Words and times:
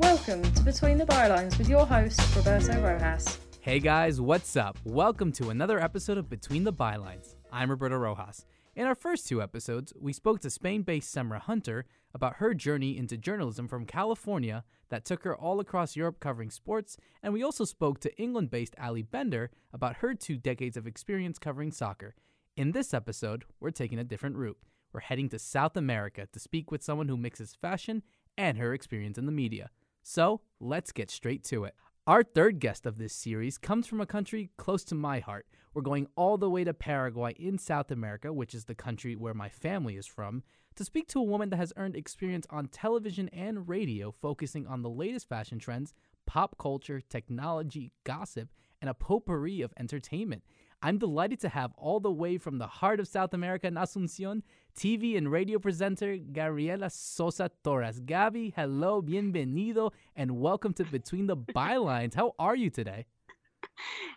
Welcome 0.00 0.42
to 0.42 0.62
Between 0.62 0.96
the 0.96 1.04
Bylines 1.04 1.58
with 1.58 1.68
your 1.68 1.84
host, 1.84 2.20
Roberto 2.34 2.80
Rojas. 2.80 3.38
Hey 3.60 3.78
guys, 3.78 4.18
what's 4.18 4.56
up? 4.56 4.78
Welcome 4.84 5.30
to 5.32 5.50
another 5.50 5.78
episode 5.78 6.16
of 6.16 6.30
Between 6.30 6.64
the 6.64 6.72
Bylines. 6.72 7.34
I'm 7.52 7.70
Roberto 7.70 7.96
Rojas. 7.96 8.46
In 8.74 8.86
our 8.86 8.94
first 8.94 9.28
two 9.28 9.42
episodes, 9.42 9.92
we 10.00 10.14
spoke 10.14 10.40
to 10.40 10.48
Spain 10.48 10.82
based 10.82 11.14
Semra 11.14 11.40
Hunter 11.40 11.84
about 12.14 12.36
her 12.36 12.54
journey 12.54 12.96
into 12.96 13.18
journalism 13.18 13.68
from 13.68 13.84
California 13.84 14.64
that 14.88 15.04
took 15.04 15.22
her 15.24 15.36
all 15.36 15.60
across 15.60 15.96
Europe 15.96 16.18
covering 16.18 16.50
sports, 16.50 16.96
and 17.22 17.34
we 17.34 17.42
also 17.42 17.64
spoke 17.66 18.00
to 18.00 18.16
England 18.16 18.50
based 18.50 18.74
Ali 18.80 19.02
Bender 19.02 19.50
about 19.72 19.96
her 19.96 20.14
two 20.14 20.38
decades 20.38 20.78
of 20.78 20.86
experience 20.86 21.38
covering 21.38 21.70
soccer. 21.70 22.14
In 22.56 22.72
this 22.72 22.94
episode, 22.94 23.44
we're 23.60 23.70
taking 23.70 23.98
a 23.98 24.04
different 24.04 24.36
route. 24.36 24.58
We're 24.92 25.00
heading 25.00 25.28
to 25.28 25.38
South 25.38 25.76
America 25.76 26.26
to 26.32 26.40
speak 26.40 26.70
with 26.70 26.82
someone 26.82 27.08
who 27.08 27.16
mixes 27.16 27.54
fashion 27.54 28.02
and 28.38 28.56
her 28.56 28.72
experience 28.72 29.18
in 29.18 29.26
the 29.26 29.32
media. 29.32 29.70
So, 30.02 30.40
let's 30.60 30.92
get 30.92 31.10
straight 31.10 31.44
to 31.44 31.64
it. 31.64 31.74
Our 32.06 32.22
third 32.22 32.58
guest 32.58 32.86
of 32.86 32.98
this 32.98 33.12
series 33.12 33.58
comes 33.58 33.86
from 33.86 34.00
a 34.00 34.06
country 34.06 34.50
close 34.56 34.82
to 34.84 34.94
my 34.94 35.20
heart. 35.20 35.46
We're 35.74 35.82
going 35.82 36.08
all 36.16 36.38
the 36.38 36.50
way 36.50 36.64
to 36.64 36.74
Paraguay 36.74 37.34
in 37.38 37.58
South 37.58 37.90
America, 37.90 38.32
which 38.32 38.54
is 38.54 38.64
the 38.64 38.74
country 38.74 39.14
where 39.14 39.34
my 39.34 39.48
family 39.48 39.96
is 39.96 40.06
from, 40.06 40.42
to 40.76 40.84
speak 40.84 41.08
to 41.08 41.20
a 41.20 41.24
woman 41.24 41.50
that 41.50 41.58
has 41.58 41.72
earned 41.76 41.94
experience 41.94 42.46
on 42.50 42.68
television 42.68 43.28
and 43.28 43.68
radio, 43.68 44.10
focusing 44.10 44.66
on 44.66 44.82
the 44.82 44.88
latest 44.88 45.28
fashion 45.28 45.58
trends, 45.58 45.92
pop 46.26 46.56
culture, 46.58 47.00
technology, 47.00 47.92
gossip, 48.02 48.48
and 48.80 48.88
a 48.88 48.94
potpourri 48.94 49.60
of 49.60 49.74
entertainment. 49.78 50.42
I'm 50.82 50.96
delighted 50.96 51.40
to 51.40 51.50
have 51.50 51.72
all 51.76 52.00
the 52.00 52.10
way 52.10 52.38
from 52.38 52.56
the 52.56 52.66
heart 52.66 53.00
of 53.00 53.08
South 53.08 53.34
America 53.34 53.66
in 53.66 53.74
Asuncion, 53.74 54.40
TV 54.74 55.18
and 55.18 55.30
radio 55.30 55.58
presenter 55.58 56.16
Gabriela 56.16 56.88
Sosa 56.88 57.50
Torres. 57.62 58.00
Gabi, 58.00 58.54
hello, 58.56 59.02
bienvenido, 59.02 59.92
and 60.16 60.40
welcome 60.40 60.72
to 60.72 60.84
Between 60.84 61.26
the 61.26 61.36
Bylines. 61.36 62.14
How 62.14 62.34
are 62.38 62.56
you 62.56 62.70
today? 62.70 63.04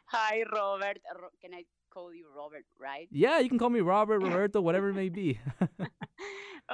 Hi, 0.06 0.44
Robert. 0.54 1.00
Can 1.42 1.54
I 1.54 1.66
call 1.94 2.14
you 2.14 2.28
Robert, 2.34 2.64
right? 2.80 3.10
Yeah, 3.12 3.40
you 3.40 3.50
can 3.50 3.60
call 3.60 3.70
me 3.70 3.82
Robert, 3.82 4.20
Roberto, 4.24 4.62
whatever 4.62 4.92
it 4.92 4.96
may 4.96 5.10
be. 5.10 5.42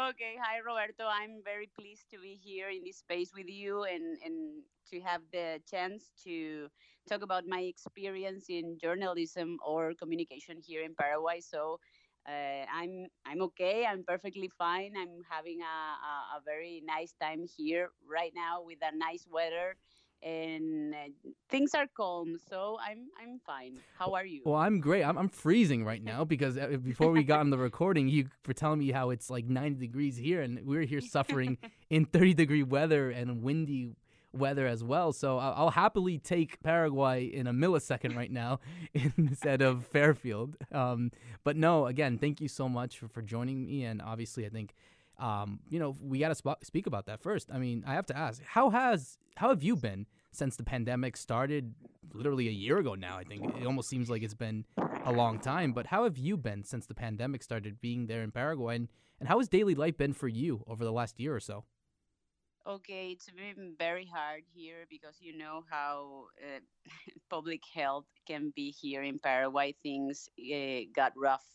okay, 0.07 0.39
hi, 0.39 0.59
Roberto. 0.63 1.05
I'm 1.05 1.43
very 1.43 1.67
pleased 1.77 2.09
to 2.11 2.19
be 2.19 2.39
here 2.39 2.69
in 2.69 2.83
this 2.85 2.97
space 2.97 3.31
with 3.35 3.49
you 3.49 3.83
and, 3.83 4.17
and 4.23 4.63
to 4.91 5.01
have 5.01 5.21
the 5.33 5.59
chance 5.69 6.11
to 6.23 6.67
talk 7.09 7.21
about 7.21 7.43
my 7.47 7.59
experience 7.61 8.45
in 8.49 8.77
journalism 8.79 9.57
or 9.65 9.93
communication 9.99 10.57
here 10.65 10.83
in 10.83 10.95
Paraguay. 10.95 11.41
So 11.41 11.79
uh, 12.27 12.63
I'm 12.71 13.07
I'm 13.25 13.41
okay. 13.51 13.85
I'm 13.85 14.03
perfectly 14.03 14.49
fine. 14.57 14.93
I'm 14.95 15.21
having 15.29 15.59
a, 15.61 15.65
a, 15.65 16.13
a, 16.37 16.41
very 16.45 16.83
nice 16.85 17.13
time 17.19 17.45
here 17.57 17.89
right 18.07 18.31
now 18.35 18.61
with 18.61 18.79
a 18.83 18.95
nice 18.95 19.25
weather 19.31 19.75
and 20.21 20.93
uh, 20.93 20.97
things 21.49 21.73
are 21.73 21.87
calm 21.95 22.37
so 22.49 22.77
i'm 22.85 23.07
i'm 23.21 23.39
fine. 23.45 23.77
How 23.97 24.13
are 24.13 24.25
you? 24.25 24.41
Well 24.45 24.55
i'm 24.55 24.79
great. 24.79 25.03
I'm, 25.03 25.17
I'm 25.17 25.29
freezing 25.29 25.85
right 25.85 26.03
now 26.03 26.23
because 26.33 26.57
uh, 26.57 26.77
before 26.83 27.11
we 27.11 27.23
got 27.23 27.39
on 27.39 27.49
the 27.49 27.57
recording 27.57 28.07
you 28.07 28.29
were 28.47 28.53
telling 28.53 28.79
me 28.79 28.91
how 28.91 29.09
it's 29.11 29.29
like 29.29 29.45
90 29.45 29.79
degrees 29.79 30.17
here 30.17 30.41
and 30.41 30.65
we're 30.65 30.83
here 30.83 31.01
suffering 31.01 31.57
in 31.89 32.05
30 32.05 32.33
degree 32.33 32.63
weather 32.63 33.09
and 33.09 33.41
windy 33.41 33.91
weather 34.31 34.67
as 34.67 34.83
well. 34.83 35.11
So 35.11 35.37
i'll, 35.39 35.53
I'll 35.55 35.71
happily 35.71 36.17
take 36.19 36.61
paraguay 36.61 37.25
in 37.25 37.47
a 37.47 37.53
millisecond 37.53 38.15
right 38.15 38.31
now 38.31 38.59
instead 39.17 39.61
of 39.61 39.85
fairfield. 39.87 40.57
Um, 40.71 41.11
but 41.43 41.55
no 41.55 41.87
again 41.87 42.17
thank 42.17 42.41
you 42.41 42.47
so 42.47 42.67
much 42.67 42.99
for, 42.99 43.07
for 43.07 43.21
joining 43.21 43.65
me. 43.65 43.85
And 43.85 44.01
obviously 44.01 44.45
i 44.45 44.49
think 44.49 44.73
um, 45.19 45.59
you 45.69 45.79
know, 45.79 45.95
we 46.01 46.19
got 46.19 46.29
to 46.29 46.35
sp- 46.35 46.63
speak 46.63 46.87
about 46.87 47.05
that 47.07 47.21
first. 47.21 47.49
I 47.53 47.57
mean, 47.57 47.83
I 47.85 47.93
have 47.93 48.05
to 48.07 48.17
ask, 48.17 48.41
how 48.43 48.69
has 48.69 49.17
how 49.35 49.49
have 49.49 49.63
you 49.63 49.75
been 49.75 50.05
since 50.31 50.55
the 50.55 50.63
pandemic 50.63 51.17
started? 51.17 51.75
Literally 52.13 52.47
a 52.47 52.51
year 52.51 52.79
ago 52.79 52.95
now. 52.95 53.17
I 53.17 53.23
think 53.23 53.55
it 53.55 53.65
almost 53.65 53.89
seems 53.89 54.09
like 54.09 54.23
it's 54.23 54.33
been 54.33 54.65
a 55.05 55.11
long 55.11 55.39
time. 55.39 55.73
But 55.73 55.87
how 55.87 56.05
have 56.05 56.17
you 56.17 56.37
been 56.37 56.63
since 56.63 56.87
the 56.87 56.95
pandemic 56.95 57.43
started 57.43 57.79
being 57.79 58.07
there 58.07 58.23
in 58.23 58.31
Paraguay, 58.31 58.77
and, 58.77 58.87
and 59.19 59.29
how 59.29 59.37
has 59.37 59.47
daily 59.47 59.75
life 59.75 59.97
been 59.97 60.13
for 60.13 60.27
you 60.27 60.63
over 60.65 60.83
the 60.83 60.91
last 60.91 61.19
year 61.19 61.35
or 61.35 61.39
so? 61.39 61.65
Okay, 62.67 63.09
it's 63.11 63.29
been 63.31 63.73
very 63.79 64.05
hard 64.05 64.43
here 64.53 64.85
because 64.89 65.15
you 65.19 65.37
know 65.37 65.63
how 65.69 66.25
uh, 66.43 66.59
public 67.29 67.61
health 67.73 68.05
can 68.27 68.51
be 68.55 68.71
here 68.71 69.01
in 69.01 69.17
Paraguay. 69.17 69.75
Things 69.81 70.29
uh, 70.37 70.81
got 70.95 71.13
rough 71.15 71.45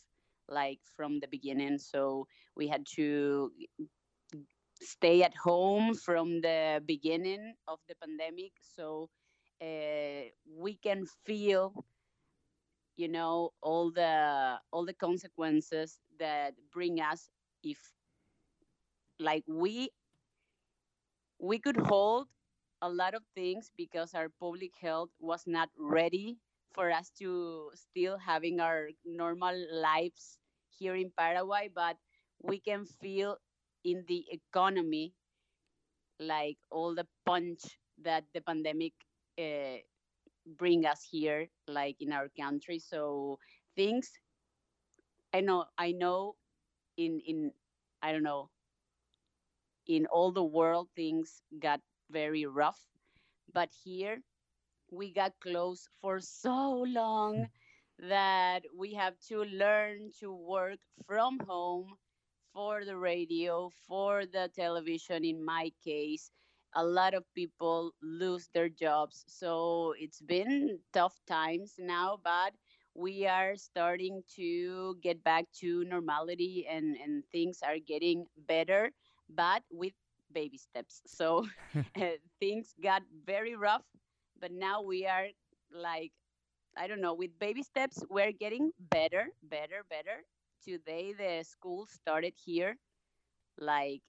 like 0.49 0.79
from 0.95 1.19
the 1.19 1.27
beginning. 1.27 1.77
So 1.79 2.27
we 2.55 2.67
had 2.67 2.85
to 2.95 3.51
stay 4.81 5.23
at 5.23 5.35
home 5.35 5.93
from 5.95 6.41
the 6.41 6.81
beginning 6.85 7.55
of 7.67 7.79
the 7.87 7.95
pandemic. 7.95 8.53
So 8.61 9.09
uh, 9.61 10.29
we 10.47 10.75
can 10.75 11.05
feel, 11.25 11.85
you 12.97 13.07
know, 13.07 13.51
all 13.61 13.91
the 13.91 14.59
all 14.71 14.85
the 14.85 14.93
consequences 14.93 15.99
that 16.19 16.53
bring 16.71 16.99
us 17.01 17.29
if, 17.63 17.93
like 19.19 19.43
we 19.47 19.89
we 21.39 21.59
could 21.59 21.77
hold 21.77 22.27
a 22.81 22.89
lot 22.89 23.13
of 23.13 23.23
things 23.35 23.71
because 23.77 24.13
our 24.13 24.29
public 24.29 24.73
health 24.81 25.09
was 25.19 25.43
not 25.47 25.69
ready 25.77 26.37
for 26.75 26.91
us 26.91 27.11
to 27.19 27.71
still 27.75 28.17
having 28.19 28.59
our 28.61 28.89
normal 29.05 29.55
lives 29.73 30.39
here 30.77 30.95
in 30.95 31.11
Paraguay, 31.17 31.71
but 31.73 31.97
we 32.43 32.59
can 32.59 32.85
feel 32.85 33.37
in 33.85 34.05
the 34.07 34.25
economy 34.31 35.13
like 36.19 36.57
all 36.71 36.95
the 36.95 37.07
punch 37.25 37.61
that 38.03 38.23
the 38.33 38.41
pandemic 38.41 38.93
uh, 39.39 39.79
bring 40.57 40.85
us 40.85 41.03
here, 41.09 41.47
like 41.67 41.97
in 42.01 42.13
our 42.13 42.29
country. 42.39 42.79
So 42.79 43.39
things, 43.75 44.11
I 45.33 45.41
know, 45.41 45.65
I 45.77 45.91
know, 45.91 46.35
in 46.97 47.19
in 47.21 47.53
I 48.01 48.11
don't 48.13 48.23
know, 48.23 48.51
in 49.87 50.05
all 50.07 50.31
the 50.31 50.43
world 50.43 50.89
things 50.95 51.41
got 51.59 51.81
very 52.11 52.45
rough, 52.45 52.79
but 53.53 53.69
here 53.83 54.21
we 54.91 55.11
got 55.13 55.33
close 55.41 55.87
for 56.01 56.19
so 56.19 56.83
long 56.87 57.47
that 57.99 58.63
we 58.77 58.93
have 58.93 59.17
to 59.29 59.43
learn 59.45 60.11
to 60.19 60.33
work 60.33 60.79
from 61.05 61.39
home 61.39 61.95
for 62.53 62.85
the 62.85 62.97
radio, 62.97 63.69
for 63.87 64.25
the 64.25 64.49
television. 64.55 65.23
In 65.25 65.43
my 65.43 65.71
case, 65.83 66.31
a 66.75 66.83
lot 66.83 67.13
of 67.13 67.23
people 67.33 67.91
lose 68.01 68.49
their 68.53 68.69
jobs. 68.69 69.23
So 69.27 69.93
it's 69.97 70.21
been 70.21 70.79
tough 70.93 71.19
times 71.27 71.75
now, 71.79 72.19
but 72.23 72.53
we 72.95 73.25
are 73.27 73.55
starting 73.55 74.23
to 74.35 74.95
get 75.01 75.23
back 75.23 75.45
to 75.61 75.83
normality 75.85 76.65
and, 76.69 76.95
and 76.97 77.23
things 77.31 77.59
are 77.63 77.79
getting 77.79 78.25
better, 78.37 78.91
but 79.29 79.63
with 79.71 79.93
baby 80.31 80.57
steps. 80.57 81.01
So 81.05 81.45
uh, 81.99 82.17
things 82.39 82.73
got 82.81 83.03
very 83.25 83.55
rough, 83.55 83.83
but 84.39 84.51
now 84.51 84.81
we 84.81 85.05
are 85.05 85.27
like 85.73 86.11
I 86.77 86.87
don't 86.87 86.99
know, 86.99 87.13
with 87.13 87.31
baby 87.39 87.63
steps, 87.63 88.03
we're 88.09 88.33
getting 88.33 88.71
better, 88.91 89.27
better, 89.43 89.85
better. 89.89 90.23
Today, 90.63 91.13
the 91.17 91.43
school 91.43 91.87
started 91.87 92.33
here, 92.35 92.75
like 93.57 94.01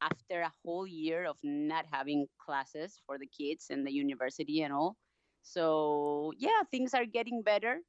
after 0.00 0.40
a 0.40 0.52
whole 0.64 0.86
year 0.86 1.26
of 1.26 1.36
not 1.42 1.84
having 1.90 2.26
classes 2.38 3.00
for 3.06 3.18
the 3.18 3.26
kids 3.26 3.66
and 3.70 3.86
the 3.86 3.92
university 3.92 4.62
and 4.62 4.72
all. 4.72 4.96
So, 5.42 6.32
yeah, 6.38 6.62
things 6.70 6.94
are 6.94 7.04
getting 7.04 7.42
better, 7.42 7.80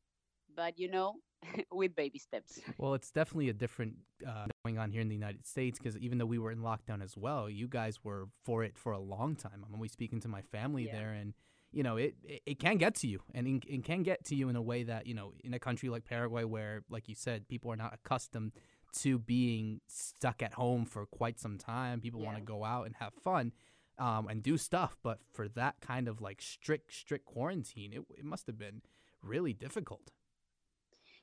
but 0.55 0.77
you 0.77 0.91
know, 0.91 1.15
with 1.71 1.95
baby 1.95 2.19
steps. 2.19 2.59
Well, 2.77 2.95
it's 2.95 3.11
definitely 3.11 3.49
a 3.49 3.53
different 3.53 3.95
uh, 4.27 4.47
going 4.65 4.77
on 4.77 4.91
here 4.91 5.01
in 5.01 5.07
the 5.07 5.15
United 5.15 5.45
States 5.47 5.79
because 5.79 5.97
even 5.97 6.17
though 6.17 6.25
we 6.25 6.39
were 6.39 6.51
in 6.51 6.59
lockdown 6.59 7.01
as 7.01 7.15
well, 7.15 7.49
you 7.49 7.67
guys 7.67 8.03
were 8.03 8.27
for 8.43 8.63
it 8.63 8.77
for 8.77 8.91
a 8.91 8.99
long 8.99 9.35
time. 9.35 9.63
I'm 9.65 9.73
always 9.73 9.91
speaking 9.91 10.19
to 10.21 10.27
my 10.27 10.41
family 10.41 10.85
yeah. 10.85 10.93
there, 10.93 11.13
and 11.13 11.33
you 11.71 11.83
know, 11.83 11.97
it, 11.97 12.15
it, 12.23 12.41
it 12.45 12.59
can 12.59 12.77
get 12.77 12.95
to 12.95 13.07
you 13.07 13.21
and 13.33 13.47
it, 13.47 13.63
it 13.67 13.83
can 13.83 14.03
get 14.03 14.23
to 14.25 14.35
you 14.35 14.49
in 14.49 14.55
a 14.55 14.61
way 14.61 14.83
that, 14.83 15.07
you 15.07 15.13
know, 15.13 15.33
in 15.43 15.53
a 15.53 15.59
country 15.59 15.89
like 15.89 16.05
Paraguay 16.05 16.43
where, 16.43 16.83
like 16.89 17.07
you 17.07 17.15
said, 17.15 17.47
people 17.47 17.71
are 17.71 17.75
not 17.75 17.93
accustomed 17.93 18.53
to 18.99 19.19
being 19.19 19.81
stuck 19.87 20.41
at 20.41 20.53
home 20.53 20.85
for 20.85 21.05
quite 21.05 21.39
some 21.39 21.57
time. 21.57 21.99
People 21.99 22.21
yeah. 22.21 22.27
want 22.27 22.37
to 22.37 22.43
go 22.43 22.63
out 22.63 22.85
and 22.85 22.95
have 22.99 23.13
fun 23.13 23.51
um, 23.99 24.27
and 24.27 24.41
do 24.41 24.57
stuff. 24.57 24.97
But 25.03 25.19
for 25.33 25.47
that 25.49 25.75
kind 25.81 26.07
of 26.07 26.21
like 26.21 26.41
strict, 26.41 26.93
strict 26.93 27.25
quarantine, 27.25 27.93
it, 27.93 28.01
it 28.17 28.23
must 28.23 28.47
have 28.47 28.57
been 28.57 28.81
really 29.21 29.53
difficult. 29.53 30.11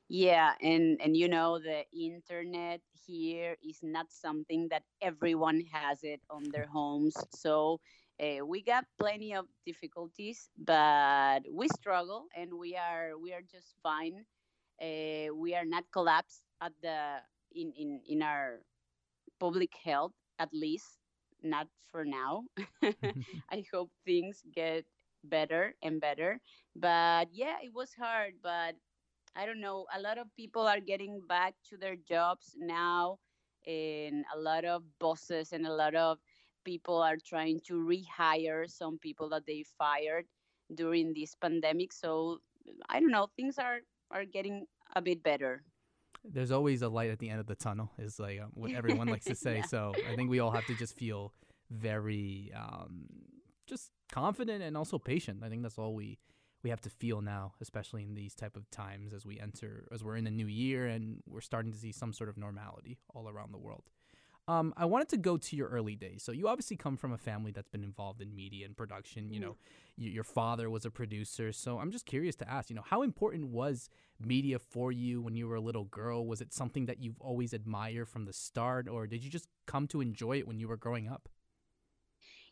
Yeah, 0.08 0.52
and 0.60 1.00
and 1.00 1.16
you 1.16 1.28
know 1.28 1.58
the 1.58 1.84
internet 1.98 2.82
here 3.06 3.56
is 3.66 3.78
not 3.82 4.12
something 4.12 4.68
that 4.68 4.82
everyone 5.00 5.62
has 5.72 6.04
it 6.04 6.20
on 6.28 6.44
their 6.52 6.66
homes. 6.66 7.16
So 7.30 7.80
uh, 8.20 8.44
we 8.44 8.62
got 8.62 8.84
plenty 8.98 9.34
of 9.34 9.46
difficulties, 9.64 10.50
but 10.58 11.40
we 11.50 11.68
struggle 11.68 12.26
and 12.36 12.54
we 12.54 12.76
are 12.76 13.18
we 13.18 13.32
are 13.32 13.42
just 13.42 13.74
fine. 13.82 14.24
Uh, 14.80 15.34
we 15.34 15.54
are 15.54 15.64
not 15.66 15.84
collapsed 15.92 16.42
at 16.60 16.72
the 16.82 17.20
in, 17.52 17.72
in 17.76 18.00
in 18.06 18.22
our 18.22 18.60
public 19.40 19.72
health 19.84 20.12
at 20.38 20.50
least 20.52 20.98
not 21.42 21.68
for 21.90 22.04
now. 22.04 22.44
I 23.50 23.64
hope 23.72 23.90
things 24.04 24.42
get 24.54 24.84
better 25.24 25.74
and 25.82 26.00
better. 26.00 26.40
But 26.74 27.28
yeah, 27.32 27.56
it 27.62 27.72
was 27.74 27.94
hard, 27.94 28.34
but 28.42 28.76
I 29.36 29.46
don't 29.46 29.60
know. 29.60 29.86
A 29.94 30.00
lot 30.00 30.18
of 30.18 30.28
people 30.36 30.66
are 30.66 30.80
getting 30.80 31.20
back 31.28 31.54
to 31.70 31.76
their 31.76 31.96
jobs 31.96 32.54
now, 32.58 33.18
and 33.66 34.24
a 34.34 34.38
lot 34.38 34.64
of 34.64 34.82
bosses 34.98 35.52
and 35.52 35.66
a 35.66 35.72
lot 35.74 35.94
of 35.94 36.18
people 36.64 37.02
are 37.02 37.16
trying 37.16 37.60
to 37.68 37.74
rehire 37.74 38.70
some 38.70 38.98
people 38.98 39.28
that 39.30 39.46
they 39.46 39.64
fired 39.78 40.26
during 40.74 41.12
this 41.14 41.34
pandemic. 41.34 41.92
So 41.92 42.38
I 42.88 43.00
don't 43.00 43.10
know. 43.10 43.28
Things 43.36 43.58
are 43.58 43.80
are 44.10 44.24
getting 44.24 44.66
a 44.96 45.02
bit 45.02 45.22
better. 45.22 45.62
There's 46.24 46.50
always 46.50 46.82
a 46.82 46.88
light 46.88 47.10
at 47.10 47.18
the 47.18 47.28
end 47.28 47.40
of 47.40 47.46
the 47.46 47.54
tunnel, 47.54 47.90
is 47.98 48.18
like 48.18 48.40
uh, 48.40 48.46
what 48.54 48.72
everyone 48.72 49.08
likes 49.08 49.26
to 49.26 49.34
say. 49.46 49.56
Yeah. 49.56 49.66
So 49.66 49.92
I 50.10 50.16
think 50.16 50.30
we 50.30 50.40
all 50.40 50.50
have 50.50 50.66
to 50.66 50.74
just 50.74 50.96
feel 50.96 51.34
very 51.70 52.52
um, 52.56 53.06
just 53.66 53.90
confident 54.10 54.62
and 54.62 54.76
also 54.76 54.98
patient. 54.98 55.42
I 55.44 55.48
think 55.48 55.62
that's 55.62 55.78
all 55.78 55.94
we 55.94 56.18
we 56.62 56.70
have 56.70 56.80
to 56.80 56.90
feel 56.90 57.20
now, 57.20 57.52
especially 57.60 58.02
in 58.04 58.14
these 58.14 58.34
type 58.34 58.56
of 58.56 58.70
times 58.70 59.12
as 59.12 59.26
we 59.26 59.38
enter 59.38 59.86
as 59.92 60.02
we're 60.02 60.16
in 60.16 60.26
a 60.26 60.30
new 60.30 60.46
year 60.46 60.86
and 60.86 61.22
we're 61.28 61.42
starting 61.42 61.72
to 61.72 61.78
see 61.78 61.92
some 61.92 62.12
sort 62.12 62.30
of 62.30 62.38
normality 62.38 62.98
all 63.14 63.28
around 63.28 63.52
the 63.52 63.58
world. 63.58 63.90
Um, 64.46 64.74
I 64.76 64.84
wanted 64.84 65.08
to 65.08 65.16
go 65.16 65.38
to 65.38 65.56
your 65.56 65.68
early 65.68 65.96
days. 65.96 66.22
So 66.22 66.30
you 66.30 66.48
obviously 66.48 66.76
come 66.76 66.98
from 66.98 67.12
a 67.12 67.16
family 67.18 67.50
that's 67.50 67.68
been 67.68 67.82
involved 67.82 68.20
in 68.20 68.34
media 68.34 68.66
and 68.66 68.76
production. 68.76 69.32
You 69.32 69.40
Mhm. 69.40 69.40
know, 69.40 69.56
your 69.96 70.24
father 70.24 70.68
was 70.68 70.84
a 70.84 70.90
producer. 70.90 71.50
So 71.50 71.78
I'm 71.78 71.90
just 71.90 72.04
curious 72.04 72.36
to 72.36 72.50
ask, 72.50 72.68
you 72.68 72.76
know, 72.76 72.82
how 72.84 73.02
important 73.02 73.46
was 73.48 73.88
media 74.20 74.58
for 74.58 74.92
you 74.92 75.22
when 75.22 75.34
you 75.34 75.48
were 75.48 75.56
a 75.56 75.62
little 75.62 75.84
girl? 75.84 76.26
Was 76.26 76.42
it 76.42 76.52
something 76.52 76.84
that 76.86 77.00
you've 77.00 77.20
always 77.20 77.54
admired 77.54 78.08
from 78.08 78.26
the 78.26 78.34
start, 78.34 78.86
or 78.86 79.06
did 79.06 79.24
you 79.24 79.30
just 79.30 79.48
come 79.66 79.86
to 79.88 80.02
enjoy 80.02 80.38
it 80.38 80.46
when 80.46 80.58
you 80.58 80.68
were 80.68 80.76
growing 80.76 81.08
up? 81.08 81.30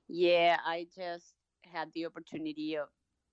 Yeah, 0.08 0.58
I 0.64 0.86
just 0.94 1.34
had 1.64 1.92
the 1.92 2.06
opportunity 2.06 2.76
of 2.76 2.88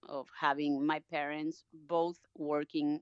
of 0.07 0.27
having 0.39 0.85
my 0.87 0.99
parents 1.11 1.65
both 1.73 2.17
working 2.37 3.01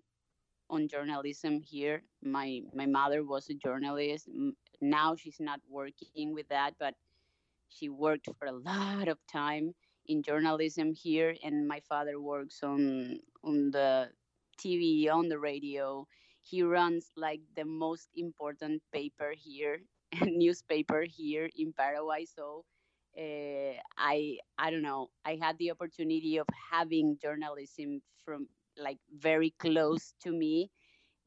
on 0.69 0.87
journalism 0.87 1.61
here. 1.61 2.03
My 2.23 2.61
my 2.73 2.85
mother 2.87 3.23
was 3.23 3.49
a 3.49 3.55
journalist. 3.55 4.29
Now 4.81 5.15
she's 5.15 5.39
not 5.39 5.61
working 5.69 6.33
with 6.33 6.47
that, 6.49 6.75
but 6.79 6.95
she 7.69 7.89
worked 7.89 8.27
for 8.37 8.47
a 8.47 8.51
lot 8.51 9.07
of 9.07 9.17
time 9.27 9.73
in 10.05 10.23
journalism 10.23 10.93
here 10.93 11.35
and 11.43 11.67
my 11.67 11.79
father 11.81 12.19
works 12.19 12.63
on 12.63 13.19
on 13.43 13.71
the 13.71 14.09
TV, 14.57 15.09
on 15.09 15.27
the 15.29 15.39
radio. 15.39 16.07
He 16.41 16.63
runs 16.63 17.11
like 17.15 17.41
the 17.55 17.65
most 17.65 18.09
important 18.15 18.81
paper 18.93 19.33
here, 19.37 19.79
newspaper 20.25 21.03
here 21.03 21.49
in 21.55 21.73
Paraguay. 21.73 22.25
So 22.25 22.63
uh, 23.17 23.73
I 23.97 24.37
I 24.57 24.71
don't 24.71 24.81
know. 24.83 25.09
I 25.25 25.35
had 25.41 25.57
the 25.57 25.71
opportunity 25.71 26.37
of 26.37 26.47
having 26.71 27.17
journalism 27.21 28.01
from 28.23 28.47
like 28.77 28.99
very 29.11 29.51
close 29.59 30.13
to 30.21 30.31
me 30.31 30.69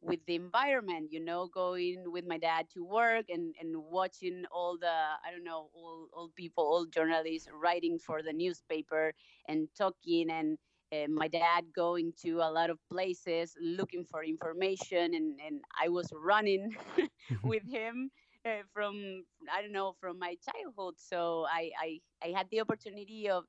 with 0.03 0.21
the 0.27 0.35
environment, 0.35 1.09
you 1.13 1.21
know, 1.21 1.47
going 1.47 2.11
with 2.11 2.27
my 2.27 2.39
dad 2.39 2.67
to 2.75 2.85
work 2.85 3.27
and, 3.29 3.55
and 3.61 3.77
watching 3.77 4.45
all 4.53 4.77
the 4.79 4.87
I 4.89 5.31
don't 5.31 5.45
know, 5.45 5.69
all, 5.75 6.09
all 6.13 6.31
people, 6.37 6.65
all 6.65 6.87
journalists 6.87 7.49
writing 7.53 7.99
for 7.99 8.23
the 8.23 8.33
newspaper 8.33 9.13
and 9.49 9.69
talking 9.77 10.31
and 10.31 10.59
uh, 10.93 11.07
my 11.09 11.29
dad 11.29 11.67
going 11.75 12.13
to 12.23 12.39
a 12.39 12.51
lot 12.51 12.71
of 12.71 12.79
places 12.91 13.57
looking 13.61 14.05
for 14.05 14.25
information 14.25 15.15
and, 15.15 15.39
and 15.45 15.61
I 15.81 15.89
was 15.89 16.11
running 16.15 16.77
with 17.45 17.63
him 17.69 18.11
uh, 18.45 18.63
from 18.73 19.25
I 19.53 19.63
don't 19.63 19.73
know 19.73 19.95
from 20.01 20.19
my 20.19 20.37
childhood. 20.45 20.95
So 20.99 21.47
I, 21.51 21.71
I 21.81 22.01
I 22.25 22.29
had 22.37 22.49
the 22.51 22.61
opportunity 22.61 23.29
of 23.29 23.45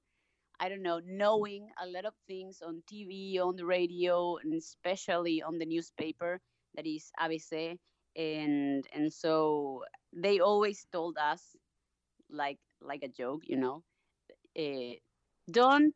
I 0.62 0.69
don't 0.69 0.84
know 0.84 1.02
knowing 1.06 1.69
a 1.81 1.88
lot 1.88 2.06
of 2.06 2.13
things 2.28 2.62
on 2.62 2.84
TV, 2.88 3.40
on 3.40 3.58
the 3.58 3.66
radio, 3.66 4.38
and 4.38 4.54
especially 4.54 5.44
on 5.44 5.60
the 5.60 5.66
newspaper 5.66 6.40
that 6.75 6.88
is 6.88 7.12
ABC. 7.19 7.80
And 8.16 8.88
and 8.94 9.12
so 9.13 9.84
they 10.13 10.40
always 10.40 10.86
told 10.94 11.18
us 11.18 11.56
like 12.30 12.60
like 12.81 13.04
a 13.04 13.10
joke, 13.10 13.44
you 13.48 13.58
know, 13.58 13.84
uh, 14.58 14.96
don't 15.52 15.94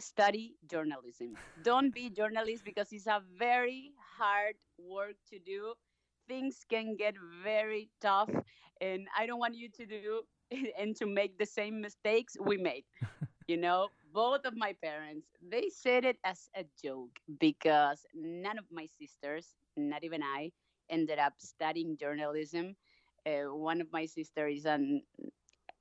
study 0.00 0.56
journalism. 0.70 1.38
Don't 1.62 1.94
be 1.94 2.10
journalist 2.10 2.64
because 2.64 2.88
it's 2.92 3.06
a 3.06 3.22
very 3.38 3.92
hard 4.18 4.56
work 4.78 5.16
to 5.30 5.38
do. 5.38 5.74
Things 6.28 6.64
can 6.68 6.96
get 6.96 7.14
very 7.44 7.90
tough, 8.00 8.30
and 8.80 9.08
I 9.18 9.26
don't 9.26 9.40
want 9.40 9.56
you 9.56 9.68
to 9.70 9.86
do 9.86 10.22
and 10.78 10.96
to 10.96 11.06
make 11.06 11.38
the 11.38 11.46
same 11.46 11.80
mistakes 11.80 12.36
we 12.40 12.56
made. 12.58 12.84
you 13.48 13.56
know, 13.56 13.88
both 14.12 14.44
of 14.44 14.56
my 14.56 14.74
parents, 14.82 15.28
they 15.42 15.68
said 15.70 16.04
it 16.04 16.18
as 16.24 16.50
a 16.56 16.64
joke 16.82 17.18
because 17.40 18.06
none 18.14 18.58
of 18.58 18.66
my 18.70 18.86
sisters, 18.86 19.54
not 19.76 20.04
even 20.04 20.22
I, 20.22 20.52
ended 20.90 21.18
up 21.18 21.34
studying 21.38 21.96
journalism. 21.96 22.76
Uh, 23.26 23.54
one 23.54 23.80
of 23.80 23.88
my 23.92 24.06
sisters 24.06 24.58
is 24.60 24.66
an 24.66 25.02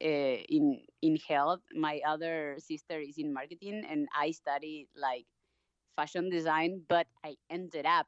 uh, 0.04 0.38
in 0.50 0.82
in 1.02 1.18
health. 1.28 1.62
My 1.74 2.02
other 2.06 2.58
sister 2.60 3.00
is 3.00 3.18
in 3.18 3.34
marketing, 3.34 3.84
and 3.90 4.08
I 4.16 4.32
studied 4.32 4.88
like 4.96 5.26
fashion 5.96 6.30
design. 6.30 6.82
But 6.88 7.08
I 7.24 7.38
ended 7.50 7.86
up 7.86 8.08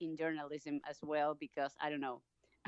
in 0.00 0.16
journalism 0.16 0.80
as 0.88 0.98
well 1.02 1.34
because 1.34 1.74
I 1.80 1.90
don't 1.90 2.00
know, 2.00 2.22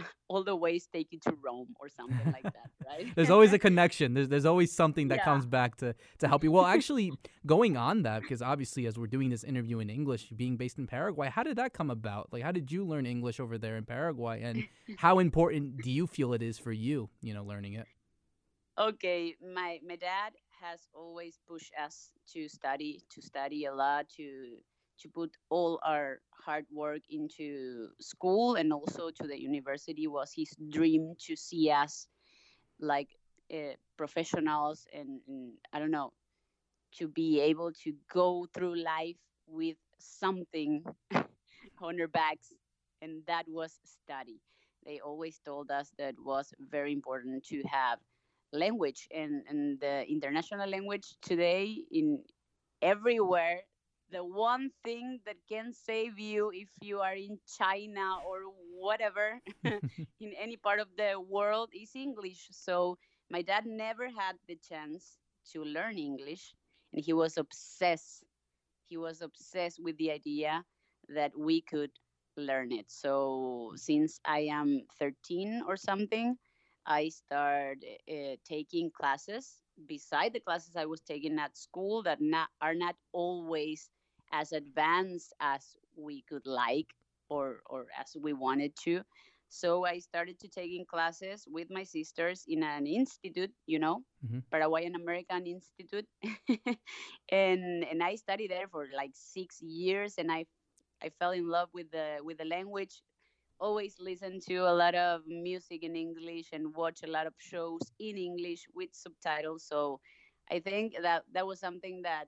all 0.29 0.45
the 0.45 0.57
ways 0.57 0.89
take 0.93 1.09
you 1.13 1.19
to 1.27 1.35
Rome 1.43 1.75
or 1.81 1.89
something 1.89 2.31
like 2.31 2.47
that, 2.53 2.71
right? 2.87 3.09
There's 3.17 3.31
always 3.31 3.53
a 3.53 3.59
connection. 3.59 4.15
There's 4.15 4.29
there's 4.29 4.47
always 4.47 4.73
something 4.73 5.09
that 5.09 5.21
Yeah. 5.21 5.25
comes 5.25 5.47
back 5.47 5.77
to 5.77 5.95
to 6.19 6.29
help 6.29 6.45
you. 6.45 6.53
Well, 6.53 6.67
actually, 6.67 7.13
going 7.47 7.77
on 7.77 8.03
that 8.03 8.23
because 8.23 8.43
obviously, 8.43 8.87
as 8.87 8.99
we're 8.99 9.07
doing 9.07 9.31
this 9.31 9.45
interview 9.45 9.79
in 9.81 9.91
English, 9.91 10.31
being 10.37 10.57
based 10.57 10.79
in 10.79 10.87
Paraguay, 10.87 11.29
how 11.31 11.43
did 11.43 11.57
that 11.57 11.73
come 11.73 11.91
about? 11.91 12.29
Like, 12.33 12.43
how 12.43 12.53
did 12.53 12.71
you 12.73 12.85
learn 12.85 13.07
English 13.07 13.41
over 13.41 13.59
there 13.59 13.77
in 13.77 13.85
Paraguay, 13.85 14.43
and 14.43 14.65
how 14.99 15.19
important 15.19 15.83
do 15.83 15.91
you 15.91 16.07
feel 16.07 16.33
it 16.35 16.43
is 16.43 16.59
for 16.59 16.73
you? 16.73 17.11
You 17.23 17.35
know, 17.35 17.45
learning 17.45 17.75
it. 17.75 17.87
okay 18.79 19.35
my 19.55 19.79
my 19.87 19.97
dad 19.97 20.33
has 20.61 20.89
always 20.95 21.39
pushed 21.49 21.73
us 21.83 22.13
to 22.33 22.49
study 22.49 23.03
to 23.11 23.21
study 23.23 23.65
a 23.67 23.75
lot 23.75 24.09
to 24.09 24.57
to 25.01 25.09
put 25.09 25.31
all 25.49 25.81
our 25.85 26.21
hard 26.45 26.67
work 26.73 27.03
into 27.11 27.89
school 28.01 28.55
and 28.57 28.73
also 28.73 29.11
to 29.11 29.27
the 29.27 29.41
university 29.41 30.07
was 30.07 30.33
his 30.35 30.55
dream 30.71 31.15
to 31.19 31.37
see 31.37 31.71
us 31.71 32.07
like 32.81 33.09
uh, 33.53 33.75
professionals 33.97 34.87
and, 34.93 35.21
and 35.29 35.53
i 35.73 35.79
don't 35.79 35.91
know 35.91 36.13
to 36.93 37.09
be 37.09 37.41
able 37.41 37.73
to 37.73 37.93
go 38.13 38.47
through 38.55 38.77
life 38.77 39.17
with 39.47 39.77
something 39.99 40.85
on 41.83 42.01
our 42.01 42.09
backs. 42.09 42.53
And 43.03 43.23
that 43.27 43.47
was 43.49 43.79
study. 43.85 44.41
They 44.85 45.01
always 45.01 45.41
told 45.45 45.71
us 45.71 45.93
that 45.99 46.15
was 46.19 46.53
very 46.59 46.93
important 46.93 47.45
to 47.47 47.63
have 47.71 47.99
language 48.53 49.09
and, 49.15 49.43
and 49.49 49.81
the 49.81 50.05
international 50.11 50.69
language 50.69 51.17
today 51.23 51.77
in 51.91 52.23
everywhere 52.83 53.61
the 54.11 54.25
one 54.25 54.71
thing 54.85 55.21
that 55.27 55.37
can 55.49 55.73
save 55.73 56.19
you 56.19 56.51
if 56.55 56.69
you 56.81 57.01
are 57.01 57.15
in 57.15 57.39
china 57.47 58.17
or 58.27 58.43
whatever 58.79 59.41
in 60.21 60.33
any 60.39 60.57
part 60.57 60.81
of 60.81 60.89
the 60.97 61.21
world 61.21 61.71
is 61.75 61.95
english. 61.95 62.49
So 62.53 62.99
my 63.31 63.43
dad 63.43 63.65
never 63.67 64.09
had 64.09 64.37
the 64.47 64.57
chance 64.57 65.19
to 65.53 65.63
learn 65.65 65.99
english 65.99 66.55
and 66.93 67.05
he 67.05 67.13
was 67.13 67.37
obsessed 67.39 68.25
he 68.87 68.97
was 68.97 69.21
obsessed 69.23 69.81
with 69.83 69.97
the 69.99 70.11
idea 70.11 70.65
that 71.09 71.33
we 71.39 71.61
could 71.61 71.91
learn 72.37 72.73
it. 72.73 72.91
So 72.91 73.73
since 73.77 74.21
i 74.25 74.41
am 74.51 74.87
13 74.99 75.63
or 75.67 75.77
something 75.77 76.37
I 76.87 77.09
started 77.11 77.85
uh, 78.11 78.37
taking 78.45 78.91
classes. 78.91 79.63
Beside 79.87 80.33
the 80.33 80.41
classes 80.41 80.77
I 80.77 80.87
was 80.87 81.01
taking 81.01 81.39
at 81.39 81.57
school 81.57 82.03
that 82.05 82.21
not, 82.21 82.49
are 82.61 82.75
not 82.75 82.97
always 83.13 83.91
as 84.33 84.53
advanced 84.53 85.33
as 85.41 85.77
we 85.97 86.23
could 86.23 86.47
like 86.47 86.95
or, 87.29 87.61
or 87.67 87.87
as 87.99 88.17
we 88.21 88.33
wanted 88.33 88.75
to. 88.85 89.03
So 89.49 89.85
I 89.85 89.99
started 89.99 90.39
to 90.41 90.49
taking 90.49 90.85
classes 90.87 91.47
with 91.49 91.69
my 91.71 91.85
sisters 91.85 92.45
in 92.49 92.63
an 92.63 92.87
institute, 92.87 93.53
you 93.67 93.79
know, 93.79 94.05
Mhm. 94.23 94.41
Paraguayan 94.51 94.95
American 94.95 95.47
Institute, 95.47 96.07
and 97.31 97.85
and 97.85 98.03
I 98.03 98.15
studied 98.17 98.51
there 98.51 98.69
for 98.69 98.87
like 98.95 99.13
six 99.15 99.61
years, 99.63 100.17
and 100.19 100.31
I 100.31 100.47
I 101.03 101.11
fell 101.11 101.31
in 101.33 101.49
love 101.49 101.71
with 101.73 101.91
the 101.91 102.19
with 102.23 102.39
the 102.39 102.45
language 102.45 103.03
always 103.61 104.01
listen 104.01 104.41
to 104.41 104.57
a 104.67 104.75
lot 104.75 104.95
of 104.95 105.23
music 105.27 105.83
in 105.83 105.97
English 105.97 106.49
and 106.53 106.75
watch 106.75 107.03
a 107.03 107.07
lot 107.11 107.27
of 107.27 107.35
shows 107.39 107.93
in 107.99 108.17
English 108.17 108.67
with 108.75 108.91
subtitles. 108.93 109.65
So 109.65 110.01
I 110.51 110.61
think 110.61 110.95
that 111.01 111.25
that 111.33 111.47
was 111.47 111.61
something 111.61 112.03
that 112.03 112.27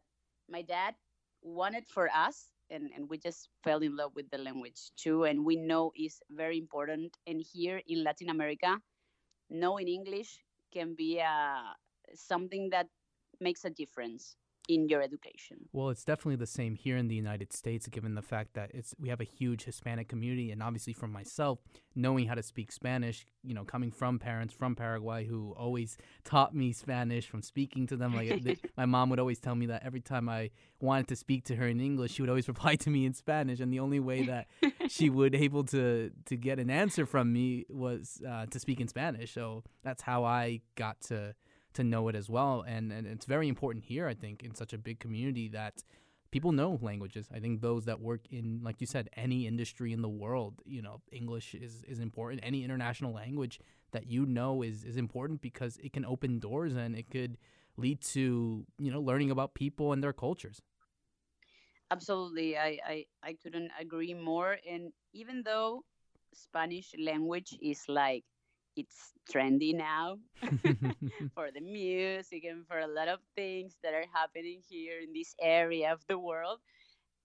my 0.48 0.62
dad 0.62 0.94
wanted 1.42 1.86
for 1.88 2.08
us 2.14 2.50
and, 2.70 2.90
and 2.94 3.08
we 3.08 3.18
just 3.18 3.48
fell 3.64 3.82
in 3.82 3.96
love 3.96 4.12
with 4.14 4.30
the 4.30 4.38
language 4.38 4.92
too 4.96 5.24
and 5.24 5.44
we 5.44 5.56
know 5.56 5.92
is 5.96 6.20
very 6.30 6.58
important. 6.58 7.16
And 7.26 7.42
here 7.52 7.80
in 7.86 8.04
Latin 8.04 8.30
America 8.30 8.78
knowing 9.50 9.88
English 9.88 10.40
can 10.72 10.94
be 10.94 11.18
a 11.18 11.74
something 12.14 12.70
that 12.70 12.88
makes 13.40 13.64
a 13.64 13.70
difference 13.70 14.36
in 14.68 14.88
your 14.88 15.02
education. 15.02 15.68
Well, 15.72 15.90
it's 15.90 16.04
definitely 16.04 16.36
the 16.36 16.46
same 16.46 16.76
here 16.76 16.96
in 16.96 17.08
the 17.08 17.14
United 17.14 17.52
States, 17.52 17.86
given 17.88 18.14
the 18.14 18.22
fact 18.22 18.54
that 18.54 18.70
it's 18.72 18.94
we 18.98 19.08
have 19.08 19.20
a 19.20 19.24
huge 19.24 19.64
Hispanic 19.64 20.08
community, 20.08 20.50
and 20.50 20.62
obviously, 20.62 20.92
from 20.92 21.12
myself, 21.12 21.58
knowing 21.94 22.26
how 22.26 22.34
to 22.34 22.42
speak 22.42 22.70
Spanish, 22.70 23.26
you 23.42 23.54
know, 23.54 23.64
coming 23.64 23.90
from 23.90 24.18
parents 24.18 24.54
from 24.54 24.76
Paraguay 24.76 25.26
who 25.26 25.52
always 25.56 25.98
taught 26.24 26.54
me 26.54 26.72
Spanish 26.72 27.26
from 27.26 27.42
speaking 27.42 27.86
to 27.88 27.96
them. 27.96 28.14
Like 28.14 28.42
they, 28.42 28.56
my 28.76 28.86
mom 28.86 29.10
would 29.10 29.18
always 29.18 29.40
tell 29.40 29.54
me 29.54 29.66
that 29.66 29.82
every 29.84 30.00
time 30.00 30.28
I 30.28 30.50
wanted 30.80 31.08
to 31.08 31.16
speak 31.16 31.44
to 31.46 31.56
her 31.56 31.66
in 31.66 31.80
English, 31.80 32.12
she 32.12 32.22
would 32.22 32.28
always 32.28 32.48
reply 32.54 32.76
to 32.76 32.90
me 32.90 33.04
in 33.04 33.14
Spanish, 33.14 33.60
and 33.60 33.72
the 33.72 33.80
only 33.80 34.00
way 34.00 34.26
that 34.26 34.46
she 34.88 35.10
would 35.18 35.34
able 35.34 35.64
to 35.64 36.10
to 36.26 36.36
get 36.36 36.58
an 36.58 36.70
answer 36.70 37.06
from 37.06 37.32
me 37.32 37.66
was 37.68 38.22
uh, 38.28 38.46
to 38.46 38.60
speak 38.60 38.80
in 38.80 38.88
Spanish. 38.88 39.34
So 39.34 39.64
that's 39.82 40.02
how 40.02 40.24
I 40.24 40.60
got 40.76 41.00
to 41.02 41.34
to 41.74 41.84
know 41.84 42.08
it 42.08 42.14
as 42.14 42.28
well. 42.28 42.64
And, 42.66 42.92
and 42.92 43.06
it's 43.06 43.26
very 43.26 43.48
important 43.48 43.84
here, 43.84 44.06
I 44.06 44.14
think, 44.14 44.42
in 44.42 44.54
such 44.54 44.72
a 44.72 44.78
big 44.78 44.98
community 44.98 45.48
that 45.48 45.82
people 46.30 46.52
know 46.52 46.78
languages. 46.82 47.28
I 47.32 47.38
think 47.38 47.60
those 47.60 47.84
that 47.84 48.00
work 48.00 48.22
in, 48.30 48.60
like 48.62 48.80
you 48.80 48.86
said, 48.86 49.10
any 49.16 49.46
industry 49.46 49.92
in 49.92 50.02
the 50.02 50.08
world, 50.08 50.54
you 50.64 50.82
know, 50.82 51.00
English 51.12 51.54
is, 51.54 51.84
is 51.86 52.00
important. 52.00 52.40
Any 52.42 52.64
international 52.64 53.12
language 53.12 53.60
that 53.92 54.06
you 54.06 54.26
know 54.26 54.62
is, 54.62 54.84
is 54.84 54.96
important 54.96 55.42
because 55.42 55.76
it 55.78 55.92
can 55.92 56.04
open 56.04 56.38
doors 56.38 56.74
and 56.74 56.96
it 56.96 57.10
could 57.10 57.36
lead 57.76 58.00
to, 58.00 58.66
you 58.78 58.90
know, 58.90 59.00
learning 59.00 59.30
about 59.30 59.54
people 59.54 59.92
and 59.92 60.02
their 60.02 60.12
cultures. 60.12 60.62
Absolutely. 61.90 62.56
I, 62.56 62.78
I, 62.86 63.04
I 63.22 63.36
couldn't 63.42 63.70
agree 63.78 64.14
more. 64.14 64.56
And 64.68 64.92
even 65.12 65.42
though 65.44 65.84
Spanish 66.32 66.94
language 66.98 67.54
is 67.60 67.84
like 67.88 68.24
it's 68.76 69.12
trendy 69.30 69.74
now 69.74 70.18
for 71.34 71.50
the 71.52 71.60
music 71.60 72.44
and 72.44 72.66
for 72.66 72.78
a 72.78 72.86
lot 72.86 73.08
of 73.08 73.20
things 73.36 73.76
that 73.82 73.94
are 73.94 74.06
happening 74.12 74.60
here 74.68 75.00
in 75.00 75.12
this 75.12 75.34
area 75.40 75.92
of 75.92 76.00
the 76.08 76.18
world. 76.18 76.58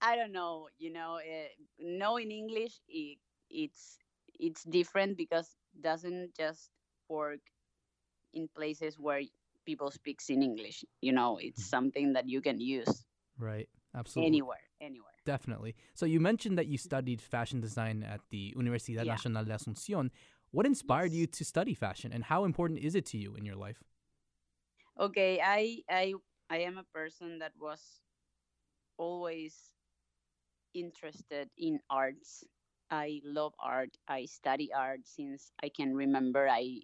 I 0.02 0.16
don't 0.16 0.32
know, 0.32 0.68
you 0.78 0.94
know, 0.94 1.18
uh, 1.18 1.50
knowing 1.80 2.32
English, 2.32 2.80
it, 2.88 3.18
it's 3.50 3.98
it's 4.40 4.64
different 4.64 5.18
because 5.18 5.56
it 5.74 5.82
doesn't 5.82 6.36
just 6.38 6.70
work 7.10 7.40
in 8.34 8.48
places 8.56 9.00
where 9.00 9.22
people 9.66 9.90
speaks 9.90 10.30
in 10.30 10.44
English. 10.44 10.86
You 11.02 11.14
know, 11.14 11.40
it's 11.42 11.64
mm. 11.64 11.70
something 11.70 12.14
that 12.14 12.30
you 12.30 12.42
can 12.42 12.60
use. 12.60 13.06
Right. 13.40 13.68
Absolutely. 13.96 14.28
Anywhere, 14.28 14.66
anywhere. 14.80 15.18
Definitely. 15.26 15.76
So 15.94 16.06
you 16.06 16.20
mentioned 16.20 16.58
that 16.58 16.68
you 16.68 16.78
studied 16.78 17.22
fashion 17.22 17.60
design 17.60 18.04
at 18.04 18.22
the 18.30 18.54
Universidad 18.58 19.06
yeah. 19.06 19.14
Nacional 19.14 19.46
de 19.46 19.54
Asunción. 19.54 20.12
What 20.58 20.66
inspired 20.66 21.12
you 21.12 21.28
to 21.28 21.46
study 21.46 21.76
fashion 21.76 22.12
and 22.12 22.24
how 22.24 22.44
important 22.44 22.80
is 22.80 22.96
it 22.96 23.06
to 23.14 23.18
you 23.20 23.36
in 23.36 23.46
your 23.46 23.54
life? 23.54 23.84
Okay, 25.00 25.40
I 25.40 25.84
I 25.88 26.16
I 26.50 26.66
am 26.66 26.80
a 26.80 26.90
person 26.98 27.38
that 27.46 27.52
was 27.62 28.02
always 28.98 29.54
interested 30.74 31.52
in 31.60 31.80
arts. 31.92 32.44
I 32.90 33.22
love 33.24 33.54
art. 33.60 33.94
I 34.08 34.26
study 34.26 34.74
art 34.74 35.02
since 35.06 35.52
I 35.62 35.70
can 35.70 35.94
remember. 35.94 36.50
I 36.50 36.82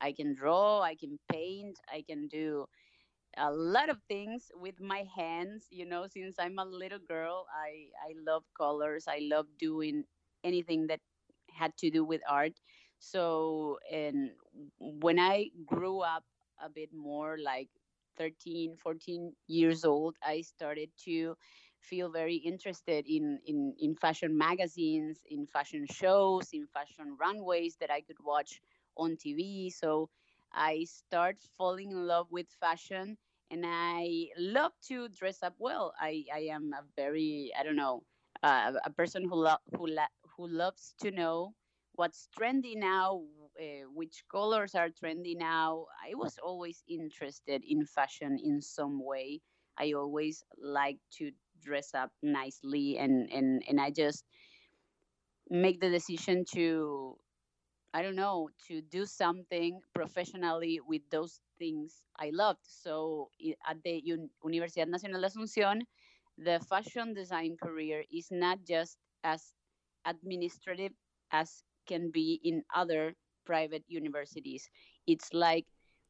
I 0.00 0.10
can 0.10 0.34
draw, 0.34 0.82
I 0.82 0.96
can 0.96 1.20
paint, 1.30 1.78
I 1.86 2.02
can 2.02 2.26
do 2.26 2.66
a 3.36 3.52
lot 3.52 3.90
of 3.90 3.98
things 4.08 4.50
with 4.54 4.80
my 4.80 5.04
hands, 5.14 5.66
you 5.70 5.86
know, 5.86 6.06
since 6.08 6.36
I'm 6.40 6.58
a 6.58 6.64
little 6.64 6.98
girl, 6.98 7.46
I 7.54 7.94
I 8.02 8.14
love 8.26 8.42
colors. 8.58 9.06
I 9.06 9.20
love 9.22 9.46
doing 9.58 10.02
anything 10.42 10.88
that 10.88 11.00
had 11.54 11.76
to 11.78 11.90
do 11.90 12.04
with 12.04 12.22
art 12.28 12.58
so 13.04 13.78
and 13.90 14.30
when 14.78 15.18
i 15.18 15.50
grew 15.66 16.00
up 16.00 16.24
a 16.62 16.68
bit 16.70 16.90
more 16.92 17.36
like 17.38 17.68
13 18.16 18.76
14 18.76 19.32
years 19.46 19.84
old 19.84 20.16
i 20.24 20.40
started 20.40 20.90
to 20.96 21.36
feel 21.80 22.10
very 22.10 22.36
interested 22.36 23.06
in, 23.06 23.38
in 23.46 23.74
in 23.78 23.94
fashion 23.94 24.36
magazines 24.36 25.22
in 25.30 25.46
fashion 25.46 25.86
shows 25.90 26.50
in 26.52 26.66
fashion 26.66 27.16
runways 27.20 27.76
that 27.80 27.90
i 27.90 28.00
could 28.00 28.18
watch 28.24 28.60
on 28.96 29.16
tv 29.16 29.72
so 29.72 30.08
i 30.52 30.84
start 30.84 31.36
falling 31.56 31.90
in 31.90 32.06
love 32.06 32.26
with 32.30 32.48
fashion 32.60 33.16
and 33.50 33.64
i 33.66 34.26
love 34.38 34.72
to 34.82 35.08
dress 35.08 35.42
up 35.42 35.54
well. 35.58 35.94
I 36.00 36.24
i 36.34 36.40
am 36.50 36.72
a 36.72 36.82
very 36.96 37.52
i 37.58 37.62
don't 37.62 37.76
know 37.76 38.02
uh, 38.42 38.72
a 38.84 38.90
person 38.90 39.24
who 39.28 39.36
lo- 39.36 39.64
who 39.76 39.86
la- 39.86 40.14
who 40.36 40.46
loves 40.48 40.94
to 41.00 41.10
know 41.10 41.54
what's 41.94 42.28
trendy 42.38 42.76
now, 42.76 43.22
uh, 43.60 43.86
which 43.94 44.24
colors 44.30 44.74
are 44.74 44.88
trendy 44.90 45.36
now. 45.36 45.86
I 46.04 46.14
was 46.14 46.38
always 46.42 46.82
interested 46.88 47.62
in 47.66 47.86
fashion 47.86 48.38
in 48.42 48.60
some 48.62 49.02
way. 49.04 49.40
I 49.78 49.92
always 49.92 50.42
like 50.58 50.98
to 51.18 51.32
dress 51.62 51.94
up 51.94 52.10
nicely, 52.22 52.98
and 52.98 53.30
and 53.32 53.62
and 53.68 53.80
I 53.80 53.90
just 53.90 54.24
make 55.50 55.80
the 55.80 55.90
decision 55.90 56.44
to 56.54 57.16
I 57.94 58.02
don't 58.02 58.16
know, 58.16 58.50
to 58.68 58.82
do 58.82 59.06
something 59.06 59.80
professionally 59.94 60.80
with 60.86 61.02
those 61.10 61.40
things 61.58 62.02
I 62.18 62.30
loved. 62.32 62.60
So 62.62 63.30
at 63.68 63.82
the 63.84 64.02
Universidad 64.44 64.88
Nacional 64.88 65.22
de 65.22 65.28
Asunción, 65.28 65.82
the 66.38 66.60
fashion 66.68 67.14
design 67.14 67.56
career 67.62 68.04
is 68.12 68.28
not 68.30 68.58
just 68.66 68.98
as 69.24 69.54
administrative 70.06 70.92
as 71.32 71.64
can 71.86 72.10
be 72.10 72.40
in 72.44 72.62
other 72.74 73.14
private 73.46 73.84
universities. 73.88 74.68
It's 75.06 75.32
like 75.32 75.66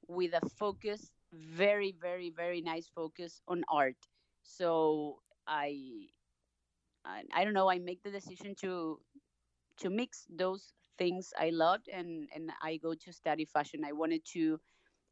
with 0.09 0.33
a 0.35 0.49
focus, 0.49 1.13
very, 1.33 1.93
very, 2.01 2.31
very 2.31 2.61
nice 2.61 2.89
focus 2.89 3.41
on 3.49 3.65
art. 3.69 3.97
So 4.43 5.21
I, 5.47 6.09
I, 7.05 7.23
I 7.35 7.45
don't 7.45 7.55
know. 7.55 7.71
I 7.71 7.79
make 7.79 8.03
the 8.03 8.11
decision 8.11 8.55
to, 8.61 9.01
to 9.79 9.91
mix 9.91 10.27
those 10.31 10.73
things 10.99 11.33
I 11.39 11.51
loved, 11.51 11.89
and 11.89 12.29
and 12.35 12.51
I 12.63 12.77
go 12.77 12.95
to 12.95 13.13
study 13.13 13.45
fashion. 13.45 13.85
I 13.85 13.93
wanted 13.93 14.25
to 14.35 14.61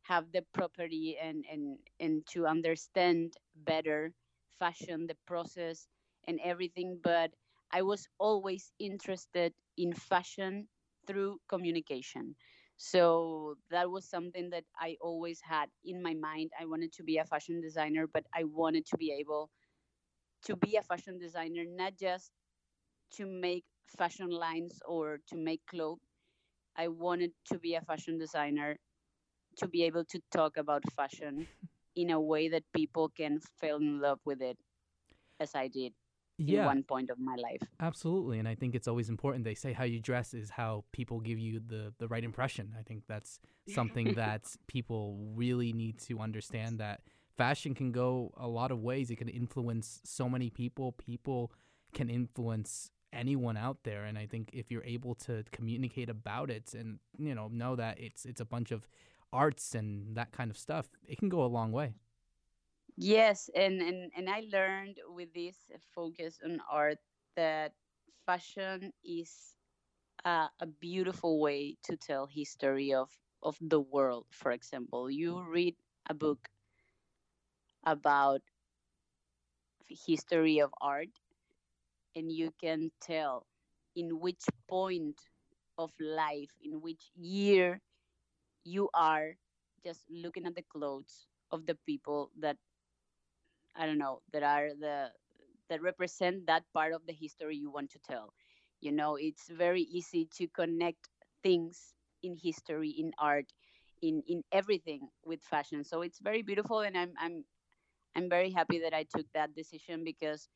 have 0.03 0.33
the 0.33 0.43
property 0.55 1.17
and 1.21 1.45
and 1.51 1.79
and 2.01 2.27
to 2.33 2.47
understand 2.47 3.35
better 3.55 4.13
fashion, 4.59 5.07
the 5.07 5.17
process, 5.27 5.89
and 6.27 6.41
everything. 6.45 7.01
But 7.03 7.33
I 7.73 7.83
was 7.83 8.07
always 8.19 8.73
interested 8.79 9.53
in 9.77 9.93
fashion 9.95 10.69
through 11.07 11.39
communication. 11.49 12.37
So 12.77 13.57
that 13.71 13.91
was 13.91 14.09
something 14.09 14.51
that 14.51 14.65
I 14.79 14.97
always 15.01 15.41
had 15.43 15.69
in 15.85 16.03
my 16.03 16.15
mind. 16.15 16.51
I 16.61 16.67
wanted 16.67 16.93
to 16.95 17.03
be 17.05 17.19
a 17.19 17.25
fashion 17.25 17.61
designer, 17.61 18.07
but 18.13 18.25
I 18.35 18.45
wanted 18.45 18.87
to 18.87 18.97
be 18.97 19.13
able 19.13 19.51
to 20.45 20.57
be 20.57 20.77
a 20.77 20.83
fashion 20.83 21.19
designer, 21.19 21.65
not 21.67 21.97
just 21.99 22.31
to 23.15 23.27
make 23.27 23.65
fashion 23.99 24.31
lines 24.31 24.81
or 24.87 25.19
to 25.29 25.37
make 25.37 25.61
clothes. 25.67 26.01
I 26.77 26.89
wanted 26.89 27.33
to 27.53 27.59
be 27.59 27.75
a 27.75 27.83
fashion 27.83 28.19
designer 28.19 28.77
to 29.59 29.69
be 29.69 29.83
able 29.85 30.05
to 30.07 30.21
talk 30.33 30.57
about 30.57 30.83
fashion 30.97 31.47
in 31.97 32.11
a 32.11 32.21
way 32.21 32.49
that 32.49 32.65
people 32.75 33.11
can 33.17 33.41
fall 33.61 33.77
in 33.77 34.01
love 34.01 34.21
with 34.25 34.43
it 34.43 34.59
as 35.41 35.55
I 35.55 35.69
did 35.69 35.93
yeah. 36.49 36.61
in 36.61 36.67
one 36.67 36.83
point 36.83 37.11
of 37.11 37.19
my 37.19 37.37
life. 37.37 37.63
Absolutely. 37.81 38.39
And 38.39 38.49
I 38.49 38.55
think 38.55 38.75
it's 38.75 38.89
always 38.89 39.09
important. 39.09 39.45
They 39.45 39.55
say 39.55 39.73
how 39.73 39.85
you 39.85 40.01
dress 40.01 40.35
is 40.35 40.51
how 40.51 40.85
people 40.93 41.21
give 41.21 41.39
you 41.39 41.61
the, 41.67 41.93
the 41.99 42.09
right 42.09 42.25
impression. 42.25 42.75
I 42.79 42.83
think 42.83 43.05
that's 43.09 43.41
something 43.69 44.15
that 44.17 44.45
people 44.67 45.19
really 45.35 45.73
need 45.73 45.99
to 46.01 46.21
understand 46.21 46.79
that 46.79 47.01
fashion 47.37 47.75
can 47.75 47.93
go 47.93 48.33
a 48.37 48.49
lot 48.49 48.71
of 48.71 48.81
ways. 48.83 49.11
It 49.11 49.17
can 49.17 49.29
influence 49.29 50.01
so 50.05 50.29
many 50.29 50.51
people. 50.51 50.93
People 50.93 51.53
can 51.95 52.09
influence 52.09 52.91
anyone 53.13 53.59
out 53.59 53.77
there 53.85 54.05
and 54.05 54.17
I 54.17 54.25
think 54.25 54.49
if 54.55 54.71
you're 54.71 54.85
able 54.85 55.15
to 55.17 55.45
communicate 55.53 56.09
about 56.09 56.49
it 56.49 56.73
and 56.73 56.99
you 57.19 57.35
know 57.35 57.49
know 57.49 57.77
that 57.77 58.01
it's 58.01 58.25
it's 58.25 58.41
a 58.41 58.45
bunch 58.47 58.71
of 58.71 58.89
arts 59.33 59.75
and 59.75 60.17
that 60.17 60.33
kind 60.33 60.51
of 60.51 60.59
stuff, 60.59 60.89
it 61.07 61.19
can 61.19 61.29
go 61.29 61.43
a 61.45 61.47
long 61.47 61.73
way. 61.73 61.95
Yes, 62.97 63.51
and, 63.55 63.81
and, 63.83 64.11
and 64.17 64.29
I 64.31 64.43
learned 64.53 64.99
with 65.09 65.33
this 65.35 65.57
focus 65.95 66.39
on 66.45 66.61
art 66.71 66.99
that 67.37 67.73
fashion 68.27 68.93
is 69.05 69.55
a, 70.25 70.49
a 70.61 70.67
beautiful 70.67 71.41
way 71.41 71.77
to 71.85 71.97
tell 71.97 72.27
history 72.27 72.95
of, 72.95 73.11
of 73.43 73.57
the 73.61 73.81
world. 73.81 74.27
For 74.31 74.53
example, 74.53 75.11
you 75.11 75.43
read 75.43 75.77
a 76.09 76.15
book 76.15 76.49
about 77.85 78.43
history 79.89 80.59
of 80.59 80.75
art 80.81 81.11
and 82.15 82.31
you 82.33 82.53
can 82.61 82.91
tell 83.01 83.47
in 83.97 84.19
which 84.21 84.45
point 84.69 85.17
of 85.79 85.91
life 86.01 86.51
in 86.63 86.81
which 86.81 87.11
year 87.17 87.81
you 88.65 88.89
are 88.95 89.37
just 89.85 90.03
looking 90.11 90.47
at 90.47 90.55
the 90.55 90.65
clothes 90.73 91.27
of 91.51 91.67
the 91.67 91.77
people 91.87 92.31
that 92.39 92.57
I 93.77 93.87
don't 93.87 93.99
know 93.99 94.21
that 94.33 94.43
are 94.43 94.71
the 94.79 95.11
that 95.69 95.83
represent 95.83 96.47
that 96.47 96.65
part 96.75 96.93
of 96.93 97.07
the 97.07 97.13
history 97.13 97.57
you 97.57 97.71
want 97.71 97.91
to 97.93 97.99
tell. 98.01 98.35
You 98.81 98.93
know, 98.93 99.17
it's 99.17 99.49
very 99.49 99.83
easy 99.83 100.29
to 100.37 100.49
connect 100.49 101.09
things 101.43 101.95
in 102.23 102.37
history, 102.37 102.91
in 102.91 103.13
art, 103.19 103.53
in 104.03 104.23
in 104.27 104.43
everything 104.53 105.09
with 105.25 105.43
fashion. 105.43 105.85
So 105.85 106.03
it's 106.03 106.19
very 106.21 106.43
beautiful, 106.43 106.81
and 106.81 106.97
I'm 106.99 107.13
I'm 107.19 107.45
I'm 108.17 108.29
very 108.29 108.51
happy 108.51 108.81
that 108.81 108.95
I 108.95 109.05
took 109.05 109.27
that 109.35 109.55
decision 109.55 110.05
because 110.05 110.49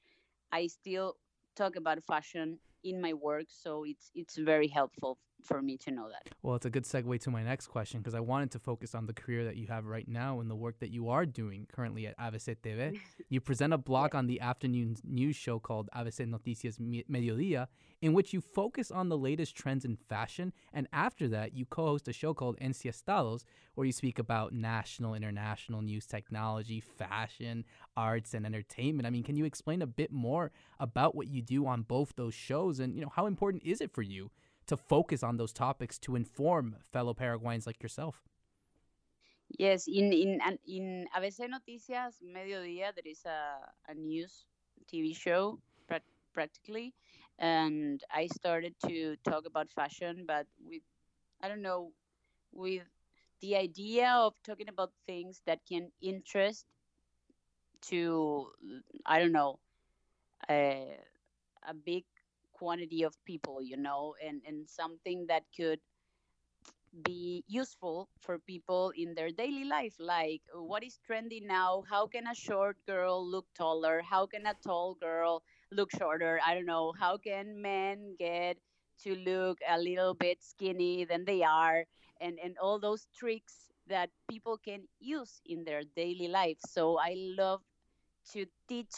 I 0.52 0.66
still 0.68 1.16
talk 1.56 1.76
about 1.76 2.04
fashion 2.04 2.60
in 2.84 3.00
my 3.00 3.14
work, 3.14 3.46
so 3.50 3.84
it's 3.84 4.10
it's 4.14 4.36
very 4.36 4.68
helpful 4.68 5.18
for 5.42 5.62
me 5.62 5.76
to 5.78 5.90
know 5.90 6.08
that. 6.08 6.34
Well, 6.42 6.56
it's 6.56 6.66
a 6.66 6.70
good 6.70 6.84
segue 6.84 7.20
to 7.20 7.30
my 7.30 7.42
next 7.42 7.68
question 7.68 8.00
because 8.00 8.14
I 8.14 8.20
wanted 8.20 8.50
to 8.52 8.58
focus 8.58 8.94
on 8.94 9.06
the 9.06 9.12
career 9.12 9.44
that 9.44 9.56
you 9.56 9.66
have 9.68 9.86
right 9.86 10.08
now 10.08 10.40
and 10.40 10.50
the 10.50 10.56
work 10.56 10.80
that 10.80 10.90
you 10.90 11.08
are 11.08 11.24
doing 11.24 11.66
currently 11.72 12.06
at 12.06 12.18
ABC 12.18 12.56
TV. 12.62 12.98
you 13.28 13.40
present 13.40 13.72
a 13.72 13.78
blog 13.78 14.14
on 14.14 14.26
the 14.26 14.40
afternoon 14.40 14.96
news 15.04 15.36
show 15.36 15.58
called 15.58 15.88
ABC 15.94 16.26
Noticias 16.28 16.78
Mediodía, 16.78 17.68
in 18.02 18.12
which 18.12 18.32
you 18.32 18.40
focus 18.40 18.90
on 18.90 19.08
the 19.08 19.16
latest 19.16 19.54
trends 19.54 19.84
in 19.84 19.96
fashion. 19.96 20.52
And 20.72 20.88
after 20.92 21.28
that, 21.28 21.54
you 21.54 21.64
co 21.64 21.86
host 21.86 22.08
a 22.08 22.12
show 22.12 22.34
called 22.34 22.58
Ensiestados, 22.60 23.44
where 23.74 23.86
you 23.86 23.92
speak 23.92 24.18
about 24.18 24.52
national, 24.52 25.14
international 25.14 25.82
news, 25.82 26.06
technology, 26.06 26.80
fashion, 26.80 27.64
arts, 27.96 28.34
and 28.34 28.44
entertainment. 28.44 29.06
I 29.06 29.10
mean, 29.10 29.22
can 29.22 29.36
you 29.36 29.44
explain 29.44 29.82
a 29.82 29.86
bit 29.86 30.12
more 30.12 30.50
about 30.80 31.14
what 31.14 31.28
you 31.28 31.42
do 31.42 31.66
on 31.66 31.82
both 31.82 32.14
those 32.16 32.34
shows 32.34 32.80
and, 32.80 32.94
you 32.94 33.02
know, 33.02 33.12
how 33.14 33.26
important 33.26 33.62
is 33.64 33.80
it 33.80 33.92
for 33.92 34.02
you 34.02 34.30
to 34.66 34.76
focus 34.76 35.22
on 35.22 35.36
those 35.36 35.52
topics 35.52 35.98
to 36.00 36.16
inform 36.16 36.76
fellow 36.92 37.14
Paraguayans 37.14 37.66
like 37.66 37.82
yourself? 37.82 38.22
Yes, 39.58 39.86
in 39.86 40.12
in 40.12 40.40
in 40.66 41.06
ABC 41.14 41.46
Noticias 41.48 42.20
Mediodía, 42.22 42.92
there 42.94 43.06
is 43.06 43.24
a, 43.24 43.58
a 43.88 43.94
news 43.94 44.44
TV 44.90 45.16
show 45.16 45.58
practically, 46.34 46.92
and 47.38 48.02
I 48.12 48.26
started 48.26 48.74
to 48.86 49.16
talk 49.24 49.46
about 49.46 49.70
fashion, 49.70 50.24
but 50.26 50.46
with 50.60 50.82
I 51.40 51.48
don't 51.48 51.62
know, 51.62 51.92
with 52.52 52.84
the 53.40 53.56
idea 53.56 54.10
of 54.10 54.34
talking 54.42 54.68
about 54.68 54.92
things 55.06 55.40
that 55.46 55.60
can 55.66 55.90
interest 56.02 56.66
to 57.88 58.48
I 59.06 59.18
don't 59.18 59.32
know 59.32 59.58
a, 60.50 60.98
a 61.66 61.74
big 61.74 62.04
quantity 62.56 63.02
of 63.04 63.14
people, 63.24 63.62
you 63.62 63.76
know, 63.76 64.14
and, 64.26 64.40
and 64.46 64.68
something 64.68 65.26
that 65.28 65.44
could 65.56 65.80
be 67.04 67.44
useful 67.46 68.08
for 68.20 68.38
people 68.38 68.92
in 68.96 69.14
their 69.14 69.30
daily 69.30 69.64
life 69.64 69.94
like 69.98 70.40
what 70.54 70.82
is 70.82 70.98
trendy 71.08 71.42
now? 71.44 71.82
How 71.88 72.06
can 72.06 72.26
a 72.26 72.34
short 72.34 72.76
girl 72.86 73.24
look 73.26 73.46
taller? 73.54 74.00
How 74.02 74.26
can 74.26 74.46
a 74.46 74.54
tall 74.66 74.94
girl 74.94 75.42
look 75.72 75.90
shorter? 75.96 76.40
I 76.44 76.54
don't 76.54 76.66
know. 76.66 76.92
How 76.98 77.18
can 77.18 77.60
men 77.60 78.16
get 78.18 78.56
to 79.04 79.14
look 79.14 79.58
a 79.68 79.78
little 79.78 80.14
bit 80.14 80.38
skinny 80.42 81.04
than 81.04 81.24
they 81.26 81.42
are? 81.42 81.84
And 82.20 82.38
and 82.42 82.56
all 82.62 82.78
those 82.80 83.06
tricks 83.14 83.68
that 83.88 84.10
people 84.30 84.58
can 84.58 84.88
use 84.98 85.40
in 85.44 85.64
their 85.64 85.82
daily 85.96 86.28
life. 86.28 86.58
So 86.66 86.98
i 86.98 87.14
love 87.38 87.60
to 88.32 88.46
teach 88.68 88.94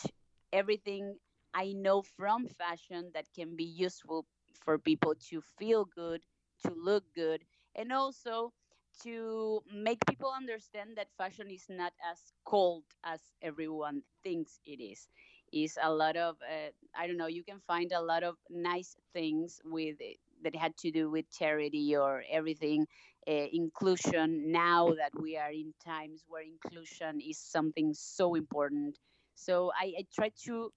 everything 0.52 1.16
I 1.54 1.72
know 1.72 2.02
from 2.02 2.46
fashion 2.46 3.10
that 3.14 3.26
can 3.34 3.56
be 3.56 3.64
useful 3.64 4.26
for 4.64 4.78
people 4.78 5.14
to 5.30 5.40
feel 5.40 5.84
good, 5.84 6.22
to 6.64 6.72
look 6.72 7.04
good, 7.14 7.44
and 7.74 7.92
also 7.92 8.52
to 9.02 9.62
make 9.72 9.98
people 10.08 10.32
understand 10.34 10.96
that 10.96 11.08
fashion 11.16 11.50
is 11.50 11.66
not 11.68 11.92
as 12.10 12.32
cold 12.44 12.84
as 13.04 13.20
everyone 13.42 14.02
thinks 14.22 14.60
it 14.64 14.80
is. 14.82 15.08
Is 15.52 15.78
a 15.80 15.92
lot 15.92 16.16
of 16.16 16.36
uh, 16.42 16.70
I 16.96 17.06
don't 17.06 17.16
know. 17.16 17.26
You 17.26 17.42
can 17.44 17.60
find 17.60 17.92
a 17.92 18.00
lot 18.02 18.22
of 18.22 18.36
nice 18.50 18.96
things 19.12 19.60
with 19.64 19.96
it 20.00 20.18
that 20.42 20.54
had 20.54 20.76
to 20.78 20.90
do 20.90 21.10
with 21.10 21.30
charity 21.30 21.96
or 21.96 22.24
everything 22.30 22.86
uh, 23.26 23.46
inclusion. 23.52 24.50
Now 24.52 24.88
that 24.94 25.12
we 25.20 25.36
are 25.36 25.50
in 25.50 25.72
times 25.84 26.24
where 26.28 26.42
inclusion 26.42 27.20
is 27.20 27.38
something 27.38 27.94
so 27.94 28.34
important, 28.34 28.98
so 29.34 29.70
I, 29.78 29.94
I 29.98 30.04
try 30.14 30.30
to 30.46 30.72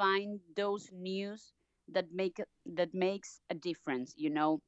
find 0.00 0.40
those 0.56 0.88
news 0.92 1.52
that 1.88 2.06
make 2.12 2.38
that 2.66 2.94
makes 2.94 3.40
a 3.50 3.54
difference 3.54 4.14
you 4.16 4.30
know 4.30 4.60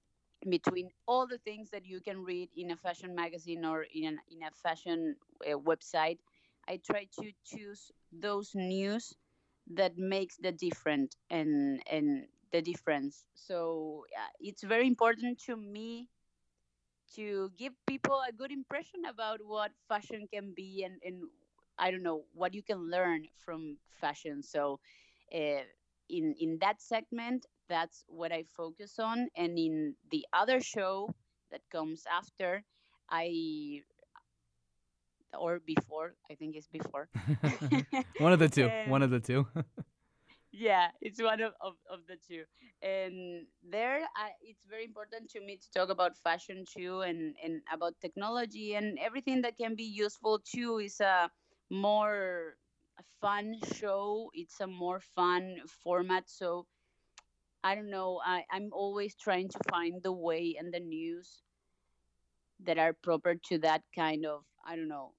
between 0.49 0.91
all 1.07 1.27
the 1.27 1.39
things 1.39 1.71
that 1.71 1.87
you 1.87 2.01
can 2.01 2.25
read 2.25 2.49
in 2.57 2.71
a 2.73 2.77
fashion 2.77 3.15
magazine 3.15 3.65
or 3.65 3.87
in, 3.95 4.05
an, 4.07 4.19
in 4.31 4.43
a 4.43 4.51
fashion 4.63 5.15
uh, 5.47 5.57
website 5.59 6.19
i 6.69 6.81
try 6.91 7.07
to 7.21 7.31
choose 7.45 7.91
those 8.13 8.51
news 8.55 9.15
that 9.75 9.97
makes 9.97 10.37
the 10.37 10.53
different 10.53 11.15
and 11.31 11.83
and 11.91 12.27
the 12.53 12.61
difference. 12.61 13.27
So 13.35 14.05
uh, 14.19 14.29
it's 14.41 14.63
very 14.63 14.87
important 14.87 15.39
to 15.47 15.57
me 15.57 16.09
to 17.17 17.51
give 17.59 17.73
people 17.87 18.21
a 18.29 18.33
good 18.33 18.51
impression 18.53 19.05
about 19.09 19.41
what 19.45 19.71
fashion 19.89 20.27
can 20.33 20.53
be 20.55 20.83
and, 20.85 21.01
and 21.05 21.23
i 21.79 21.91
don't 21.91 22.03
know 22.03 22.25
what 22.35 22.55
you 22.55 22.63
can 22.63 22.91
learn 22.91 23.27
from 23.45 23.77
fashion. 24.01 24.43
So 24.43 24.81
uh, 25.35 25.65
in 26.09 26.35
in 26.39 26.59
that 26.61 26.81
segment 26.81 27.47
that's 27.69 28.05
what 28.07 28.33
i 28.33 28.45
focus 28.57 28.99
on. 28.99 29.29
And 29.37 29.59
in 29.59 29.95
the 30.11 30.27
other 30.33 30.61
show 30.61 31.15
that 31.51 31.63
comes 31.71 32.05
after 32.11 32.63
i 33.11 33.81
or 35.39 35.61
before 35.65 36.15
i 36.31 36.35
think 36.35 36.57
it's 36.57 36.69
before. 36.69 37.09
One 38.19 38.33
of 38.33 38.39
the 38.39 38.49
two 38.49 38.69
one 38.89 39.03
of 39.03 39.11
the 39.11 39.21
two. 39.21 39.47
Yeah 40.55 40.89
it's 41.01 41.21
one 41.23 41.41
of, 41.41 41.55
of, 41.63 41.75
of 41.91 42.01
the 42.07 42.17
two. 42.29 42.45
And 42.83 43.47
there 43.65 44.01
I, 44.15 44.33
it's 44.43 44.67
very 44.69 44.85
important 44.85 45.31
to 45.31 45.41
me 45.41 45.57
to 45.57 45.69
talk 45.73 45.89
about 45.89 46.19
fashion 46.19 46.67
too 46.69 47.01
and, 47.01 47.35
and 47.43 47.63
about 47.73 47.95
technology 48.03 48.75
and 48.75 48.99
everything 48.99 49.41
that 49.43 49.57
can 49.57 49.75
be 49.77 49.85
useful 49.85 50.43
too 50.45 50.77
is 50.77 51.01
a 51.01 51.31
more 51.71 52.57
fun 53.21 53.57
show. 53.75 54.31
It's 54.35 54.61
a 54.61 54.67
more 54.67 55.01
fun 55.01 55.57
format. 55.85 56.29
So 56.31 56.67
I 57.65 57.75
don't 57.75 57.91
know. 57.91 58.21
I, 58.25 58.45
I'm 58.51 58.71
always 58.73 59.17
trying 59.17 59.49
to 59.51 59.61
find 59.71 60.03
the 60.03 60.13
way 60.13 60.57
and 60.59 60.73
the 60.73 60.81
news 60.81 61.43
that 62.61 62.79
are 62.79 62.93
proper 62.93 63.35
to 63.35 63.59
that 63.59 63.83
kind 63.95 64.25
of 64.27 64.45
I 64.65 64.77
don't 64.77 64.89
know 64.89 65.13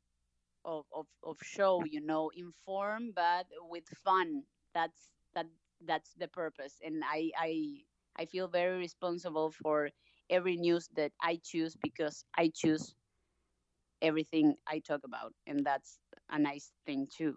of, 0.66 0.86
of, 0.96 1.06
of 1.24 1.38
show, 1.44 1.84
you 1.86 2.02
know, 2.02 2.32
inform 2.36 3.12
but 3.16 3.48
with 3.70 3.86
fun. 4.04 4.44
That's 4.74 5.10
that 5.36 5.48
that's 5.86 6.14
the 6.14 6.28
purpose. 6.28 6.76
And 6.84 7.04
I 7.06 7.32
I 7.38 7.84
I 8.18 8.26
feel 8.26 8.48
very 8.48 8.78
responsible 8.78 9.52
for 9.62 9.90
every 10.30 10.58
news 10.58 10.88
that 10.96 11.12
I 11.22 11.40
choose 11.44 11.76
because 11.82 12.26
I 12.38 12.52
choose 12.54 12.96
everything 14.02 14.56
I 14.68 14.80
talk 14.80 15.02
about 15.06 15.34
and 15.48 15.66
that's 15.66 16.00
a 16.30 16.40
nice 16.40 16.72
thing 16.86 17.08
too. 17.16 17.36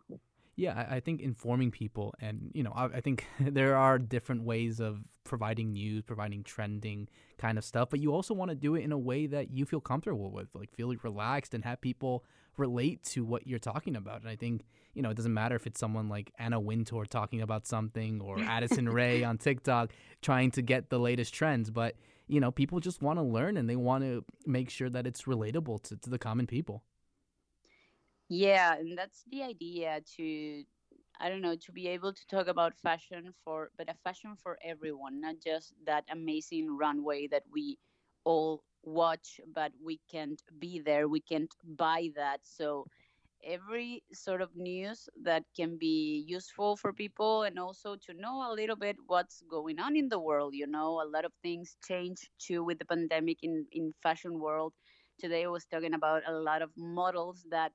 Yeah, 0.56 0.86
I, 0.90 1.00
think 1.00 1.20
informing 1.20 1.70
people, 1.70 2.14
and 2.18 2.50
you 2.54 2.62
know, 2.62 2.72
I, 2.74 2.86
I, 2.86 3.00
think 3.02 3.26
there 3.40 3.76
are 3.76 3.98
different 3.98 4.44
ways 4.44 4.80
of 4.80 5.00
providing 5.22 5.72
news, 5.72 6.02
providing 6.02 6.44
trending 6.44 7.08
kind 7.36 7.58
of 7.58 7.64
stuff, 7.64 7.90
but 7.90 8.00
you 8.00 8.14
also 8.14 8.32
want 8.32 8.50
to 8.50 8.54
do 8.54 8.74
it 8.74 8.82
in 8.82 8.90
a 8.90 8.98
way 8.98 9.26
that 9.26 9.50
you 9.50 9.66
feel 9.66 9.80
comfortable 9.80 10.30
with, 10.30 10.48
like 10.54 10.72
feeling 10.74 10.98
relaxed 11.02 11.52
and 11.52 11.62
have 11.64 11.82
people 11.82 12.24
relate 12.56 13.02
to 13.02 13.22
what 13.22 13.46
you're 13.46 13.58
talking 13.58 13.96
about. 13.96 14.22
And 14.22 14.30
I 14.30 14.36
think 14.36 14.64
you 14.96 15.02
know, 15.02 15.10
it 15.10 15.16
doesn't 15.16 15.34
matter 15.34 15.54
if 15.54 15.66
it's 15.66 15.78
someone 15.78 16.08
like 16.08 16.32
Anna 16.38 16.58
Wintour 16.58 17.04
talking 17.04 17.42
about 17.42 17.66
something 17.66 18.22
or 18.22 18.38
Addison 18.40 18.88
Rae 18.88 19.22
on 19.22 19.36
TikTok 19.36 19.92
trying 20.22 20.50
to 20.52 20.62
get 20.62 20.88
the 20.88 20.98
latest 20.98 21.34
trends, 21.34 21.70
but 21.70 21.96
you 22.28 22.40
know, 22.40 22.50
people 22.50 22.80
just 22.80 23.02
want 23.02 23.18
to 23.18 23.22
learn 23.22 23.58
and 23.58 23.68
they 23.68 23.76
want 23.76 24.02
to 24.04 24.24
make 24.46 24.70
sure 24.70 24.88
that 24.88 25.06
it's 25.06 25.24
relatable 25.24 25.82
to, 25.82 25.96
to 25.98 26.10
the 26.10 26.18
common 26.18 26.46
people. 26.46 26.82
Yeah, 28.28 28.74
and 28.74 28.98
that's 28.98 29.24
the 29.30 29.42
idea 29.42 30.00
to 30.16 30.64
I 31.18 31.30
don't 31.30 31.40
know, 31.40 31.56
to 31.56 31.72
be 31.72 31.88
able 31.88 32.12
to 32.12 32.26
talk 32.28 32.46
about 32.46 32.76
fashion 32.78 33.32
for 33.44 33.70
but 33.78 33.88
a 33.88 33.94
fashion 34.04 34.36
for 34.36 34.58
everyone, 34.62 35.20
not 35.20 35.36
just 35.42 35.72
that 35.86 36.04
amazing 36.10 36.76
runway 36.76 37.26
that 37.28 37.44
we 37.52 37.78
all 38.24 38.62
watch, 38.82 39.40
but 39.54 39.72
we 39.82 39.98
can't 40.10 40.40
be 40.58 40.78
there, 40.80 41.08
we 41.08 41.20
can't 41.20 41.52
buy 41.64 42.10
that. 42.16 42.40
So 42.42 42.86
every 43.44 44.02
sort 44.12 44.42
of 44.42 44.50
news 44.56 45.08
that 45.22 45.44
can 45.56 45.78
be 45.78 46.24
useful 46.28 46.76
for 46.76 46.92
people 46.92 47.44
and 47.44 47.58
also 47.58 47.96
to 47.96 48.14
know 48.14 48.50
a 48.50 48.54
little 48.54 48.76
bit 48.76 48.96
what's 49.06 49.42
going 49.50 49.78
on 49.80 49.96
in 49.96 50.08
the 50.08 50.18
world 50.18 50.54
you 50.54 50.66
know 50.66 51.00
a 51.02 51.08
lot 51.08 51.24
of 51.24 51.32
things 51.42 51.76
change 51.86 52.30
too 52.38 52.64
with 52.64 52.78
the 52.78 52.84
pandemic 52.84 53.38
in 53.42 53.66
in 53.72 53.94
fashion 54.02 54.40
world 54.40 54.72
today 55.18 55.44
I 55.44 55.48
was 55.48 55.66
talking 55.66 55.94
about 55.94 56.22
a 56.26 56.32
lot 56.32 56.62
of 56.62 56.70
models 56.76 57.46
that 57.50 57.72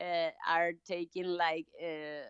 uh, 0.00 0.30
are 0.48 0.72
taking 0.86 1.26
like 1.26 1.66
uh, 1.82 2.28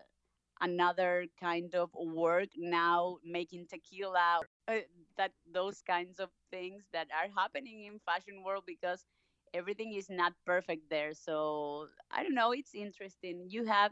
another 0.61 1.25
kind 1.39 1.73
of 1.75 1.89
work 1.93 2.49
now, 2.57 3.17
making 3.23 3.67
tequila, 3.67 4.41
uh, 4.67 4.75
that 5.17 5.31
those 5.51 5.81
kinds 5.81 6.19
of 6.19 6.29
things 6.51 6.85
that 6.93 7.07
are 7.11 7.29
happening 7.35 7.85
in 7.85 7.99
fashion 8.05 8.43
world 8.43 8.63
because 8.65 9.05
everything 9.53 9.93
is 9.93 10.09
not 10.09 10.33
perfect 10.45 10.89
there. 10.89 11.13
So 11.13 11.87
I 12.11 12.23
don't 12.23 12.35
know, 12.35 12.51
it's 12.51 12.75
interesting. 12.75 13.45
You 13.49 13.65
have 13.65 13.91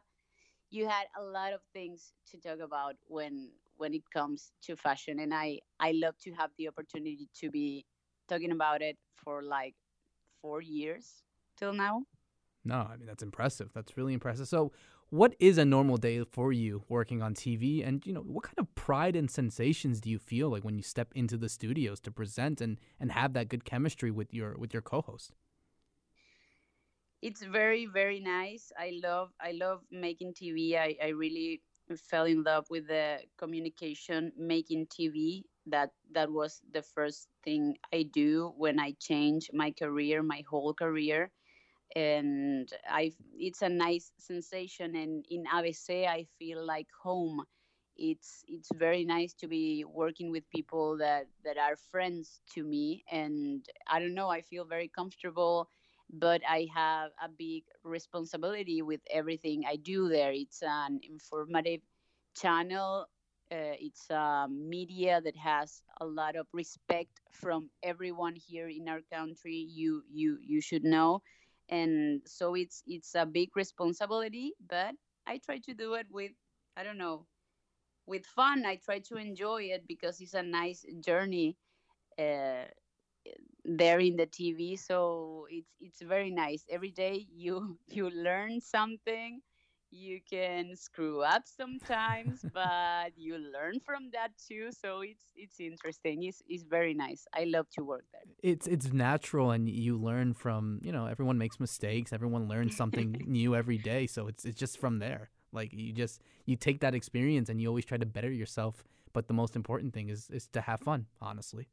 you 0.69 0.87
had 0.87 1.05
a 1.17 1.23
lot 1.23 1.53
of 1.53 1.61
things 1.73 2.13
to 2.31 2.37
talk 2.39 2.59
about 2.59 2.95
when 3.07 3.51
when 3.77 3.93
it 3.93 4.03
comes 4.13 4.51
to 4.63 4.75
fashion 4.75 5.19
and 5.19 5.33
I 5.33 5.59
I 5.79 5.91
love 5.93 6.15
to 6.23 6.31
have 6.33 6.51
the 6.57 6.67
opportunity 6.67 7.29
to 7.41 7.49
be 7.49 7.85
talking 8.29 8.51
about 8.51 8.81
it 8.81 8.97
for 9.15 9.43
like 9.43 9.75
four 10.41 10.61
years 10.61 11.23
till 11.57 11.73
now. 11.73 12.03
No, 12.63 12.87
I 12.91 12.97
mean 12.97 13.07
that's 13.07 13.23
impressive. 13.23 13.69
That's 13.73 13.97
really 13.97 14.13
impressive. 14.13 14.47
So, 14.47 14.71
what 15.09 15.35
is 15.39 15.57
a 15.57 15.65
normal 15.65 15.97
day 15.97 16.23
for 16.23 16.53
you 16.53 16.83
working 16.87 17.21
on 17.21 17.33
TV 17.33 17.85
and 17.85 18.05
you 18.05 18.13
know 18.13 18.21
what 18.21 18.43
kind 18.45 18.59
of 18.59 18.73
pride 18.75 19.15
and 19.15 19.29
sensations 19.29 19.99
do 19.99 20.09
you 20.09 20.17
feel 20.17 20.49
like 20.49 20.63
when 20.63 20.75
you 20.75 20.83
step 20.83 21.11
into 21.13 21.37
the 21.37 21.49
studios 21.49 21.99
to 21.99 22.11
present 22.11 22.61
and 22.61 22.77
and 22.99 23.11
have 23.11 23.33
that 23.33 23.49
good 23.49 23.65
chemistry 23.65 24.09
with 24.09 24.33
your 24.33 24.55
with 24.57 24.73
your 24.73 24.81
co-host 24.81 25.33
it's 27.21 27.43
very 27.43 27.85
very 27.85 28.21
nice 28.21 28.71
i 28.79 28.97
love 29.03 29.31
i 29.41 29.51
love 29.51 29.81
making 29.91 30.33
tv 30.33 30.77
i, 30.77 30.95
I 31.03 31.09
really 31.09 31.61
fell 31.97 32.25
in 32.25 32.43
love 32.43 32.65
with 32.69 32.87
the 32.87 33.17
communication 33.37 34.31
making 34.37 34.87
tv 34.87 35.43
that 35.67 35.91
that 36.11 36.31
was 36.31 36.61
the 36.71 36.81
first 36.81 37.27
thing 37.43 37.77
i 37.93 38.03
do 38.03 38.53
when 38.57 38.79
i 38.79 38.93
change 38.99 39.49
my 39.53 39.71
career 39.71 40.21
my 40.23 40.43
whole 40.49 40.73
career 40.73 41.31
and 41.95 42.69
I 42.89 43.11
it's 43.37 43.61
a 43.61 43.69
nice 43.69 44.11
sensation 44.17 44.95
and 44.95 45.25
in 45.29 45.43
ABC 45.53 46.05
I 46.07 46.25
feel 46.39 46.65
like 46.65 46.87
home. 47.03 47.43
It's 47.97 48.43
it's 48.47 48.69
very 48.73 49.03
nice 49.03 49.33
to 49.35 49.47
be 49.47 49.83
working 49.85 50.31
with 50.31 50.49
people 50.49 50.97
that 50.97 51.27
that 51.43 51.57
are 51.57 51.75
friends 51.75 52.41
to 52.53 52.63
me 52.63 53.03
and 53.11 53.65
I 53.87 53.99
don't 53.99 54.15
know 54.15 54.29
I 54.29 54.41
feel 54.41 54.65
very 54.65 54.87
comfortable 54.87 55.69
but 56.09 56.41
I 56.47 56.67
have 56.73 57.11
a 57.23 57.29
big 57.29 57.63
responsibility 57.83 58.81
with 58.81 59.01
everything 59.11 59.63
I 59.67 59.75
do 59.77 60.09
there. 60.09 60.31
It's 60.33 60.61
an 60.63 60.99
informative 61.03 61.81
channel. 62.35 63.07
Uh, 63.51 63.75
it's 63.79 64.09
a 64.09 64.47
media 64.49 65.21
that 65.21 65.35
has 65.35 65.81
a 65.99 66.05
lot 66.05 66.35
of 66.35 66.47
respect 66.53 67.19
from 67.31 67.69
everyone 67.83 68.35
here 68.35 68.69
in 68.69 68.87
our 68.87 69.01
country. 69.11 69.67
You 69.69 70.03
you 70.09 70.37
you 70.41 70.61
should 70.61 70.83
know. 70.85 71.21
And 71.69 72.21
so 72.25 72.55
it's 72.55 72.83
it's 72.87 73.15
a 73.15 73.25
big 73.25 73.55
responsibility 73.55 74.53
but 74.69 74.93
i 75.27 75.37
try 75.39 75.57
to 75.59 75.73
do 75.73 75.93
it 75.95 76.07
with 76.11 76.31
i 76.75 76.83
don't 76.83 76.97
know 76.97 77.25
with 78.05 78.25
fun. 78.25 78.65
I 78.65 78.75
try 78.77 78.99
to 79.09 79.15
enjoy 79.17 79.63
it 79.73 79.87
because 79.87 80.19
it's 80.21 80.33
a 80.33 80.43
nice 80.43 80.85
journey 81.05 81.57
uh, 82.19 82.65
there 83.65 83.99
in 83.99 84.15
the 84.17 84.25
tv 84.27 84.77
so 84.77 85.47
it's 85.49 85.71
it's 85.79 86.01
very 86.01 86.31
nice. 86.31 86.65
Every 86.69 86.91
day 86.91 87.27
you 87.31 87.77
you 87.87 88.09
learn 88.09 88.61
something 88.61 89.41
you 89.91 90.19
can 90.29 90.75
screw 90.75 91.21
up 91.21 91.43
sometimes 91.45 92.45
but 92.53 93.11
you 93.17 93.37
learn 93.37 93.79
from 93.79 94.09
that 94.13 94.31
too 94.37 94.69
so 94.71 95.01
it's 95.01 95.31
it's 95.35 95.59
interesting. 95.59 96.23
It's, 96.23 96.41
it's 96.47 96.63
very 96.63 96.93
nice. 96.93 97.25
I 97.33 97.45
love 97.45 97.67
to 97.71 97.83
work 97.83 98.05
there. 98.11 98.21
It's 98.43 98.67
it's 98.67 98.91
natural 98.93 99.51
and 99.51 99.67
you 99.69 99.97
learn 99.97 100.33
from 100.33 100.79
you 100.83 100.91
know 100.91 101.05
everyone 101.07 101.37
makes 101.37 101.59
mistakes 101.59 102.13
everyone 102.13 102.47
learns 102.47 102.75
something 102.75 103.23
new 103.27 103.55
every 103.55 103.77
day 103.77 104.07
so 104.07 104.27
it's 104.27 104.45
it's 104.45 104.59
just 104.59 104.77
from 104.79 104.99
there. 104.99 105.29
Like 105.51 105.73
you 105.73 105.91
just 105.93 106.21
you 106.45 106.55
take 106.55 106.79
that 106.81 106.95
experience 106.95 107.49
and 107.49 107.61
you 107.61 107.67
always 107.67 107.85
try 107.85 107.97
to 107.97 108.05
better 108.05 108.31
yourself 108.31 108.83
but 109.13 109.27
the 109.27 109.33
most 109.33 109.55
important 109.55 109.93
thing 109.93 110.09
is 110.09 110.29
is 110.29 110.47
to 110.47 110.61
have 110.61 110.79
fun 110.79 111.07
honestly 111.21 111.67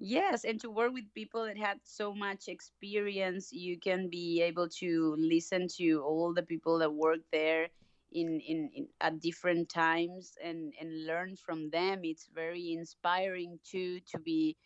Yes, 0.00 0.44
and 0.44 0.60
to 0.60 0.70
work 0.70 0.92
with 0.92 1.12
people 1.14 1.44
that 1.44 1.58
had 1.58 1.80
so 1.84 2.14
much 2.14 2.46
experience, 2.48 3.52
you 3.52 3.78
can 3.78 4.08
be 4.08 4.40
able 4.42 4.68
to 4.80 5.14
listen 5.18 5.66
to 5.76 6.02
all 6.02 6.32
the 6.32 6.42
people 6.44 6.78
that 6.78 6.92
work 6.94 7.20
there 7.32 7.68
in, 8.12 8.40
in, 8.40 8.70
in 8.74 8.88
at 9.00 9.20
different 9.20 9.68
times 9.68 10.38
and, 10.42 10.72
and 10.80 11.04
learn 11.06 11.34
from 11.36 11.70
them. 11.70 12.04
It's 12.04 12.28
very 12.32 12.72
inspiring 12.72 13.58
too 13.64 14.00
to 14.12 14.18
be 14.20 14.56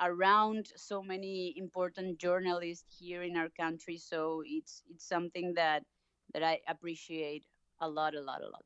around 0.00 0.68
so 0.76 1.02
many 1.02 1.54
important 1.58 2.18
journalists 2.18 2.96
here 2.98 3.22
in 3.24 3.36
our 3.36 3.50
country. 3.50 3.98
So 3.98 4.42
it's 4.46 4.82
it's 4.90 5.06
something 5.08 5.54
that 5.54 5.84
that 6.34 6.42
I 6.44 6.60
appreciate 6.68 7.44
a 7.80 7.88
lot, 7.88 8.14
a 8.14 8.22
lot, 8.22 8.42
a 8.42 8.48
lot. 8.50 8.64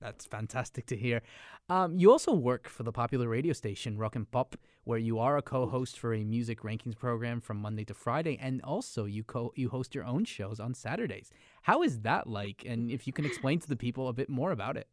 That 0.00 0.10
that's 0.10 0.26
fantastic 0.26 0.86
to 0.86 0.96
hear. 0.96 1.22
Um, 1.68 1.96
you 1.96 2.10
also 2.10 2.32
work 2.34 2.68
for 2.68 2.82
the 2.82 2.92
popular 2.92 3.28
radio 3.28 3.52
station 3.52 3.96
Rock 3.96 4.16
and 4.16 4.30
Pop, 4.30 4.56
where 4.84 4.98
you 4.98 5.18
are 5.18 5.36
a 5.36 5.42
co-host 5.42 5.98
for 5.98 6.12
a 6.12 6.24
music 6.24 6.62
rankings 6.62 6.98
program 6.98 7.40
from 7.40 7.58
Monday 7.58 7.84
to 7.84 7.94
Friday, 7.94 8.36
and 8.40 8.60
also 8.62 9.04
you 9.04 9.22
co 9.22 9.52
you 9.54 9.68
host 9.68 9.94
your 9.94 10.04
own 10.04 10.24
shows 10.24 10.58
on 10.58 10.74
Saturdays. 10.74 11.30
How 11.62 11.82
is 11.82 12.00
that 12.00 12.26
like? 12.26 12.64
And 12.66 12.90
if 12.90 13.06
you 13.06 13.12
can 13.12 13.24
explain 13.24 13.60
to 13.60 13.68
the 13.68 13.76
people 13.76 14.08
a 14.08 14.12
bit 14.12 14.28
more 14.28 14.50
about 14.50 14.76
it. 14.76 14.88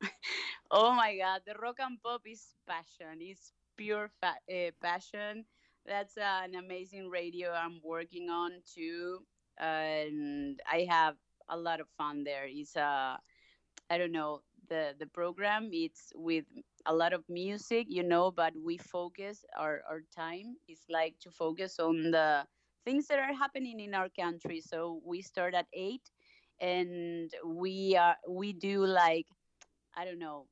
oh 0.70 0.92
my 0.92 1.16
God, 1.16 1.42
the 1.46 1.54
Rock 1.54 1.76
and 1.78 2.02
Pop 2.02 2.22
is 2.26 2.42
passion. 2.66 3.18
It's 3.20 3.52
pure 3.76 4.10
fa- 4.20 4.42
uh, 4.50 4.70
passion. 4.82 5.44
That's 5.86 6.16
uh, 6.16 6.40
an 6.44 6.56
amazing 6.56 7.08
radio 7.08 7.52
I'm 7.52 7.80
working 7.84 8.28
on 8.28 8.50
too, 8.74 9.20
and 9.58 10.60
I 10.70 10.86
have 10.90 11.16
a 11.48 11.56
lot 11.56 11.80
of 11.80 11.86
fun 11.98 12.24
there. 12.24 12.46
It's 12.46 12.76
a 12.76 12.82
uh, 12.82 13.16
I 13.92 13.98
don't 13.98 14.12
know 14.12 14.40
the 14.68 14.94
the 14.98 15.06
program. 15.06 15.68
It's 15.72 16.12
with 16.16 16.46
a 16.86 16.94
lot 16.94 17.12
of 17.12 17.28
music, 17.28 17.86
you 17.90 18.02
know, 18.02 18.30
but 18.32 18.54
we 18.56 18.78
focus 18.78 19.44
our 19.58 19.82
our 19.88 20.02
time 20.16 20.56
is 20.68 20.80
like 20.88 21.20
to 21.20 21.30
focus 21.30 21.78
on 21.78 22.10
the 22.10 22.46
things 22.84 23.06
that 23.08 23.18
are 23.18 23.34
happening 23.34 23.80
in 23.80 23.94
our 23.94 24.08
country. 24.08 24.60
So 24.60 25.02
we 25.04 25.20
start 25.22 25.54
at 25.54 25.66
eight, 25.74 26.10
and 26.60 27.30
we 27.44 27.96
are 27.96 28.16
we 28.28 28.54
do 28.54 28.86
like 28.86 29.26
I 29.94 30.04
don't 30.06 30.18
know 30.18 30.46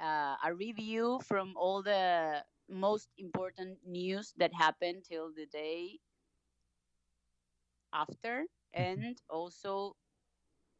uh, 0.00 0.36
a 0.44 0.54
review 0.54 1.20
from 1.24 1.54
all 1.56 1.82
the 1.82 2.44
most 2.68 3.08
important 3.18 3.78
news 3.86 4.34
that 4.38 4.52
happened 4.52 5.04
till 5.08 5.32
the 5.32 5.46
day 5.46 5.98
after 7.94 8.44
mm-hmm. 8.76 8.82
and 8.82 9.18
also 9.30 9.96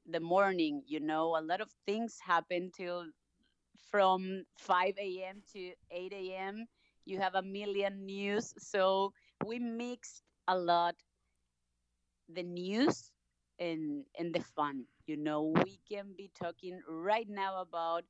the 0.07 0.21
morning 0.21 0.83
you 0.87 1.01
know 1.01 1.37
a 1.37 1.43
lot 1.43 1.61
of 1.61 1.71
things 1.87 2.19
happen 2.21 2.71
till 2.77 3.05
from 3.91 4.45
5 4.59 4.95
a.m 4.99 5.43
to 5.53 5.73
8 5.91 6.13
a.m 6.13 6.67
you 7.05 7.19
have 7.21 7.35
a 7.35 7.43
million 7.43 8.07
news. 8.07 8.55
So 8.59 9.13
we 9.45 9.59
mixed 9.59 10.23
a 10.49 10.57
lot 10.57 10.95
the 12.29 12.43
news 12.43 13.13
and 13.59 14.05
and 14.19 14.35
the 14.35 14.41
fun. 14.57 14.85
You 15.07 15.17
know 15.17 15.53
we 15.65 15.79
can 15.89 16.15
be 16.17 16.31
talking 16.41 16.81
right 16.89 17.29
now 17.29 17.61
about 17.61 18.05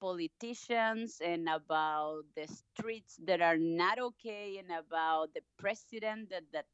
politicians 0.00 1.20
and 1.24 1.48
about 1.48 2.22
the 2.36 2.46
streets 2.46 3.18
that 3.26 3.40
are 3.40 3.58
not 3.58 3.98
okay 3.98 4.58
and 4.58 4.70
about 4.70 5.34
the 5.34 5.42
president 5.58 6.30
that 6.30 6.44
that 6.52 6.66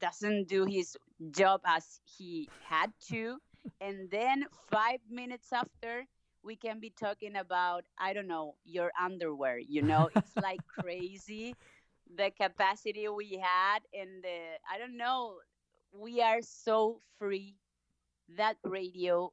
doesn't 0.00 0.48
do 0.48 0.64
his 0.66 0.96
job 1.30 1.60
as 1.64 2.00
he 2.04 2.50
had 2.60 2.92
to 3.10 3.38
and 3.80 4.10
then 4.10 4.44
five 4.70 5.00
minutes 5.10 5.52
after 5.52 6.04
we 6.42 6.56
can 6.56 6.78
be 6.80 6.90
talking 6.90 7.36
about 7.36 7.84
i 7.98 8.12
don't 8.12 8.28
know 8.28 8.54
your 8.64 8.90
underwear 9.00 9.58
you 9.58 9.82
know? 9.82 10.08
It's 10.12 10.36
like 10.38 10.62
crazy 10.68 11.56
the 12.16 12.30
capacity 12.30 13.08
we 13.08 13.40
had 13.42 13.80
and 13.92 14.22
the 14.22 14.58
i 14.70 14.78
don't 14.78 14.96
know 14.96 15.36
we 15.92 16.20
are 16.22 16.40
so 16.42 17.00
free. 17.18 17.56
That 18.36 18.56
radio 18.64 19.32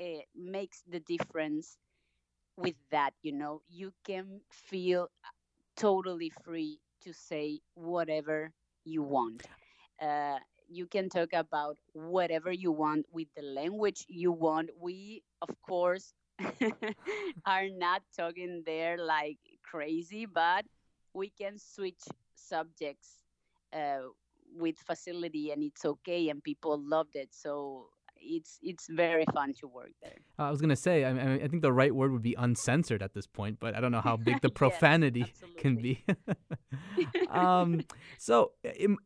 uh, 0.00 0.22
makes 0.34 0.82
the 0.88 1.00
difference 1.00 1.78
with 2.56 2.76
that 2.90 3.12
you 3.22 3.32
know? 3.32 3.62
You 3.68 3.92
can 4.04 4.40
feel 4.50 5.08
totally 5.76 6.30
free 6.30 6.80
to 7.02 7.12
say 7.12 7.60
whatever 7.74 8.52
you 8.84 9.02
want. 9.02 9.46
Uh, 10.00 10.38
you 10.68 10.86
can 10.86 11.08
talk 11.08 11.32
about 11.32 11.76
whatever 11.92 12.52
you 12.52 12.72
want 12.72 13.06
with 13.12 13.28
the 13.36 13.42
language 13.42 14.04
you 14.08 14.32
want. 14.32 14.70
We, 14.80 15.22
of 15.42 15.50
course, 15.62 16.12
are 17.46 17.68
not 17.70 18.02
talking 18.16 18.62
there 18.66 18.98
like 18.98 19.38
crazy, 19.64 20.26
but 20.26 20.64
we 21.14 21.30
can 21.30 21.58
switch 21.58 22.02
subjects 22.34 23.18
uh, 23.72 24.08
with 24.56 24.76
facility 24.78 25.50
and 25.52 25.62
it's 25.62 25.84
okay 25.84 26.28
and 26.28 26.42
people 26.42 26.78
loved 26.78 27.16
it. 27.16 27.28
So 27.32 27.88
it's 28.20 28.58
it's 28.62 28.88
very 28.88 29.24
fun 29.32 29.54
to 29.54 29.66
work 29.66 29.92
there. 30.02 30.18
I 30.38 30.50
was 30.50 30.60
gonna 30.60 30.76
say, 30.76 31.04
I, 31.04 31.12
mean, 31.12 31.42
I 31.42 31.48
think 31.48 31.62
the 31.62 31.72
right 31.72 31.94
word 31.94 32.12
would 32.12 32.22
be 32.22 32.34
uncensored 32.38 33.02
at 33.02 33.14
this 33.14 33.26
point, 33.26 33.58
but 33.60 33.74
I 33.74 33.80
don't 33.80 33.92
know 33.92 34.00
how 34.00 34.16
big 34.16 34.40
the 34.40 34.50
profanity 34.62 35.20
yes, 35.20 35.50
can 35.56 35.76
be. 35.76 36.04
um, 37.30 37.80
so 38.18 38.52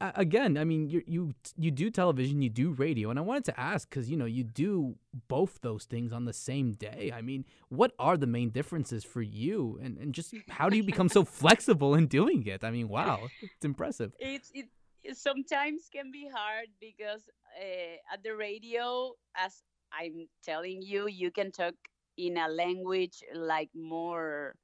again, 0.01 0.57
I 0.57 0.65
mean, 0.65 0.89
you 0.89 1.03
you 1.07 1.35
you 1.57 1.71
do 1.71 1.91
television, 1.91 2.43
you 2.43 2.51
do 2.51 2.71
radio, 2.71 3.11
and 3.11 3.19
I 3.19 3.23
wanted 3.23 3.45
to 3.47 3.61
ask 3.61 3.89
because 3.89 4.11
you 4.11 4.17
know 4.17 4.27
you 4.27 4.45
do 4.45 4.97
both 5.29 5.61
those 5.63 5.85
things 5.85 6.13
on 6.13 6.25
the 6.25 6.33
same 6.33 6.73
day. 6.73 7.13
I 7.15 7.23
mean, 7.23 7.45
what 7.69 7.93
are 7.99 8.17
the 8.17 8.27
main 8.27 8.51
differences 8.51 9.05
for 9.05 9.23
you, 9.23 9.79
and 9.83 9.99
and 9.99 10.15
just 10.15 10.35
how 10.49 10.69
do 10.69 10.77
you 10.77 10.83
become 10.83 11.09
so 11.09 11.25
flexible 11.25 11.95
in 11.95 12.07
doing 12.07 12.47
it? 12.47 12.65
I 12.65 12.71
mean, 12.71 12.89
wow, 12.89 13.29
it's 13.41 13.65
impressive. 13.65 14.13
It's 14.19 14.51
it 14.55 14.67
sometimes 15.13 15.89
can 15.93 16.11
be 16.13 16.29
hard 16.33 16.69
because 16.81 17.29
uh, 17.61 17.97
at 18.13 18.23
the 18.23 18.35
radio, 18.37 19.13
as 19.37 19.63
I'm 19.93 20.29
telling 20.45 20.83
you, 20.83 21.09
you 21.09 21.31
can 21.31 21.53
talk 21.53 21.75
in 22.17 22.37
a 22.37 22.49
language 22.49 23.23
like 23.35 23.71
more, 23.75 24.57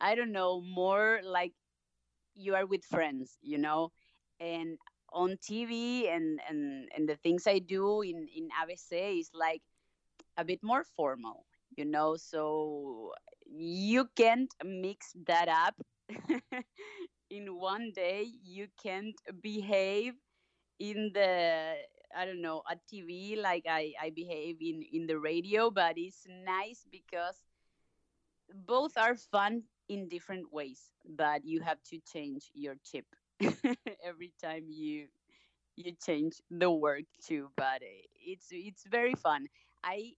I 0.00 0.14
don't 0.14 0.32
know, 0.32 0.60
more 0.60 1.20
like 1.24 1.52
you 2.34 2.54
are 2.54 2.66
with 2.66 2.84
friends, 2.84 3.38
you 3.42 3.58
know, 3.58 3.90
and 4.40 4.78
on 5.12 5.36
TV 5.42 6.08
and 6.08 6.40
and 6.48 6.88
and 6.96 7.08
the 7.08 7.16
things 7.16 7.46
I 7.46 7.58
do 7.58 8.02
in 8.02 8.28
in 8.34 8.48
ABC 8.60 9.18
is 9.20 9.30
like 9.34 9.62
a 10.36 10.44
bit 10.44 10.60
more 10.62 10.84
formal, 10.96 11.46
you 11.76 11.84
know. 11.84 12.16
So 12.16 13.12
you 13.46 14.08
can't 14.16 14.52
mix 14.64 15.12
that 15.26 15.48
up 15.48 15.74
in 17.30 17.56
one 17.58 17.92
day. 17.92 18.26
You 18.44 18.68
can't 18.82 19.16
behave 19.42 20.14
in 20.78 21.12
the 21.14 21.74
I 22.16 22.26
don't 22.26 22.42
know 22.42 22.62
at 22.70 22.86
TV 22.88 23.36
like 23.40 23.64
I 23.68 23.94
I 24.00 24.10
behave 24.10 24.58
in 24.60 24.82
in 24.92 25.06
the 25.06 25.18
radio, 25.18 25.70
but 25.70 25.98
it's 25.98 26.26
nice 26.28 26.86
because 26.90 27.42
both 28.66 28.96
are 28.96 29.16
fun 29.16 29.62
in 29.88 30.08
different 30.08 30.52
ways. 30.52 30.92
But 31.08 31.44
you 31.44 31.60
have 31.60 31.82
to 31.90 31.98
change 32.12 32.50
your 32.54 32.74
chip 32.84 33.06
every 34.04 34.32
time 34.42 34.66
you 34.68 35.08
you 35.76 35.92
change 36.04 36.40
the 36.50 36.70
work 36.70 37.04
too. 37.22 37.48
But 37.56 37.82
eh, 37.82 38.06
it's 38.26 38.48
it's 38.50 38.84
very 38.90 39.14
fun. 39.14 39.46
I 39.84 40.14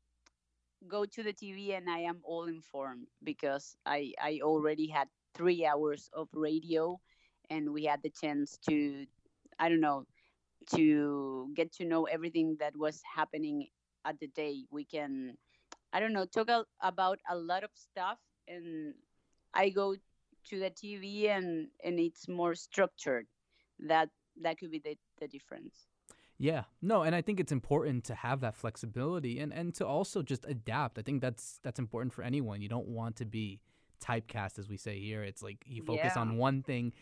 go 0.88 1.04
to 1.06 1.22
the 1.22 1.32
TV 1.32 1.74
and 1.74 1.88
I 1.90 2.00
am 2.00 2.20
all 2.24 2.46
informed 2.48 3.08
because 3.22 3.76
I 3.86 4.12
I 4.20 4.40
already 4.42 4.88
had 4.88 5.08
three 5.34 5.64
hours 5.66 6.10
of 6.12 6.28
radio, 6.32 7.00
and 7.50 7.72
we 7.72 7.84
had 7.84 8.02
the 8.02 8.10
chance 8.10 8.58
to 8.68 9.06
I 9.58 9.68
don't 9.68 9.80
know 9.80 10.06
to 10.74 11.50
get 11.54 11.72
to 11.74 11.84
know 11.84 12.04
everything 12.04 12.56
that 12.60 12.76
was 12.76 13.00
happening 13.02 13.68
at 14.04 14.18
the 14.20 14.28
day. 14.28 14.64
We 14.70 14.84
can 14.84 15.36
I 15.92 16.00
don't 16.00 16.12
know 16.12 16.26
talk 16.26 16.48
a, 16.48 16.64
about 16.80 17.18
a 17.28 17.36
lot 17.36 17.64
of 17.64 17.70
stuff, 17.74 18.18
and 18.48 18.94
I 19.54 19.70
go 19.70 19.94
to 20.48 20.58
the 20.58 20.70
TV 20.70 21.28
and 21.28 21.68
and 21.84 21.98
it's 21.98 22.28
more 22.28 22.54
structured. 22.54 23.26
That 23.78 24.08
that 24.42 24.58
could 24.58 24.70
be 24.70 24.78
the 24.78 24.96
the 25.20 25.28
difference. 25.28 25.86
Yeah, 26.38 26.64
no, 26.80 27.02
and 27.02 27.14
I 27.14 27.22
think 27.22 27.38
it's 27.38 27.52
important 27.52 28.04
to 28.04 28.14
have 28.16 28.40
that 28.40 28.56
flexibility 28.56 29.38
and 29.38 29.52
and 29.52 29.74
to 29.76 29.86
also 29.86 30.22
just 30.22 30.44
adapt. 30.48 30.98
I 30.98 31.02
think 31.02 31.20
that's 31.20 31.60
that's 31.62 31.78
important 31.78 32.12
for 32.12 32.22
anyone. 32.22 32.60
You 32.60 32.68
don't 32.68 32.88
want 32.88 33.16
to 33.16 33.24
be 33.24 33.60
typecast, 34.02 34.58
as 34.58 34.68
we 34.68 34.76
say 34.76 34.98
here. 35.00 35.22
It's 35.22 35.42
like 35.42 35.58
you 35.66 35.82
focus 35.82 36.12
Yeah. 36.14 36.20
on 36.20 36.36
one 36.36 36.62
thing, 36.62 36.92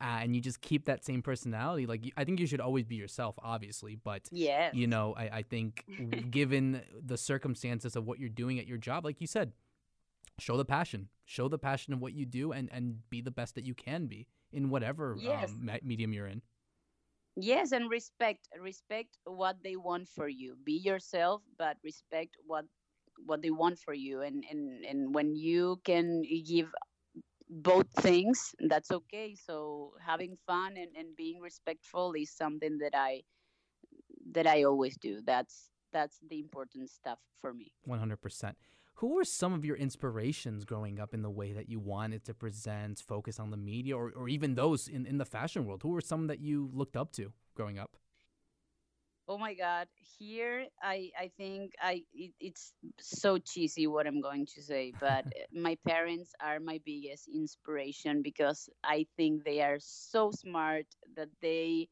uh, 0.00 0.18
and 0.22 0.34
you 0.34 0.40
just 0.40 0.60
keep 0.60 0.86
that 0.86 1.04
same 1.04 1.22
personality. 1.22 1.86
Like 1.86 2.10
I 2.16 2.24
think 2.24 2.40
you 2.40 2.46
should 2.46 2.60
always 2.60 2.84
be 2.86 2.96
yourself, 2.96 3.36
obviously, 3.42 3.94
but 3.96 4.28
Yeah. 4.32 4.70
you 4.72 4.86
know, 4.86 5.14
I, 5.16 5.38
I 5.38 5.42
think 5.42 5.84
given 6.30 6.82
the 7.04 7.16
circumstances 7.16 7.96
of 7.96 8.06
what 8.06 8.18
you're 8.18 8.28
doing 8.28 8.58
at 8.58 8.66
your 8.66 8.78
job, 8.78 9.04
like 9.04 9.20
you 9.20 9.26
said, 9.26 9.52
show 10.38 10.56
the 10.56 10.64
passion, 10.64 11.08
show 11.26 11.48
the 11.48 11.58
passion 11.58 11.92
of 11.92 12.00
what 12.00 12.12
you 12.14 12.24
do, 12.26 12.52
and 12.52 12.68
and 12.72 13.08
be 13.10 13.20
the 13.20 13.30
best 13.30 13.54
that 13.56 13.64
you 13.64 13.74
can 13.74 14.06
be 14.06 14.26
in 14.52 14.70
whatever 14.70 15.16
Yes. 15.18 15.50
um, 15.50 15.64
me- 15.66 15.80
medium 15.82 16.12
you're 16.12 16.26
in. 16.26 16.42
Yes, 17.36 17.72
and 17.72 17.88
respect 17.88 18.48
respect 18.58 19.16
what 19.24 19.62
they 19.62 19.76
want 19.76 20.08
for 20.08 20.28
you. 20.28 20.56
Be 20.64 20.72
yourself, 20.72 21.42
but 21.56 21.76
respect 21.84 22.36
what 22.44 22.64
what 23.26 23.42
they 23.42 23.50
want 23.50 23.78
for 23.78 23.94
you. 23.94 24.22
And 24.22 24.44
and 24.50 24.84
and 24.84 25.14
when 25.14 25.34
you 25.34 25.80
can 25.84 26.22
give 26.22 26.72
both 27.48 27.88
things, 27.98 28.54
that's 28.60 28.90
okay. 28.90 29.34
So 29.34 29.94
having 30.04 30.36
fun 30.46 30.76
and, 30.76 30.90
and 30.96 31.16
being 31.16 31.40
respectful 31.40 32.12
is 32.12 32.30
something 32.30 32.78
that 32.78 32.94
I 32.94 33.22
that 34.32 34.46
I 34.46 34.64
always 34.64 34.96
do. 34.96 35.20
That's 35.24 35.70
that's 35.92 36.18
the 36.28 36.38
important 36.38 36.90
stuff 36.90 37.18
for 37.40 37.52
me. 37.52 37.72
100%. 37.88 38.54
Who 38.94 39.14
were 39.14 39.24
some 39.24 39.54
of 39.54 39.64
your 39.64 39.76
inspirations 39.76 40.64
growing 40.64 41.00
up 41.00 41.14
in 41.14 41.22
the 41.22 41.30
way 41.30 41.52
that 41.52 41.68
you 41.68 41.80
wanted 41.80 42.24
to 42.26 42.34
present, 42.34 43.00
focus 43.00 43.40
on 43.40 43.50
the 43.50 43.56
media, 43.56 43.96
or, 43.96 44.12
or 44.14 44.28
even 44.28 44.54
those 44.54 44.88
in, 44.88 45.06
in 45.06 45.18
the 45.18 45.24
fashion 45.24 45.64
world? 45.64 45.82
Who 45.82 45.88
were 45.88 46.02
some 46.02 46.26
that 46.26 46.40
you 46.40 46.70
looked 46.72 46.96
up 46.96 47.10
to 47.12 47.32
growing 47.54 47.78
up? 47.78 47.96
Oh 49.30 49.38
my 49.38 49.54
God! 49.54 49.86
Here, 50.18 50.66
I 50.82 51.12
I 51.16 51.30
think 51.36 51.74
I 51.80 52.02
it, 52.12 52.32
it's 52.40 52.74
so 52.98 53.38
cheesy 53.38 53.86
what 53.86 54.08
I'm 54.08 54.20
going 54.20 54.44
to 54.54 54.60
say, 54.62 54.92
but 54.98 55.24
uh, 55.38 55.46
my 55.54 55.78
parents 55.86 56.34
are 56.42 56.58
my 56.58 56.80
biggest 56.84 57.28
inspiration 57.28 58.22
because 58.22 58.68
I 58.82 59.06
think 59.16 59.44
they 59.44 59.62
are 59.62 59.78
so 59.78 60.32
smart 60.32 60.86
that 61.14 61.28
they, 61.40 61.88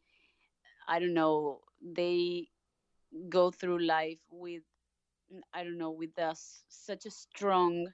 I 0.89 0.99
don't 0.99 1.15
know, 1.15 1.61
they 1.81 2.49
go 3.29 3.53
through 3.53 3.87
life 3.87 4.25
with, 4.33 4.65
I 5.55 5.65
don't 5.65 5.79
know, 5.79 5.93
with 5.93 6.19
us 6.19 6.65
such 6.69 7.07
a 7.07 7.11
strong 7.13 7.89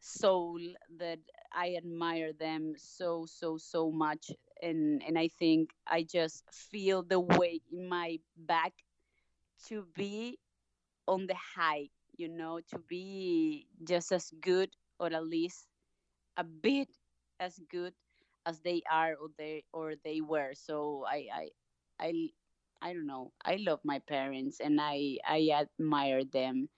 soul 0.00 0.60
that 0.98 1.20
I 1.54 1.76
admire 1.76 2.32
them 2.34 2.74
so 2.76 3.26
so 3.26 3.58
so 3.58 3.90
much 3.90 4.30
and 4.62 5.02
and 5.06 5.18
I 5.18 5.28
think 5.28 5.70
I 5.86 6.02
just 6.02 6.44
feel 6.52 7.02
the 7.02 7.20
weight 7.20 7.62
in 7.72 7.88
my 7.88 8.18
back 8.36 8.72
to 9.68 9.86
be 9.94 10.38
on 11.08 11.26
the 11.26 11.36
high 11.36 11.88
you 12.16 12.28
know 12.28 12.60
to 12.70 12.78
be 12.88 13.66
just 13.84 14.12
as 14.12 14.32
good 14.40 14.70
or 15.00 15.08
at 15.08 15.26
least 15.26 15.66
a 16.36 16.44
bit 16.44 16.88
as 17.40 17.58
good 17.70 17.94
as 18.46 18.60
they 18.60 18.82
are 18.90 19.14
or 19.16 19.28
they 19.38 19.64
or 19.72 19.94
they 20.04 20.20
were. 20.20 20.52
So 20.54 21.04
I 21.08 21.28
I 21.32 21.48
I 22.00 22.12
I 22.82 22.92
don't 22.94 23.06
know. 23.06 23.32
I 23.44 23.56
love 23.56 23.80
my 23.84 24.00
parents 24.00 24.60
and 24.60 24.80
I 24.80 25.18
I 25.26 25.50
admire 25.54 26.24
them 26.24 26.68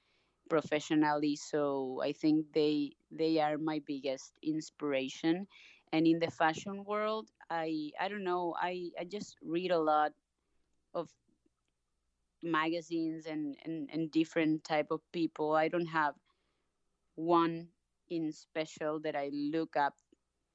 professionally. 0.51 1.37
So 1.37 2.01
i 2.05 2.13
think 2.13 2.47
they 2.55 2.93
they 3.11 3.39
are 3.41 3.59
my 3.59 3.81
biggest 3.87 4.33
inspiration 4.43 5.47
and 5.93 6.07
in 6.07 6.19
the 6.19 6.31
fashion 6.31 6.85
world 6.85 7.29
i 7.51 7.91
i 8.01 8.09
don't 8.09 8.25
know 8.25 8.55
i 8.61 8.91
i 8.99 9.05
just 9.05 9.37
read 9.43 9.71
a 9.71 9.79
lot 9.79 10.13
of 10.95 11.09
magazines 12.43 13.27
and 13.27 13.57
and, 13.65 13.89
and 13.93 14.11
different 14.11 14.65
type 14.65 14.91
of 14.91 15.01
people 15.13 15.53
i 15.55 15.69
don't 15.69 15.87
have 15.87 16.15
one 17.17 17.69
in 18.09 18.33
special 18.33 18.99
that 19.01 19.17
i 19.17 19.31
look 19.33 19.77
up 19.77 19.95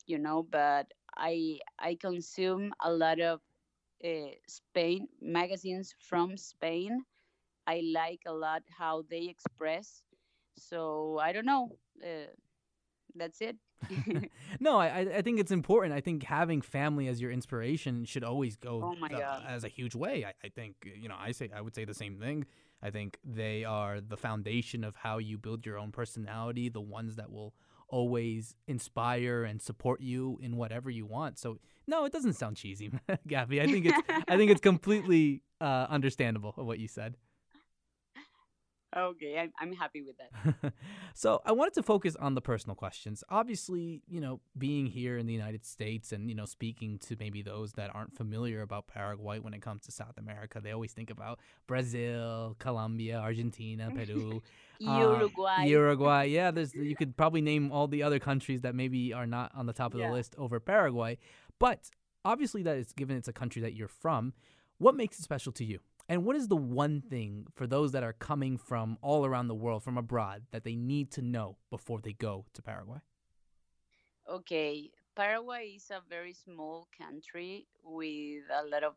you 0.07 0.17
know 0.17 0.43
but 0.43 0.87
i 1.17 1.57
i 1.79 1.95
consume 1.95 2.73
a 2.83 2.91
lot 2.91 3.19
of 3.19 3.41
uh, 4.05 4.31
spain 4.47 5.07
magazines 5.21 5.95
from 5.99 6.37
spain 6.37 7.03
I 7.67 7.81
like 7.93 8.21
a 8.27 8.33
lot 8.33 8.63
how 8.77 9.03
they 9.09 9.29
express. 9.29 10.03
So 10.57 11.19
I 11.21 11.31
don't 11.31 11.45
know. 11.45 11.77
Uh, 12.03 12.33
that's 13.15 13.41
it. 13.41 13.57
no, 14.59 14.77
I, 14.77 14.99
I- 15.17 15.21
think 15.21 15.39
it's 15.39 15.51
important. 15.51 15.93
I 15.93 16.01
think 16.01 16.23
having 16.23 16.61
family 16.61 17.07
as 17.07 17.21
your 17.21 17.31
inspiration 17.31 18.05
should 18.05 18.23
always 18.23 18.55
go 18.55 18.81
Oh 18.83 18.95
my 18.99 19.09
God. 19.09 19.43
as 19.47 19.63
a 19.63 19.67
huge 19.67 19.95
way. 19.95 20.25
I, 20.25 20.33
I 20.43 20.49
think 20.49 20.75
you 20.99 21.09
know 21.09 21.15
I 21.19 21.31
say 21.31 21.49
I 21.55 21.61
would 21.61 21.75
say 21.75 21.85
the 21.85 21.93
same 21.93 22.17
thing. 22.17 22.45
I 22.83 22.89
think 22.91 23.17
they 23.23 23.63
are 23.63 24.01
the 24.01 24.17
foundation 24.17 24.83
of 24.83 24.95
how 24.95 25.17
you 25.17 25.37
build 25.37 25.65
your 25.65 25.77
own 25.77 25.91
personality. 25.91 26.69
The 26.69 26.81
ones 26.81 27.15
that 27.15 27.31
will 27.31 27.53
always 27.87 28.55
inspire 28.67 29.43
and 29.43 29.61
support 29.61 30.01
you 30.01 30.39
in 30.41 30.57
whatever 30.57 30.89
you 30.89 31.05
want. 31.05 31.37
So 31.37 31.59
no, 31.87 32.05
it 32.05 32.11
doesn't 32.11 32.33
sound 32.33 32.57
cheesy, 32.57 32.91
Gabby. 33.27 33.61
I 33.61 33.67
think 33.67 33.85
it's 33.85 34.01
I 34.27 34.37
think 34.37 34.51
it's 34.51 34.61
completely 34.61 35.41
uh, 35.61 35.87
understandable 35.89 36.53
of 36.57 36.65
what 36.65 36.79
you 36.79 36.87
said. 36.87 37.15
Okay, 38.95 39.37
I'm, 39.37 39.51
I'm 39.59 39.73
happy 39.73 40.01
with 40.01 40.15
that. 40.17 40.73
so 41.13 41.41
I 41.45 41.51
wanted 41.51 41.73
to 41.75 41.83
focus 41.83 42.15
on 42.15 42.35
the 42.35 42.41
personal 42.41 42.75
questions. 42.75 43.23
Obviously, 43.29 44.01
you 44.07 44.21
know, 44.21 44.39
being 44.57 44.85
here 44.85 45.17
in 45.17 45.25
the 45.25 45.33
United 45.33 45.65
States 45.65 46.11
and 46.11 46.29
you 46.29 46.35
know 46.35 46.45
speaking 46.45 46.97
to 46.99 47.15
maybe 47.19 47.41
those 47.41 47.73
that 47.73 47.93
aren't 47.93 48.15
familiar 48.15 48.61
about 48.61 48.87
Paraguay 48.87 49.39
when 49.39 49.53
it 49.53 49.61
comes 49.61 49.83
to 49.83 49.91
South 49.91 50.17
America, 50.17 50.59
they 50.61 50.71
always 50.71 50.93
think 50.93 51.09
about 51.09 51.39
Brazil, 51.67 52.55
Colombia, 52.59 53.17
Argentina, 53.19 53.91
Peru, 53.93 54.41
uh, 54.87 54.97
Uruguay. 54.99 55.65
Uruguay. 55.65 56.25
Yeah, 56.35 56.51
there's 56.51 56.73
you 56.73 56.95
could 56.95 57.15
probably 57.15 57.41
name 57.41 57.71
all 57.71 57.87
the 57.87 58.03
other 58.03 58.19
countries 58.19 58.61
that 58.61 58.75
maybe 58.75 59.13
are 59.13 59.27
not 59.27 59.51
on 59.55 59.65
the 59.65 59.73
top 59.73 59.93
of 59.93 59.99
Yeah. 59.99 60.07
the 60.07 60.13
list 60.13 60.35
over 60.37 60.59
Paraguay, 60.59 61.17
but 61.59 61.89
obviously 62.23 62.63
that 62.63 62.77
is 62.77 62.91
given 62.93 63.15
it's 63.17 63.27
a 63.27 63.33
country 63.33 63.61
that 63.61 63.73
you're 63.73 63.87
from. 63.87 64.33
What 64.77 64.95
makes 64.95 65.19
it 65.19 65.23
special 65.23 65.51
to 65.53 65.63
you? 65.63 65.79
And 66.07 66.23
what 66.23 66.35
is 66.35 66.47
the 66.47 66.55
one 66.55 67.01
thing 67.01 67.47
for 67.55 67.65
those 67.65 67.91
that 67.93 68.03
are 68.03 68.13
coming 68.13 68.57
from 68.57 68.97
all 69.01 69.25
around 69.25 69.47
the 69.47 69.55
world, 69.55 69.83
from 69.83 69.97
abroad, 69.97 70.43
that 70.51 70.63
they 70.63 70.75
need 70.75 71.11
to 71.11 71.21
know 71.21 71.57
before 71.71 71.99
they 71.99 72.13
go 72.13 72.45
to 72.53 72.61
Paraguay? 72.61 72.99
Okay, 74.29 74.91
Paraguay 75.15 75.73
is 75.77 75.89
a 75.89 76.01
very 76.07 76.33
small 76.33 76.87
country 76.95 77.65
with 77.83 78.43
a 78.53 78.67
lot 78.67 78.83
of 78.83 78.93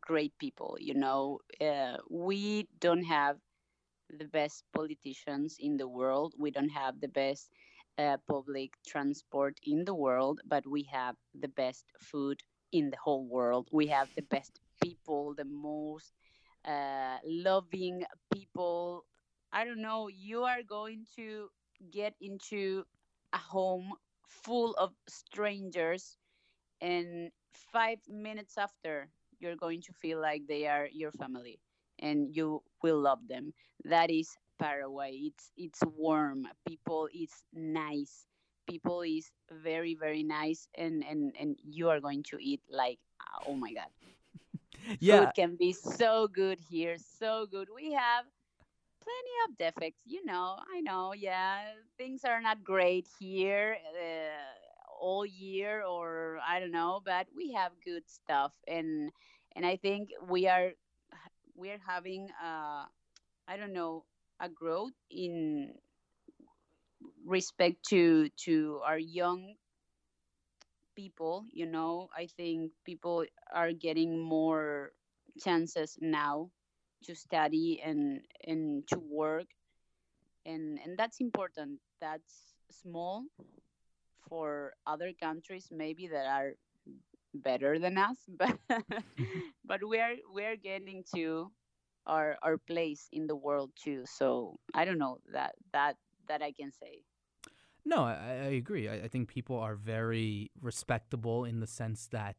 great 0.00 0.36
people. 0.38 0.76
You 0.78 0.94
know, 0.94 1.38
uh, 1.60 1.96
we 2.10 2.68
don't 2.78 3.04
have 3.04 3.36
the 4.10 4.26
best 4.26 4.64
politicians 4.74 5.56
in 5.58 5.78
the 5.78 5.88
world. 5.88 6.34
We 6.38 6.50
don't 6.50 6.70
have 6.70 7.00
the 7.00 7.08
best 7.08 7.50
uh, 7.96 8.18
public 8.28 8.72
transport 8.86 9.58
in 9.64 9.84
the 9.84 9.94
world, 9.94 10.40
but 10.46 10.66
we 10.66 10.82
have 10.92 11.16
the 11.38 11.48
best 11.48 11.84
food 12.00 12.42
in 12.72 12.90
the 12.90 12.96
whole 13.02 13.26
world. 13.26 13.68
We 13.72 13.86
have 13.88 14.08
the 14.14 14.22
best 14.22 14.60
people, 14.82 15.34
the 15.34 15.44
most 15.44 16.12
uh, 16.64 17.18
loving 17.24 18.04
people. 18.32 19.04
I 19.52 19.64
don't 19.64 19.82
know. 19.82 20.08
You 20.08 20.44
are 20.44 20.62
going 20.62 21.06
to 21.16 21.48
get 21.92 22.14
into 22.20 22.84
a 23.32 23.38
home 23.38 23.92
full 24.28 24.74
of 24.74 24.92
strangers 25.08 26.16
and 26.80 27.30
five 27.72 27.98
minutes 28.08 28.56
after 28.58 29.08
you're 29.38 29.56
going 29.56 29.80
to 29.82 29.92
feel 29.92 30.20
like 30.20 30.42
they 30.48 30.66
are 30.66 30.88
your 30.92 31.12
family 31.12 31.58
and 31.98 32.34
you 32.34 32.62
will 32.82 33.00
love 33.00 33.20
them 33.28 33.52
that 33.84 34.10
is 34.10 34.36
paraguay 34.58 35.12
it's 35.24 35.52
it's 35.56 35.80
warm 35.96 36.46
people 36.66 37.08
is 37.14 37.30
nice 37.54 38.26
people 38.68 39.02
is 39.02 39.30
very 39.62 39.94
very 39.94 40.22
nice 40.22 40.68
and 40.76 41.04
and 41.08 41.34
and 41.38 41.56
you 41.64 41.88
are 41.88 42.00
going 42.00 42.22
to 42.22 42.36
eat 42.40 42.60
like 42.70 42.98
oh 43.46 43.54
my 43.54 43.72
god 43.72 43.88
yeah. 45.00 45.26
Food 45.26 45.34
can 45.34 45.56
be 45.56 45.72
so 45.72 46.28
good 46.28 46.58
here 46.60 46.96
so 46.98 47.46
good. 47.50 47.68
We 47.74 47.92
have 47.92 48.24
plenty 49.02 49.36
of 49.48 49.56
defects 49.58 50.02
you 50.04 50.24
know 50.24 50.56
i 50.72 50.80
know 50.80 51.12
yeah 51.12 51.72
things 51.96 52.24
are 52.24 52.40
not 52.40 52.62
great 52.62 53.06
here 53.18 53.76
uh, 53.96 55.00
all 55.00 55.24
year 55.24 55.82
or 55.84 56.38
i 56.46 56.60
don't 56.60 56.70
know 56.72 57.00
but 57.04 57.26
we 57.36 57.52
have 57.52 57.72
good 57.84 58.02
stuff. 58.08 58.52
And 58.66 59.10
and 59.56 59.64
i 59.66 59.76
think 59.76 60.10
we 60.28 60.46
are 60.46 60.72
we 61.56 61.70
are 61.70 61.80
having 61.86 62.28
uh 62.42 62.84
i 63.48 63.56
don't 63.56 63.72
know 63.72 64.04
a 64.40 64.48
growth 64.48 64.92
in 65.10 65.74
respect 67.24 67.84
to 67.88 68.28
to 68.44 68.80
our 68.84 68.98
young 68.98 69.54
people 71.00 71.44
you 71.52 71.66
know 71.66 72.08
i 72.16 72.26
think 72.36 72.72
people 72.84 73.24
are 73.54 73.72
getting 73.72 74.18
more 74.18 74.92
chances 75.44 75.96
now 76.00 76.50
to 77.04 77.14
study 77.14 77.80
and 77.84 78.20
and 78.46 78.86
to 78.88 78.98
work. 78.98 79.46
And 80.46 80.78
and 80.84 80.98
that's 80.98 81.20
important. 81.20 81.80
That's 82.00 82.54
small 82.70 83.24
for 84.28 84.74
other 84.86 85.12
countries 85.20 85.68
maybe 85.70 86.08
that 86.08 86.26
are 86.26 86.52
better 87.34 87.78
than 87.78 87.98
us 87.98 88.16
but 88.38 88.56
but 89.64 89.80
we 89.88 89.98
are 90.00 90.14
we 90.34 90.44
are 90.44 90.56
getting 90.56 91.04
to 91.14 91.50
our 92.06 92.36
our 92.42 92.58
place 92.58 93.08
in 93.12 93.26
the 93.26 93.36
world 93.36 93.70
too. 93.76 94.04
So 94.06 94.58
i 94.74 94.84
don't 94.84 94.98
know 94.98 95.18
that 95.32 95.54
that 95.72 95.96
that 96.28 96.42
i 96.42 96.52
can 96.52 96.72
say 96.72 97.02
No, 97.84 98.04
I, 98.04 98.12
I 98.12 98.50
agree. 98.56 98.88
I, 98.88 98.94
I 98.94 99.08
think 99.08 99.28
people 99.28 99.58
are 99.58 99.74
very 99.74 100.50
respectable 100.60 101.44
in 101.44 101.60
the 101.60 101.66
sense 101.66 102.08
that, 102.08 102.36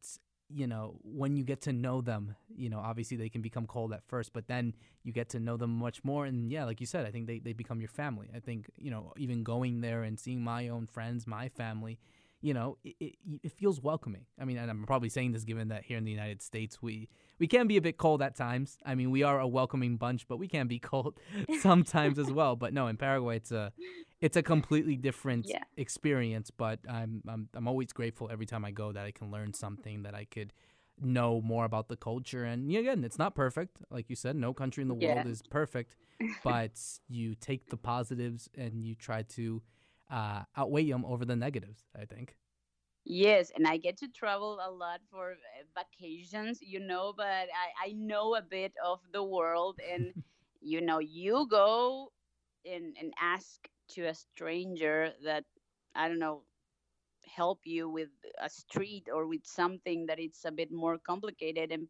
you 0.50 0.68
know, 0.68 0.98
when 1.04 1.36
you 1.36 1.44
get 1.44 1.62
to 1.62 1.74
know 1.74 2.02
them, 2.02 2.36
you 2.56 2.70
know, 2.70 2.80
obviously 2.80 3.18
they 3.18 3.30
can 3.30 3.42
become 3.42 3.66
cold 3.66 3.94
at 3.94 4.04
first, 4.08 4.34
but 4.34 4.48
then 4.48 4.74
you 5.04 5.12
get 5.12 5.30
to 5.30 5.40
know 5.40 5.58
them 5.58 5.72
much 5.72 6.04
more. 6.04 6.26
And 6.26 6.52
yeah, 6.52 6.66
like 6.66 6.80
you 6.80 6.86
said, 6.86 7.06
I 7.06 7.12
think 7.12 7.28
they, 7.28 7.40
they 7.40 7.54
become 7.54 7.80
your 7.80 7.90
family. 7.90 8.30
I 8.36 8.40
think, 8.40 8.70
you 8.78 8.92
know, 8.92 9.14
even 9.18 9.44
going 9.44 9.82
there 9.82 10.04
and 10.04 10.20
seeing 10.20 10.42
my 10.42 10.70
own 10.70 10.88
friends, 10.88 11.26
my 11.26 11.50
family, 11.50 12.00
you 12.42 12.54
know, 12.54 12.78
it, 12.84 12.96
it, 13.00 13.16
it 13.44 13.52
feels 13.52 13.80
welcoming. 13.82 14.26
I 14.40 14.46
mean, 14.46 14.58
and 14.58 14.70
I'm 14.70 14.86
probably 14.86 15.10
saying 15.10 15.32
this 15.32 15.44
given 15.44 15.70
that 15.70 15.84
here 15.84 15.98
in 15.98 16.06
the 16.06 16.12
United 16.12 16.42
States, 16.42 16.82
we, 16.82 17.08
we 17.40 17.48
can 17.48 17.68
be 17.68 17.78
a 17.78 17.82
bit 17.82 17.98
cold 17.98 18.22
at 18.22 18.36
times. 18.36 18.78
I 18.86 18.96
mean, 18.96 19.12
we 19.12 19.24
are 19.24 19.40
a 19.40 19.48
welcoming 19.48 19.98
bunch, 19.98 20.28
but 20.28 20.38
we 20.38 20.48
can 20.48 20.68
be 20.68 20.80
cold 20.92 21.20
sometimes 21.60 22.18
as 22.20 22.32
well. 22.32 22.56
But 22.56 22.74
no, 22.74 22.88
in 22.88 22.98
Paraguay, 22.98 23.38
it's 23.38 23.52
a, 23.52 23.72
it's 24.22 24.38
a 24.38 24.44
completely 24.44 24.96
different 24.96 25.48
Yeah. 25.48 25.64
experience. 25.78 26.52
But 26.52 26.80
I'm, 26.90 27.22
I'm, 27.28 27.50
I'm 27.54 27.68
always 27.68 27.92
grateful 27.92 28.30
every 28.32 28.46
time 28.46 28.64
I 28.66 28.72
go 28.72 28.92
that 28.92 29.06
I 29.06 29.12
can 29.12 29.32
learn 29.32 29.54
something 29.54 30.04
that 30.04 30.16
I 30.16 30.26
could 30.26 30.54
know 31.00 31.42
more 31.42 31.66
about 31.66 31.90
the 31.90 31.98
culture. 31.98 32.44
And 32.46 32.74
again, 32.76 33.04
it's 33.04 33.18
not 33.18 33.36
perfect, 33.36 33.82
like 33.90 34.10
you 34.10 34.16
said. 34.16 34.36
No 34.36 34.54
country 34.54 34.82
in 34.82 34.88
the 34.88 34.96
world 34.96 35.26
is 35.28 35.42
perfect, 35.42 35.96
but 36.44 36.80
you 37.08 37.36
take 37.36 37.70
the 37.70 37.78
positives 37.78 38.50
and 38.56 38.86
you 38.86 38.96
try 38.96 39.24
to 39.24 39.62
uh, 40.12 40.44
outweigh 40.56 40.90
them 40.90 41.06
over 41.06 41.26
the 41.26 41.36
negatives. 41.36 41.86
I 42.00 42.06
think. 42.06 42.36
Yes, 43.06 43.52
and 43.56 43.68
I 43.68 43.78
get 43.78 43.98
to 43.98 44.08
travel 44.10 44.60
a 44.64 44.70
lot 44.72 45.02
for 45.10 45.32
uh, 45.34 45.36
vacations, 45.76 46.60
you 46.62 46.80
know, 46.80 47.14
but 47.16 47.26
I, 47.50 47.90
I 47.90 47.92
know 47.94 48.36
a 48.36 48.42
bit 48.42 48.74
of 48.84 49.00
the 49.12 49.24
world 49.24 49.80
and 49.92 50.14
you 50.62 50.82
know, 50.82 51.00
you 51.00 51.48
go 51.50 52.12
and 52.66 52.96
and 53.00 53.14
ask 53.20 53.68
to 53.96 54.06
a 54.06 54.14
stranger 54.16 55.12
that 55.24 55.46
I 55.96 56.08
don't 56.08 56.20
know 56.20 56.44
help 57.36 57.60
you 57.64 57.90
with 57.90 58.10
a 58.42 58.50
street 58.50 59.08
or 59.14 59.28
with 59.28 59.46
something 59.46 60.06
that 60.08 60.20
it's 60.20 60.46
a 60.46 60.52
bit 60.52 60.72
more 60.72 60.98
complicated 60.98 61.72
and 61.72 61.88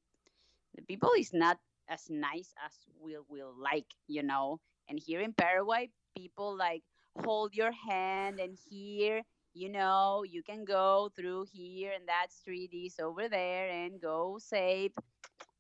the 0.76 0.82
people 0.84 1.12
is 1.18 1.34
not 1.34 1.58
as 1.90 2.10
nice 2.10 2.54
as 2.66 2.74
we 3.02 3.18
will 3.30 3.54
like, 3.60 3.88
you 4.08 4.24
know. 4.24 4.60
And 4.90 5.00
here 5.00 5.22
in 5.22 5.34
Paraguay, 5.34 5.90
people 6.18 6.56
like 6.56 6.84
hold 7.24 7.56
your 7.56 7.72
hand 7.72 8.40
and 8.40 8.58
here 8.70 9.24
you 9.54 9.70
know, 9.70 10.24
you 10.24 10.44
can 10.44 10.64
go 10.64 11.10
through 11.16 11.46
here 11.52 11.92
and 11.94 12.08
that 12.08 12.32
street 12.32 12.72
is 12.74 13.00
over 13.00 13.28
there 13.28 13.70
and 13.70 14.00
go 14.00 14.38
safe. 14.40 14.92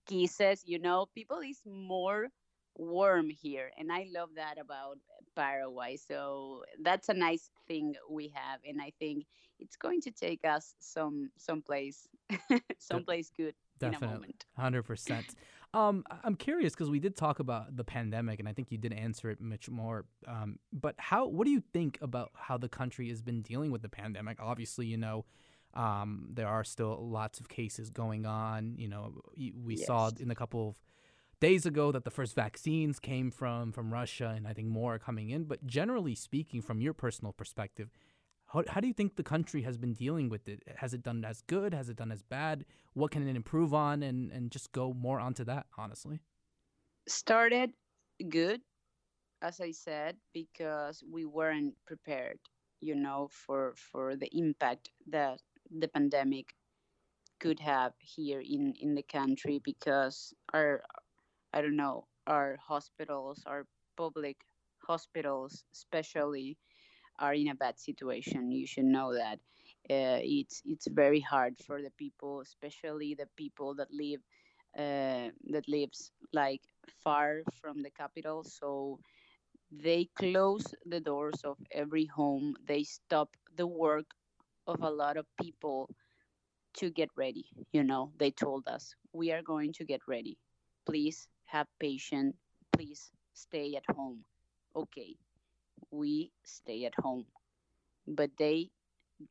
Kisses, 0.07 0.63
you 0.65 0.79
know, 0.79 1.07
people 1.13 1.39
is 1.39 1.61
more 1.65 2.29
warm 2.75 3.29
here. 3.29 3.71
And 3.77 3.91
I 3.91 4.07
love 4.13 4.29
that 4.35 4.57
about 4.59 4.97
Paraguay. 5.35 5.97
So 5.97 6.63
that's 6.81 7.09
a 7.09 7.13
nice 7.13 7.49
thing 7.67 7.95
we 8.09 8.31
have. 8.33 8.59
And 8.67 8.81
I 8.81 8.91
think 8.99 9.25
it's 9.59 9.75
going 9.75 10.01
to 10.01 10.11
take 10.11 10.43
us 10.45 10.75
some 10.79 11.29
someplace 11.37 12.07
someplace 12.79 13.31
good 13.35 13.53
in 13.81 13.87
a 13.87 13.91
Definitely, 13.91 14.35
hundred 14.57 14.83
percent. 14.83 15.35
Um, 15.73 16.03
I'm 16.23 16.35
curious 16.35 16.73
because 16.73 16.89
we 16.89 16.99
did 16.99 17.15
talk 17.15 17.39
about 17.39 17.77
the 17.77 17.85
pandemic, 17.85 18.39
and 18.39 18.49
I 18.49 18.53
think 18.53 18.71
you 18.71 18.77
did 18.77 18.91
answer 18.91 19.29
it 19.29 19.39
much 19.39 19.69
more. 19.69 20.05
Um, 20.27 20.59
but 20.73 20.95
how? 20.97 21.27
What 21.27 21.45
do 21.45 21.51
you 21.51 21.63
think 21.73 21.97
about 22.01 22.31
how 22.35 22.57
the 22.57 22.69
country 22.69 23.07
has 23.09 23.21
been 23.21 23.41
dealing 23.41 23.71
with 23.71 23.81
the 23.81 23.89
pandemic? 23.89 24.39
Obviously, 24.41 24.85
you 24.87 24.97
know, 24.97 25.25
um, 25.73 26.27
there 26.33 26.47
are 26.47 26.63
still 26.63 27.09
lots 27.09 27.39
of 27.39 27.47
cases 27.47 27.89
going 27.89 28.25
on. 28.25 28.75
You 28.77 28.89
know, 28.89 29.13
we 29.63 29.77
saw 29.77 30.11
in 30.19 30.29
a 30.29 30.35
couple 30.35 30.69
of 30.69 30.81
days 31.41 31.65
ago 31.65 31.91
that 31.91 32.05
the 32.05 32.11
first 32.11 32.35
vaccines 32.35 32.99
came 32.99 33.31
from 33.31 33.73
from 33.73 33.91
Russia, 33.91 34.33
and 34.35 34.47
I 34.47 34.53
think 34.53 34.69
more 34.69 34.95
are 34.95 34.99
coming 34.99 35.31
in. 35.31 35.43
But 35.43 35.65
generally 35.67 36.15
speaking, 36.15 36.61
from 36.61 36.79
your 36.79 36.93
personal 36.93 37.33
perspective, 37.33 37.89
how, 38.53 38.63
how 38.67 38.79
do 38.79 38.87
you 38.87 38.93
think 38.93 39.15
the 39.15 39.23
country 39.23 39.63
has 39.63 39.77
been 39.77 39.93
dealing 39.93 40.29
with 40.29 40.47
it? 40.47 40.63
Has 40.77 40.93
it 40.93 41.03
done 41.03 41.25
as 41.25 41.41
good? 41.41 41.73
Has 41.73 41.89
it 41.89 41.97
done 41.97 42.11
as 42.11 42.21
bad? 42.21 42.65
What 42.93 43.11
can 43.11 43.27
it 43.27 43.35
improve 43.35 43.73
on? 43.73 44.03
And, 44.03 44.31
and 44.31 44.51
just 44.51 44.71
go 44.71 44.93
more 44.93 45.19
onto 45.19 45.43
that, 45.45 45.65
honestly. 45.77 46.21
Started 47.07 47.71
good, 48.29 48.61
as 49.41 49.59
I 49.59 49.71
said, 49.71 50.17
because 50.33 51.03
we 51.11 51.25
weren't 51.25 51.73
prepared, 51.87 52.39
you 52.79 52.95
know, 52.95 53.29
for 53.31 53.73
for 53.75 54.15
the 54.15 54.29
impact 54.37 54.91
that 55.09 55.39
the 55.71 55.87
pandemic 55.87 56.53
could 57.39 57.59
have 57.59 57.93
here 57.99 58.39
in 58.39 58.73
in 58.79 58.93
the 58.93 59.03
country 59.03 59.59
because 59.63 60.33
our 60.53 60.83
I 61.53 61.61
don't 61.61 61.75
know, 61.77 62.07
our 62.27 62.57
hospitals, 62.57 63.43
our 63.45 63.65
public 63.97 64.37
hospitals 64.87 65.63
especially 65.71 66.57
are 67.19 67.33
in 67.33 67.47
a 67.49 67.55
bad 67.55 67.79
situation. 67.79 68.51
You 68.51 68.65
should 68.67 68.85
know 68.85 69.13
that. 69.13 69.39
Uh, 69.89 70.19
it's 70.21 70.61
it's 70.65 70.87
very 70.87 71.19
hard 71.21 71.57
for 71.59 71.81
the 71.81 71.91
people, 71.91 72.41
especially 72.41 73.15
the 73.15 73.27
people 73.37 73.75
that 73.75 73.89
live 73.91 74.21
uh, 74.77 75.29
that 75.51 75.67
lives 75.67 76.11
like 76.33 76.61
far 77.03 77.41
from 77.61 77.81
the 77.83 77.89
capital. 77.91 78.43
So 78.43 78.99
they 79.71 80.09
close 80.15 80.73
the 80.85 80.99
doors 80.99 81.41
of 81.43 81.57
every 81.71 82.05
home. 82.05 82.55
They 82.65 82.83
stop 82.83 83.35
the 83.55 83.67
work 83.67 84.05
of 84.67 84.81
a 84.81 84.89
lot 84.89 85.17
of 85.17 85.25
people 85.41 85.89
to 86.75 86.89
get 86.89 87.09
ready. 87.15 87.45
You 87.71 87.83
know, 87.83 88.11
they 88.17 88.31
told 88.31 88.67
us 88.67 88.95
we 89.13 89.31
are 89.31 89.41
going 89.41 89.73
to 89.73 89.85
get 89.85 90.01
ready. 90.07 90.37
Please 90.85 91.27
have 91.51 91.67
patience. 91.79 92.35
Please 92.73 93.11
stay 93.33 93.75
at 93.75 93.85
home. 93.95 94.25
Okay, 94.75 95.15
we 95.91 96.31
stay 96.43 96.85
at 96.85 96.95
home, 97.01 97.25
but 98.07 98.31
they 98.37 98.71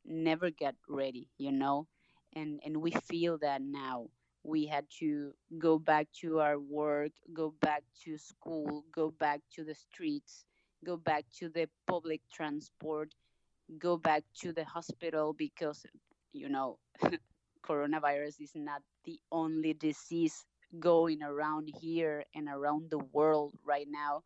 never 0.05 0.51
get 0.51 0.75
ready. 0.89 1.29
You 1.39 1.53
know, 1.53 1.87
and 2.35 2.61
and 2.65 2.79
we 2.83 2.93
feel 2.93 3.39
that 3.39 3.63
now. 3.63 4.09
We 4.43 4.67
had 4.67 4.87
to 5.01 5.35
go 5.59 5.79
back 5.79 6.09
to 6.23 6.41
our 6.41 6.59
work, 6.59 7.13
go 7.33 7.53
back 7.61 7.85
to 8.05 8.17
school, 8.19 8.85
go 8.93 9.11
back 9.11 9.41
to 9.55 9.65
the 9.65 9.75
streets, 9.75 10.45
go 10.85 10.97
back 10.97 11.25
to 11.39 11.49
the 11.49 11.69
public 11.87 12.23
transport, 12.33 13.15
go 13.79 13.97
back 13.97 14.25
to 14.43 14.53
the 14.53 14.65
hospital 14.65 15.33
because 15.33 15.87
you 16.33 16.49
know 16.49 16.79
coronavirus 17.65 18.41
is 18.41 18.53
not 18.55 18.83
the 19.05 19.21
only 19.33 19.75
disease 19.75 20.47
going 20.79 21.23
around 21.23 21.69
here 21.81 22.25
and 22.35 22.49
around 22.49 22.91
the 22.91 22.99
world 23.13 23.55
right 23.65 23.89
now 23.91 24.23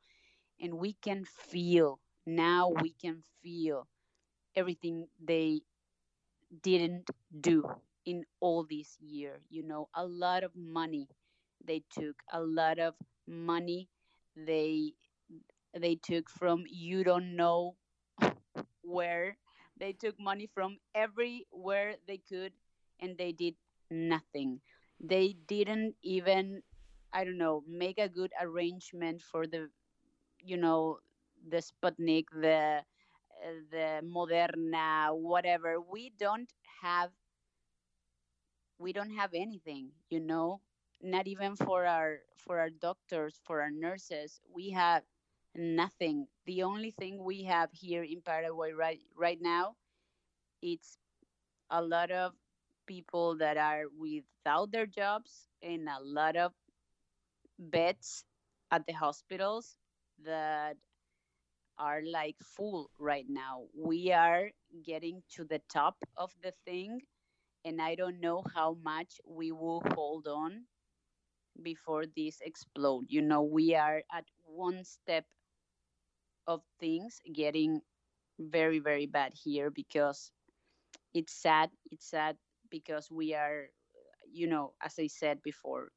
and 0.60 0.74
we 0.74 0.92
can 0.94 1.24
feel 1.24 1.98
now 2.26 2.68
we 2.80 2.90
can 2.92 3.22
feel 3.42 3.86
everything 4.56 5.06
they 5.22 5.60
didn't 6.62 7.10
do 7.40 7.64
in 8.06 8.24
all 8.40 8.64
this 8.68 8.96
year 9.00 9.40
you 9.50 9.62
know 9.62 9.88
a 9.94 10.04
lot 10.06 10.42
of 10.44 10.50
money 10.54 11.08
they 11.64 11.82
took 11.90 12.16
a 12.32 12.40
lot 12.40 12.78
of 12.78 12.94
money 13.26 13.88
they 14.36 14.92
they 15.78 15.94
took 15.96 16.28
from 16.30 16.64
you 16.68 17.02
don't 17.04 17.34
know 17.36 17.74
where 18.82 19.36
they 19.78 19.92
took 19.92 20.18
money 20.20 20.48
from 20.54 20.78
everywhere 20.94 21.94
they 22.06 22.18
could 22.18 22.52
and 23.00 23.16
they 23.18 23.32
did 23.32 23.54
nothing. 23.90 24.60
They 25.06 25.34
didn't 25.46 25.96
even, 26.02 26.62
I 27.12 27.24
don't 27.24 27.38
know, 27.38 27.62
make 27.68 27.98
a 27.98 28.08
good 28.08 28.32
arrangement 28.40 29.22
for 29.22 29.46
the, 29.46 29.70
you 30.40 30.56
know, 30.58 31.00
the 31.48 31.58
Sputnik, 31.58 32.26
the 32.32 32.82
uh, 33.44 33.52
the 33.70 34.02
Moderna, 34.04 35.14
whatever. 35.16 35.80
We 35.80 36.12
don't 36.18 36.50
have 36.82 37.10
we 38.78 38.92
don't 38.92 39.10
have 39.10 39.30
anything, 39.34 39.90
you 40.10 40.20
know, 40.20 40.60
not 41.02 41.26
even 41.26 41.56
for 41.56 41.86
our 41.86 42.18
for 42.36 42.58
our 42.60 42.70
doctors, 42.70 43.40
for 43.44 43.60
our 43.62 43.70
nurses. 43.70 44.40
We 44.52 44.70
have 44.70 45.02
nothing. 45.54 46.26
The 46.46 46.62
only 46.62 46.90
thing 46.90 47.22
we 47.22 47.44
have 47.44 47.70
here 47.72 48.02
in 48.04 48.22
Paraguay 48.22 48.72
right 48.72 49.00
right 49.16 49.40
now 49.40 49.76
it's 50.62 50.98
a 51.70 51.82
lot 51.82 52.10
of 52.10 52.32
people 52.86 53.36
that 53.38 53.56
are 53.56 53.84
without 53.98 54.72
their 54.72 54.86
jobs 54.86 55.48
and 55.62 55.88
a 55.88 55.98
lot 56.02 56.36
of 56.36 56.52
beds 57.58 58.24
at 58.70 58.86
the 58.86 58.92
hospitals 58.92 59.76
that 60.24 60.76
are 61.78 62.02
like 62.04 62.36
full 62.42 62.90
right 62.98 63.26
now. 63.28 63.64
We 63.76 64.10
are 64.12 64.50
getting 64.84 65.22
to 65.34 65.44
the 65.44 65.60
top 65.72 65.96
of 66.16 66.32
the 66.42 66.52
thing, 66.64 67.00
and 67.64 67.80
I 67.82 67.94
don't 67.96 68.20
know 68.20 68.44
how 68.54 68.76
much 68.82 69.20
we 69.26 69.52
will 69.52 69.82
hold 69.94 70.28
on 70.28 70.66
before 71.62 72.04
this 72.06 72.40
explode. 72.42 73.06
You 73.08 73.22
know, 73.22 73.42
we 73.42 73.74
are 73.74 74.02
at 74.12 74.24
one 74.44 74.84
step 74.84 75.26
of 76.46 76.60
things 76.80 77.20
getting 77.32 77.80
very 78.38 78.78
very 78.80 79.06
bad 79.06 79.32
here 79.34 79.70
because 79.70 80.30
it's 81.14 81.32
sad. 81.34 81.70
It's 81.90 82.10
sad 82.10 82.36
because 82.74 83.10
we 83.10 83.34
are, 83.34 83.70
you 84.32 84.48
know, 84.48 84.74
as 84.82 84.98
I 84.98 85.08
said 85.08 85.42
before, 85.42 85.92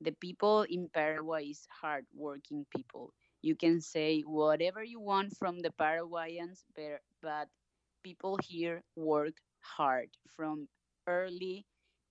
the 0.00 0.12
people 0.12 0.62
in 0.68 0.88
Paraguay 0.92 1.44
is 1.50 1.66
hardworking 1.80 2.66
people. 2.76 3.14
You 3.42 3.56
can 3.56 3.80
say 3.80 4.22
whatever 4.22 4.82
you 4.84 5.00
want 5.00 5.36
from 5.36 5.60
the 5.60 5.70
Paraguayans, 5.72 6.64
but, 7.22 7.48
people 8.02 8.38
here 8.44 8.82
work 8.96 9.34
hard 9.60 10.08
from 10.36 10.68
early 11.06 11.66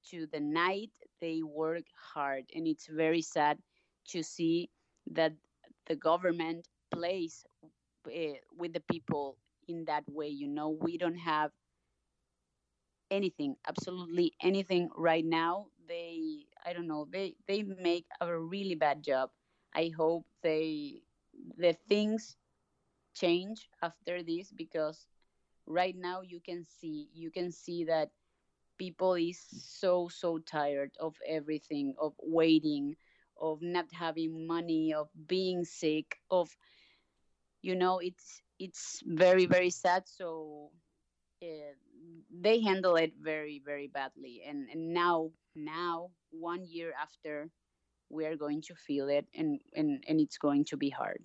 to 0.10 0.28
the 0.32 0.40
night. 0.40 0.92
They 1.22 1.42
work 1.44 1.86
hard, 2.14 2.46
and 2.56 2.68
it's 2.68 2.88
very 2.88 3.22
sad 3.22 3.60
to 4.10 4.24
see 4.24 4.70
that 5.12 5.34
the 5.88 5.96
government 5.96 6.68
plays 6.92 7.46
uh, 8.08 8.38
with 8.58 8.74
the 8.74 8.84
people 8.92 9.38
in 9.68 9.86
that 9.86 10.04
way. 10.10 10.30
You 10.30 10.48
know, 10.48 10.70
we 10.70 10.98
don't 10.98 11.18
have 11.20 11.52
anything, 13.12 13.58
absolutely 13.68 14.34
anything 14.42 14.90
right 14.98 15.26
now. 15.26 15.68
They, 15.88 16.48
I 16.66 16.74
don't 16.74 16.88
know, 16.88 17.08
they 17.12 17.36
they 17.48 17.64
make 17.64 18.08
a 18.22 18.38
really 18.38 18.76
bad 18.76 19.04
job. 19.04 19.32
I 19.76 19.92
hope 19.96 20.26
they 20.44 21.04
the 21.58 21.76
things 21.90 22.38
change 23.14 23.70
after 23.82 24.24
this 24.24 24.52
because 24.52 25.06
right 25.68 25.96
now 25.98 26.22
you 26.22 26.40
can 26.40 26.66
see 26.66 27.10
you 27.14 27.32
can 27.32 27.52
see 27.52 27.86
that 27.86 28.10
people 28.78 29.16
is 29.16 29.40
so 29.52 30.10
so 30.10 30.40
tired 30.40 30.92
of 31.00 31.16
everything 31.28 31.96
of 32.00 32.14
waiting 32.22 32.96
of 33.40 33.62
not 33.62 33.86
having 33.94 34.48
money 34.48 34.94
of 34.94 35.10
being 35.28 35.64
sick 35.66 36.18
of 36.32 36.50
you 37.62 37.76
know 37.76 38.00
it's 38.00 38.42
it's 38.60 39.02
very 39.06 39.46
very 39.46 39.70
sad 39.70 40.04
so 40.08 40.70
uh, 41.44 41.74
they 42.42 42.62
handle 42.62 42.96
it 42.96 43.14
very 43.22 43.62
very 43.64 43.88
badly 43.88 44.42
and, 44.48 44.70
and 44.70 44.94
now 44.94 45.30
now 45.56 46.10
one 46.32 46.64
year 46.66 46.94
after 47.02 47.50
we 48.10 48.26
are 48.26 48.36
going 48.36 48.62
to 48.62 48.76
feel 48.76 49.08
it 49.10 49.26
and, 49.36 49.60
and 49.76 50.04
and 50.08 50.20
it's 50.20 50.38
going 50.38 50.66
to 50.66 50.78
be 50.78 50.90
hard 50.90 51.22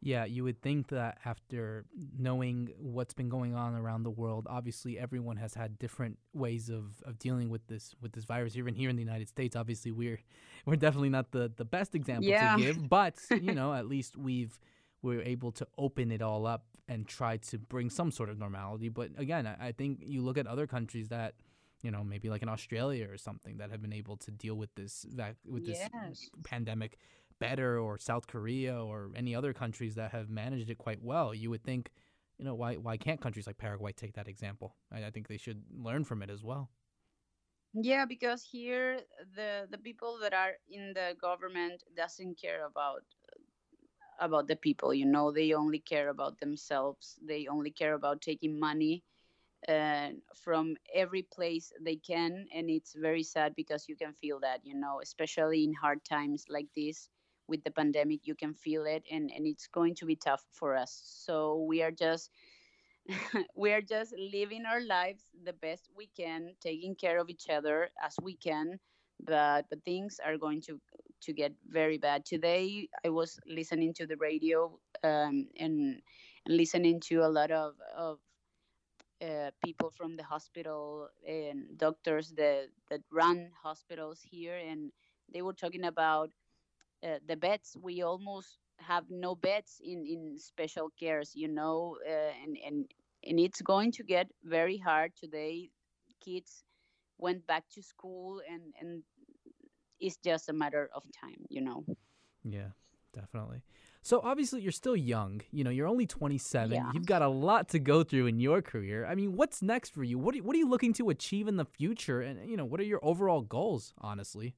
yeah, 0.00 0.24
you 0.24 0.44
would 0.44 0.62
think 0.62 0.88
that 0.88 1.18
after 1.24 1.84
knowing 2.16 2.68
what's 2.78 3.14
been 3.14 3.28
going 3.28 3.56
on 3.56 3.74
around 3.74 4.04
the 4.04 4.10
world, 4.10 4.46
obviously 4.48 4.96
everyone 4.96 5.36
has 5.38 5.54
had 5.54 5.76
different 5.78 6.18
ways 6.32 6.68
of, 6.70 7.02
of 7.04 7.18
dealing 7.18 7.50
with 7.50 7.66
this 7.66 7.96
with 8.00 8.12
this 8.12 8.24
virus. 8.24 8.56
Even 8.56 8.74
here 8.74 8.90
in 8.90 8.96
the 8.96 9.02
United 9.02 9.28
States, 9.28 9.56
obviously 9.56 9.90
we're 9.90 10.20
we're 10.66 10.76
definitely 10.76 11.08
not 11.08 11.32
the, 11.32 11.50
the 11.56 11.64
best 11.64 11.96
example 11.96 12.28
yeah. 12.28 12.56
to 12.56 12.62
give, 12.62 12.88
but 12.88 13.16
you 13.30 13.54
know, 13.54 13.74
at 13.74 13.86
least 13.86 14.16
we've 14.16 14.58
we're 15.02 15.22
able 15.22 15.50
to 15.52 15.66
open 15.76 16.12
it 16.12 16.22
all 16.22 16.46
up 16.46 16.64
and 16.88 17.06
try 17.06 17.36
to 17.36 17.58
bring 17.58 17.90
some 17.90 18.10
sort 18.10 18.30
of 18.30 18.38
normality. 18.38 18.88
But 18.88 19.10
again, 19.18 19.46
I, 19.46 19.68
I 19.68 19.72
think 19.72 20.00
you 20.02 20.22
look 20.22 20.38
at 20.38 20.46
other 20.46 20.66
countries 20.66 21.08
that, 21.08 21.34
you 21.82 21.90
know, 21.90 22.02
maybe 22.02 22.30
like 22.30 22.42
in 22.42 22.48
Australia 22.48 23.08
or 23.10 23.18
something 23.18 23.58
that 23.58 23.70
have 23.70 23.82
been 23.82 23.92
able 23.92 24.16
to 24.16 24.30
deal 24.30 24.54
with 24.54 24.74
this 24.74 25.06
vac- 25.08 25.36
with 25.46 25.66
this 25.66 25.78
yes. 25.78 26.30
pandemic 26.44 26.98
better, 27.38 27.78
or 27.78 27.98
South 27.98 28.26
Korea 28.26 28.82
or 28.82 29.10
any 29.14 29.34
other 29.34 29.52
countries 29.52 29.94
that 29.94 30.10
have 30.10 30.28
managed 30.28 30.70
it 30.70 30.78
quite 30.78 31.02
well. 31.02 31.34
You 31.34 31.50
would 31.50 31.62
think, 31.62 31.90
you 32.38 32.44
know, 32.44 32.54
why 32.54 32.74
why 32.76 32.96
can't 32.96 33.20
countries 33.20 33.46
like 33.46 33.58
Paraguay 33.58 33.92
take 33.92 34.14
that 34.14 34.26
example? 34.26 34.74
I, 34.90 35.04
I 35.04 35.10
think 35.10 35.28
they 35.28 35.36
should 35.36 35.62
learn 35.70 36.04
from 36.04 36.22
it 36.22 36.30
as 36.30 36.42
well. 36.42 36.70
Yeah, 37.74 38.06
because 38.06 38.42
here 38.42 39.00
the 39.36 39.68
the 39.70 39.78
people 39.78 40.18
that 40.22 40.32
are 40.32 40.54
in 40.68 40.94
the 40.94 41.14
government 41.20 41.84
doesn't 41.94 42.40
care 42.40 42.66
about 42.66 43.02
about 44.20 44.46
the 44.48 44.56
people 44.56 44.92
you 44.94 45.06
know 45.06 45.30
they 45.32 45.52
only 45.52 45.78
care 45.78 46.08
about 46.08 46.38
themselves 46.40 47.18
they 47.26 47.46
only 47.46 47.70
care 47.70 47.94
about 47.94 48.20
taking 48.20 48.58
money 48.58 49.02
uh, 49.68 50.10
from 50.34 50.76
every 50.94 51.22
place 51.22 51.72
they 51.80 51.96
can 51.96 52.46
and 52.54 52.70
it's 52.70 52.94
very 52.94 53.22
sad 53.22 53.54
because 53.54 53.88
you 53.88 53.96
can 53.96 54.12
feel 54.12 54.38
that 54.40 54.60
you 54.64 54.74
know 54.74 55.00
especially 55.02 55.64
in 55.64 55.72
hard 55.74 56.04
times 56.04 56.46
like 56.48 56.68
this 56.76 57.08
with 57.48 57.62
the 57.64 57.70
pandemic 57.70 58.26
you 58.26 58.34
can 58.34 58.54
feel 58.54 58.84
it 58.84 59.02
and 59.10 59.30
and 59.34 59.46
it's 59.46 59.66
going 59.66 59.94
to 59.94 60.06
be 60.06 60.16
tough 60.16 60.44
for 60.52 60.76
us. 60.76 61.00
So 61.04 61.62
we 61.68 61.82
are 61.82 61.90
just 61.90 62.30
we 63.56 63.72
are 63.72 63.80
just 63.82 64.14
living 64.18 64.64
our 64.66 64.80
lives 64.80 65.30
the 65.44 65.52
best 65.52 65.88
we 65.96 66.06
can 66.16 66.54
taking 66.60 66.94
care 66.94 67.18
of 67.18 67.28
each 67.30 67.48
other 67.48 67.88
as 68.02 68.16
we 68.22 68.34
can 68.36 68.78
but 69.20 69.66
but 69.70 69.84
things 69.84 70.20
are 70.24 70.36
going 70.38 70.60
to 70.60 70.80
to 71.22 71.32
get 71.32 71.52
very 71.68 71.98
bad. 71.98 72.24
Today, 72.24 72.88
I 73.04 73.08
was 73.10 73.38
listening 73.46 73.94
to 73.94 74.06
the 74.06 74.16
radio 74.16 74.78
um, 75.02 75.48
and, 75.58 76.00
and 76.46 76.56
listening 76.56 77.00
to 77.08 77.16
a 77.24 77.28
lot 77.28 77.50
of, 77.50 77.74
of 77.96 78.18
uh, 79.22 79.50
people 79.64 79.90
from 79.90 80.16
the 80.16 80.22
hospital 80.22 81.08
and 81.26 81.76
doctors 81.78 82.32
that, 82.36 82.68
that 82.90 83.00
run 83.12 83.50
hospitals 83.62 84.20
here, 84.22 84.56
and 84.56 84.92
they 85.32 85.42
were 85.42 85.52
talking 85.52 85.84
about 85.84 86.30
uh, 87.04 87.18
the 87.26 87.36
beds. 87.36 87.76
We 87.80 88.02
almost 88.02 88.58
have 88.78 89.04
no 89.10 89.34
beds 89.34 89.80
in, 89.84 90.06
in 90.06 90.38
special 90.38 90.90
cares, 90.98 91.32
you 91.34 91.48
know, 91.48 91.96
uh, 92.08 92.32
and, 92.44 92.56
and, 92.64 92.86
and 93.24 93.40
it's 93.40 93.60
going 93.62 93.92
to 93.92 94.04
get 94.04 94.28
very 94.44 94.78
hard 94.78 95.12
today. 95.16 95.70
Kids 96.24 96.64
went 97.18 97.46
back 97.46 97.64
to 97.74 97.82
school 97.82 98.40
and, 98.50 98.62
and 98.80 99.02
it's 100.00 100.16
just 100.16 100.48
a 100.48 100.52
matter 100.52 100.88
of 100.94 101.02
time, 101.18 101.44
you 101.48 101.60
know. 101.60 101.84
Yeah, 102.44 102.68
definitely. 103.12 103.62
So 104.02 104.20
obviously 104.22 104.62
you're 104.62 104.72
still 104.72 104.96
young. 104.96 105.42
You 105.50 105.64
know, 105.64 105.70
you're 105.70 105.86
only 105.86 106.06
27. 106.06 106.72
Yeah. 106.72 106.90
You've 106.94 107.06
got 107.06 107.22
a 107.22 107.28
lot 107.28 107.68
to 107.70 107.78
go 107.78 108.02
through 108.02 108.26
in 108.26 108.38
your 108.40 108.62
career. 108.62 109.04
I 109.06 109.14
mean, 109.14 109.34
what's 109.36 109.60
next 109.60 109.90
for 109.90 110.04
you? 110.04 110.18
What 110.18 110.34
are, 110.36 110.38
what 110.38 110.54
are 110.54 110.58
you 110.58 110.68
looking 110.68 110.92
to 110.94 111.10
achieve 111.10 111.48
in 111.48 111.56
the 111.56 111.64
future? 111.64 112.20
And 112.20 112.48
you 112.48 112.56
know, 112.56 112.64
what 112.64 112.80
are 112.80 112.84
your 112.84 113.00
overall 113.02 113.42
goals, 113.42 113.92
honestly? 114.00 114.54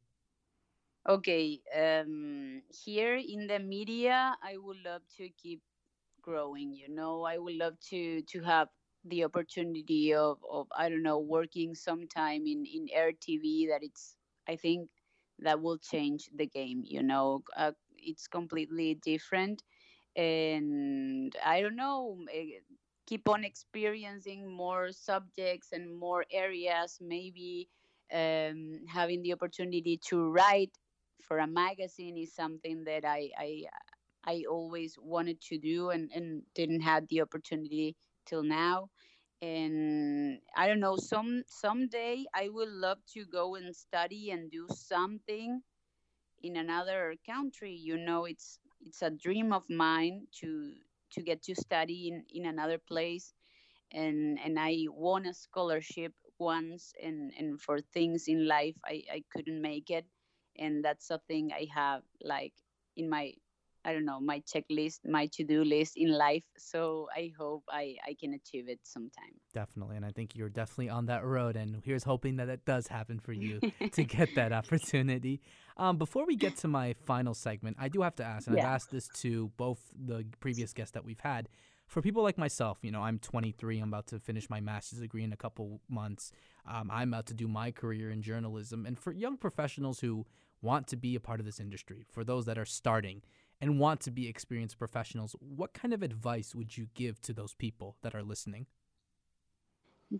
Okay, 1.08 1.60
um, 1.74 2.60
here 2.68 3.16
in 3.16 3.46
the 3.46 3.58
media, 3.58 4.36
I 4.42 4.58
would 4.58 4.76
love 4.84 5.00
to 5.16 5.30
keep 5.30 5.62
growing. 6.20 6.74
You 6.74 6.94
know, 6.94 7.24
I 7.24 7.38
would 7.38 7.54
love 7.54 7.74
to 7.88 8.20
to 8.22 8.42
have 8.42 8.68
the 9.04 9.24
opportunity 9.24 10.12
of, 10.12 10.38
of 10.48 10.66
I 10.76 10.90
don't 10.90 11.02
know 11.02 11.18
working 11.18 11.74
sometime 11.74 12.46
in 12.46 12.66
in 12.66 12.86
air 12.92 13.12
TV. 13.12 13.68
That 13.68 13.82
it's 13.82 14.16
I 14.46 14.56
think 14.56 14.90
that 15.42 15.60
will 15.60 15.78
change 15.78 16.28
the 16.34 16.46
game 16.46 16.82
you 16.84 17.02
know 17.02 17.42
uh, 17.56 17.72
it's 17.98 18.26
completely 18.28 18.94
different. 18.94 19.62
And 20.16 21.34
i 21.44 21.60
don't 21.60 21.76
know 21.76 22.18
eh, 22.32 22.60
keep 23.06 23.28
on 23.28 23.44
experiencing 23.44 24.48
more 24.50 24.92
subjects 24.92 25.72
and 25.72 25.94
more 25.94 26.24
areas 26.32 26.98
maybe 27.00 27.68
um, 28.12 28.80
having 28.88 29.22
the 29.22 29.32
opportunity 29.32 29.98
to 30.08 30.30
write 30.30 30.72
for 31.22 31.38
a 31.38 31.46
magazine 31.46 32.16
is 32.16 32.34
something 32.34 32.84
that 32.84 33.04
i 33.04 33.30
i 33.38 33.64
i 34.24 34.44
always 34.50 34.96
wanted 35.00 35.40
to 35.40 35.58
do 35.58 35.90
and, 35.90 36.10
and 36.14 36.42
didn't 36.54 36.80
have 36.80 37.06
the 37.08 37.20
opportunity 37.20 37.96
till 38.26 38.42
now 38.42 38.88
and 39.42 40.38
i 40.56 40.66
don't 40.66 40.80
know 40.80 40.96
some 40.96 41.42
someday 41.48 42.24
i 42.34 42.48
would 42.48 42.68
love 42.68 42.98
to 43.06 43.24
go 43.26 43.54
and 43.54 43.74
study 43.74 44.30
and 44.30 44.50
do 44.50 44.66
something 44.70 45.62
in 46.42 46.56
another 46.56 47.14
country 47.26 47.72
you 47.72 47.96
know 47.96 48.24
it's 48.24 48.58
it's 48.80 49.02
a 49.02 49.10
dream 49.10 49.52
of 49.52 49.62
mine 49.68 50.26
to 50.32 50.72
to 51.10 51.22
get 51.22 51.42
to 51.42 51.54
study 51.54 52.08
in 52.08 52.24
in 52.34 52.46
another 52.46 52.78
place 52.78 53.34
and 53.92 54.38
and 54.44 54.58
i 54.58 54.86
won 54.90 55.26
a 55.26 55.34
scholarship 55.34 56.12
once 56.38 56.92
and 57.02 57.32
and 57.38 57.60
for 57.60 57.80
things 57.80 58.24
in 58.28 58.46
life 58.48 58.76
i 58.84 59.02
i 59.12 59.22
couldn't 59.32 59.60
make 59.60 59.90
it 59.90 60.06
and 60.58 60.84
that's 60.84 61.06
something 61.06 61.50
i 61.52 61.66
have 61.74 62.02
like 62.22 62.52
in 62.96 63.08
my 63.08 63.32
i 63.84 63.92
don't 63.92 64.04
know 64.04 64.20
my 64.20 64.40
checklist 64.40 65.00
my 65.04 65.26
to-do 65.32 65.64
list 65.64 65.92
in 65.96 66.10
life 66.16 66.44
so 66.56 67.08
i 67.16 67.32
hope 67.38 67.62
i 67.68 67.96
i 68.06 68.14
can 68.20 68.34
achieve 68.34 68.68
it 68.68 68.80
sometime 68.82 69.40
Definitely. 69.52 69.96
And 69.96 70.04
I 70.04 70.10
think 70.10 70.36
you're 70.36 70.48
definitely 70.48 70.90
on 70.90 71.06
that 71.06 71.24
road. 71.24 71.56
And 71.56 71.82
here's 71.84 72.04
hoping 72.04 72.36
that 72.36 72.48
it 72.48 72.64
does 72.64 72.86
happen 72.86 73.18
for 73.18 73.32
you 73.32 73.60
to 73.92 74.04
get 74.04 74.34
that 74.36 74.52
opportunity. 74.52 75.40
Um, 75.76 75.96
before 75.96 76.26
we 76.26 76.36
get 76.36 76.56
to 76.58 76.68
my 76.68 76.94
final 77.04 77.34
segment, 77.34 77.76
I 77.80 77.88
do 77.88 78.02
have 78.02 78.14
to 78.16 78.24
ask, 78.24 78.46
and 78.46 78.58
I've 78.58 78.64
asked 78.64 78.90
this 78.90 79.08
to 79.20 79.50
both 79.56 79.80
the 79.94 80.24
previous 80.40 80.72
guests 80.72 80.92
that 80.92 81.04
we've 81.04 81.20
had. 81.20 81.48
For 81.86 82.00
people 82.00 82.22
like 82.22 82.38
myself, 82.38 82.78
you 82.82 82.92
know, 82.92 83.02
I'm 83.02 83.18
23. 83.18 83.80
I'm 83.80 83.88
about 83.88 84.06
to 84.08 84.20
finish 84.20 84.48
my 84.48 84.60
master's 84.60 85.00
degree 85.00 85.24
in 85.24 85.32
a 85.32 85.36
couple 85.36 85.80
months. 85.88 86.30
Um, 86.68 86.88
I'm 86.92 87.12
about 87.12 87.26
to 87.26 87.34
do 87.34 87.48
my 87.48 87.72
career 87.72 88.10
in 88.10 88.22
journalism. 88.22 88.86
And 88.86 88.96
for 88.96 89.12
young 89.12 89.36
professionals 89.36 89.98
who 89.98 90.26
want 90.62 90.86
to 90.88 90.96
be 90.96 91.16
a 91.16 91.20
part 91.20 91.40
of 91.40 91.46
this 91.46 91.58
industry, 91.58 92.04
for 92.08 92.22
those 92.22 92.44
that 92.44 92.58
are 92.58 92.64
starting 92.64 93.22
and 93.60 93.78
want 93.78 94.00
to 94.00 94.10
be 94.10 94.28
experienced 94.28 94.78
professionals, 94.78 95.36
what 95.40 95.74
kind 95.74 95.92
of 95.92 96.02
advice 96.02 96.54
would 96.54 96.76
you 96.76 96.88
give 96.94 97.20
to 97.22 97.32
those 97.32 97.54
people 97.54 97.96
that 98.02 98.14
are 98.14 98.22
listening? 98.22 98.66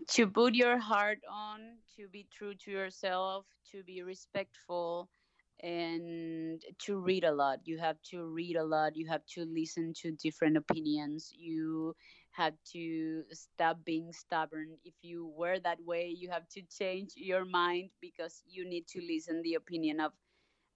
to 0.07 0.27
put 0.27 0.55
your 0.55 0.77
heart 0.77 1.19
on 1.29 1.59
to 1.97 2.07
be 2.07 2.25
true 2.31 2.53
to 2.55 2.71
yourself 2.71 3.45
to 3.71 3.83
be 3.83 4.01
respectful 4.01 5.09
and 5.63 6.61
to 6.79 6.99
read 6.99 7.23
a 7.23 7.31
lot. 7.31 7.59
You 7.65 7.77
have 7.77 7.97
to 8.09 8.25
read 8.25 8.55
a 8.55 8.63
lot. 8.63 8.95
You 8.95 9.07
have 9.09 9.25
to 9.35 9.45
listen 9.45 9.93
to 10.01 10.11
different 10.11 10.57
opinions. 10.57 11.31
You 11.35 11.95
have 12.31 12.53
to 12.73 13.23
stop 13.31 13.77
being 13.85 14.11
stubborn. 14.11 14.77
If 14.83 14.93
you 15.01 15.31
were 15.37 15.59
that 15.59 15.77
way 15.85 16.13
you 16.17 16.29
have 16.29 16.47
to 16.49 16.61
change 16.63 17.11
your 17.15 17.45
mind 17.45 17.89
because 18.01 18.41
you 18.47 18.67
need 18.67 18.87
to 18.87 19.01
listen 19.01 19.41
the 19.41 19.55
opinion 19.55 19.99
of 19.99 20.13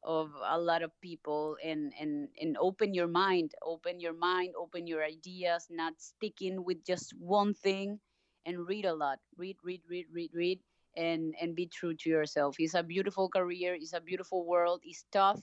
of 0.05 0.31
a 0.47 0.59
lot 0.59 0.83
of 0.83 0.91
people 1.01 1.57
and 1.63 1.93
and 1.99 2.29
and 2.41 2.57
open 2.59 2.93
your 2.93 3.07
mind 3.07 3.51
open 3.63 3.99
your 3.99 4.13
mind 4.13 4.53
open 4.57 4.87
your 4.87 5.03
ideas 5.03 5.67
not 5.71 5.93
sticking 5.99 6.63
with 6.65 6.85
just 6.85 7.13
one 7.19 7.53
thing 7.53 7.99
and 8.45 8.67
read 8.67 8.85
a 8.85 8.93
lot. 8.95 9.19
Read 9.37 9.57
read 9.63 9.81
read 9.89 10.07
read 10.13 10.31
read 10.33 10.59
and 10.97 11.35
and 11.41 11.55
be 11.55 11.67
true 11.67 11.95
to 11.95 12.09
yourself. 12.09 12.55
It's 12.59 12.75
a 12.75 12.83
beautiful 12.83 13.29
career 13.29 13.75
it's 13.75 13.93
a 13.93 14.01
beautiful 14.01 14.45
world 14.45 14.81
it's 14.85 15.05
tough. 15.11 15.41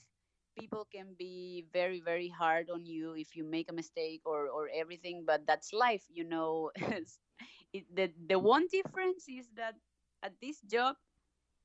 People 0.59 0.87
can 0.91 1.15
be 1.17 1.65
very 1.73 2.01
very 2.01 2.29
hard 2.29 2.69
on 2.69 2.85
you 2.85 3.13
if 3.15 3.35
you 3.35 3.43
make 3.43 3.69
a 3.69 3.73
mistake 3.75 4.21
or 4.25 4.47
or 4.49 4.69
everything 4.73 5.23
but 5.25 5.45
that's 5.47 5.73
life 5.73 6.05
you 6.11 6.23
know. 6.23 6.71
It, 7.73 7.85
the 7.93 8.11
the 8.29 8.39
one 8.39 8.67
difference 8.71 9.27
is 9.27 9.49
that 9.57 9.75
at 10.23 10.33
this 10.41 10.61
job 10.61 10.95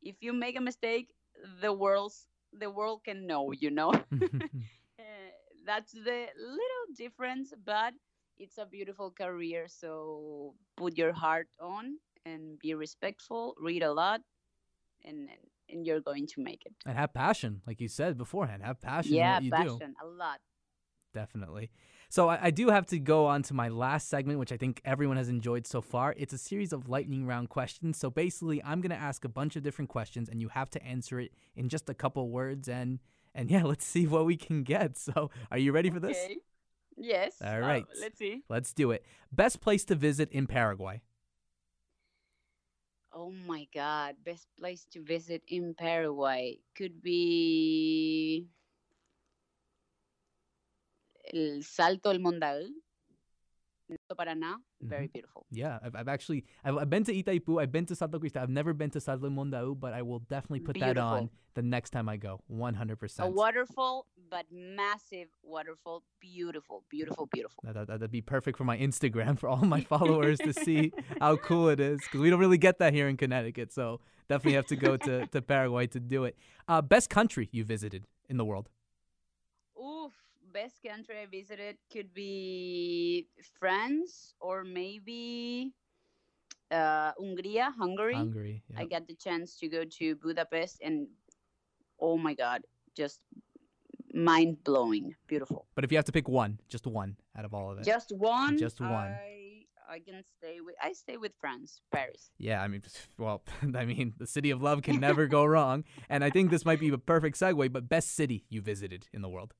if 0.02 0.16
you 0.22 0.32
make 0.32 0.56
a 0.56 0.60
mistake 0.64 1.12
the 1.60 1.72
world's 1.72 2.28
the 2.52 2.70
world 2.70 3.02
can 3.04 3.26
know 3.26 3.52
you 3.52 3.70
know 3.70 3.90
uh, 3.90 4.00
that's 5.66 5.92
the 5.92 6.26
little 6.36 6.86
difference 6.96 7.52
but 7.64 7.92
it's 8.38 8.58
a 8.58 8.66
beautiful 8.66 9.10
career 9.10 9.66
so 9.68 10.54
put 10.76 10.96
your 10.96 11.12
heart 11.12 11.48
on 11.60 11.96
and 12.24 12.58
be 12.58 12.74
respectful 12.74 13.54
read 13.60 13.82
a 13.82 13.92
lot 13.92 14.20
and 15.04 15.28
and 15.70 15.86
you're 15.86 16.00
going 16.00 16.26
to 16.26 16.40
make 16.40 16.64
it 16.64 16.72
and 16.86 16.96
have 16.96 17.12
passion, 17.12 17.60
like 17.66 17.78
you 17.78 17.88
said 17.88 18.16
beforehand. 18.16 18.62
Have 18.62 18.80
passion 18.80 19.14
yeah 19.14 19.34
what 19.34 19.42
you 19.42 19.50
do. 19.50 19.56
passion 19.56 19.94
a 20.02 20.06
lot 20.06 20.40
Definitely. 21.14 21.70
So 22.10 22.28
I, 22.28 22.38
I 22.46 22.50
do 22.50 22.68
have 22.68 22.86
to 22.86 22.98
go 22.98 23.26
on 23.26 23.42
to 23.44 23.54
my 23.54 23.68
last 23.68 24.08
segment, 24.08 24.38
which 24.38 24.52
I 24.52 24.56
think 24.56 24.80
everyone 24.84 25.16
has 25.16 25.28
enjoyed 25.28 25.66
so 25.66 25.80
far. 25.80 26.14
It's 26.16 26.32
a 26.32 26.38
series 26.38 26.72
of 26.72 26.88
lightning 26.88 27.26
round 27.26 27.48
questions. 27.48 27.98
So 27.98 28.08
basically, 28.10 28.62
I'm 28.64 28.80
gonna 28.80 28.94
ask 28.94 29.24
a 29.24 29.28
bunch 29.28 29.56
of 29.56 29.62
different 29.62 29.88
questions, 29.90 30.28
and 30.28 30.40
you 30.40 30.48
have 30.48 30.70
to 30.70 30.82
answer 30.82 31.18
it 31.20 31.32
in 31.56 31.68
just 31.68 31.88
a 31.90 31.94
couple 31.94 32.28
words. 32.30 32.68
And 32.68 32.98
and 33.34 33.50
yeah, 33.50 33.62
let's 33.72 33.84
see 33.84 34.06
what 34.06 34.26
we 34.26 34.36
can 34.36 34.62
get. 34.62 34.96
So 34.96 35.30
are 35.50 35.58
you 35.58 35.72
ready 35.72 35.90
for 35.90 36.00
this? 36.00 36.16
okay 36.16 36.38
yes 37.00 37.36
All 37.44 37.60
right. 37.60 37.84
uh, 37.84 38.00
let's 38.00 38.18
see 38.18 38.42
Let's 38.48 38.72
do 38.72 38.90
it. 38.90 39.04
Best 39.30 39.60
place 39.60 39.84
to 39.84 39.94
visit 39.94 40.30
in 40.32 40.46
Paraguay. 40.48 41.00
oh 43.12 43.30
my 43.46 43.66
god 43.74 44.16
best 44.24 44.46
place 44.58 44.84
to 44.92 45.02
visit 45.02 45.42
in 45.48 45.74
paraguay 45.74 46.58
could 46.76 47.00
be 47.02 48.46
el 51.32 51.62
salto 51.62 52.10
del 52.10 52.20
mondael 52.20 52.70
Alto 53.90 54.16
Paraná, 54.22 54.56
very 54.82 55.06
Mhm. 55.08 55.12
beautiful. 55.14 55.46
Yeah, 55.50 55.78
I've, 55.82 55.96
I've 55.96 56.08
actually 56.08 56.44
I've, 56.62 56.76
I've 56.76 56.90
been 56.90 57.04
to 57.04 57.12
Itaipu. 57.12 57.58
I've 57.58 57.72
been 57.72 57.86
to 57.86 57.94
Salto 57.96 58.18
Cristal. 58.18 58.42
I've 58.42 58.50
never 58.50 58.74
been 58.74 58.90
to 58.90 59.00
Salto 59.00 59.30
Monday, 59.30 59.64
but 59.80 59.94
I 59.94 60.02
will 60.02 60.18
definitely 60.18 60.60
put 60.60 60.78
that 60.78 60.98
on 60.98 61.30
the 61.54 61.62
next 61.62 61.88
time 61.90 62.06
I 62.06 62.18
go. 62.18 62.42
100%. 62.52 63.20
A 63.24 63.30
waterfall, 63.30 64.04
but 64.28 64.44
massive 64.52 65.28
waterfall. 65.42 66.02
Beautiful, 66.20 66.84
beautiful, 66.90 67.30
beautiful. 67.32 67.62
That, 67.64 67.72
that, 67.74 67.86
that'd 67.86 68.10
be 68.10 68.20
perfect 68.20 68.58
for 68.58 68.64
my 68.64 68.76
Instagram 68.76 69.38
for 69.38 69.48
all 69.48 69.64
my 69.64 69.80
followers 69.94 70.38
to 70.40 70.52
see 70.52 70.92
how 71.18 71.36
cool 71.36 71.70
it 71.70 71.80
is 71.80 72.00
because 72.02 72.20
we 72.20 72.28
don't 72.28 72.40
really 72.40 72.58
get 72.58 72.78
that 72.80 72.92
here 72.92 73.08
in 73.08 73.16
Connecticut. 73.16 73.72
So 73.72 74.00
definitely 74.28 74.56
have 74.56 74.66
to 74.66 74.76
go 74.76 74.98
to, 74.98 75.26
to 75.32 75.40
Paraguay 75.40 75.86
to 75.86 75.98
do 75.98 76.24
it. 76.24 76.36
Uh, 76.68 76.82
best 76.82 77.08
country 77.08 77.48
you 77.52 77.64
visited 77.64 78.06
in 78.28 78.36
the 78.36 78.44
world? 78.44 78.68
Oof, 79.82 80.12
best 80.52 80.82
country 80.86 81.16
I 81.22 81.26
visited 81.26 81.76
could 81.92 82.12
be 82.14 83.28
France 83.58 84.34
or 84.40 84.64
maybe 84.64 85.72
uh, 86.70 87.12
Hungary, 87.18 87.58
Hungary. 87.58 88.14
Hungary. 88.14 88.62
I 88.76 88.84
got 88.84 89.06
the 89.06 89.14
chance 89.14 89.56
to 89.58 89.68
go 89.68 89.84
to 89.84 90.16
Budapest 90.16 90.80
and 90.82 91.08
oh 92.00 92.16
my 92.16 92.34
god, 92.34 92.62
just 92.96 93.20
mind 94.12 94.62
blowing, 94.64 95.14
beautiful. 95.26 95.66
But 95.74 95.84
if 95.84 95.92
you 95.92 95.98
have 95.98 96.04
to 96.06 96.12
pick 96.12 96.28
one, 96.28 96.60
just 96.68 96.86
one 96.86 97.16
out 97.36 97.44
of 97.44 97.54
all 97.54 97.70
of 97.70 97.78
it. 97.78 97.84
Just 97.84 98.12
one. 98.12 98.58
Just 98.58 98.80
one. 98.80 98.90
I, 98.92 99.64
I 99.88 99.98
can 100.00 100.22
stay 100.38 100.60
with. 100.60 100.74
I 100.82 100.92
stay 100.92 101.16
with 101.16 101.32
France, 101.40 101.80
Paris. 101.92 102.30
Yeah, 102.38 102.62
I 102.62 102.68
mean, 102.68 102.82
well, 103.18 103.42
I 103.74 103.84
mean, 103.84 104.14
the 104.18 104.26
city 104.26 104.50
of 104.50 104.62
love 104.62 104.82
can 104.82 105.00
never 105.08 105.26
go 105.26 105.44
wrong. 105.44 105.84
And 106.08 106.24
I 106.24 106.30
think 106.30 106.50
this 106.50 106.64
might 106.64 106.80
be 106.80 106.88
a 106.88 106.98
perfect 106.98 107.38
segue, 107.38 107.72
but 107.72 107.88
best 107.88 108.14
city 108.14 108.44
you 108.48 108.60
visited 108.60 109.08
in 109.12 109.22
the 109.22 109.28
world? 109.28 109.54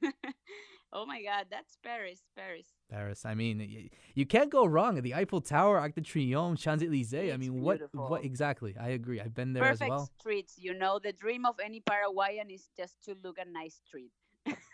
oh 0.92 1.06
my 1.06 1.22
god, 1.22 1.46
that's 1.50 1.76
Paris, 1.82 2.20
Paris. 2.36 2.66
Paris. 2.90 3.24
I 3.24 3.34
mean, 3.34 3.58
y- 3.58 3.90
you 4.14 4.26
can't 4.26 4.50
go 4.50 4.64
wrong. 4.66 5.00
The 5.00 5.14
Eiffel 5.14 5.40
Tower, 5.40 5.78
Arc 5.78 5.94
de 5.94 6.00
Triomphe, 6.02 6.58
Champs 6.58 6.82
Elysees. 6.84 7.32
I 7.32 7.36
mean, 7.36 7.60
what? 7.62 7.78
beautiful. 7.78 8.08
What 8.08 8.24
exactly? 8.24 8.74
I 8.78 8.88
agree. 8.90 9.20
I've 9.20 9.34
been 9.34 9.52
there 9.52 9.62
Perfect 9.62 9.82
as 9.82 9.88
well. 9.90 10.10
streets. 10.20 10.54
You 10.58 10.74
know, 10.74 10.98
the 11.02 11.12
dream 11.12 11.44
of 11.46 11.56
any 11.64 11.80
Paraguayan 11.80 12.50
is 12.50 12.68
just 12.76 13.02
to 13.04 13.16
look 13.24 13.38
a 13.38 13.44
nice 13.50 13.80
street. 13.86 14.12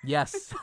Yes. 0.04 0.52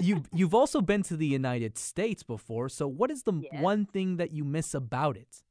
You 0.00 0.22
you've 0.32 0.54
also 0.54 0.80
been 0.80 1.02
to 1.04 1.16
the 1.16 1.26
United 1.26 1.76
States 1.76 2.22
before. 2.22 2.68
So, 2.68 2.88
what 2.88 3.10
is 3.10 3.22
the 3.24 3.32
Yes. 3.34 3.62
one 3.62 3.84
thing 3.84 4.16
that 4.16 4.32
you 4.32 4.42
miss 4.44 4.72
about 4.74 5.16
it? 5.16 5.42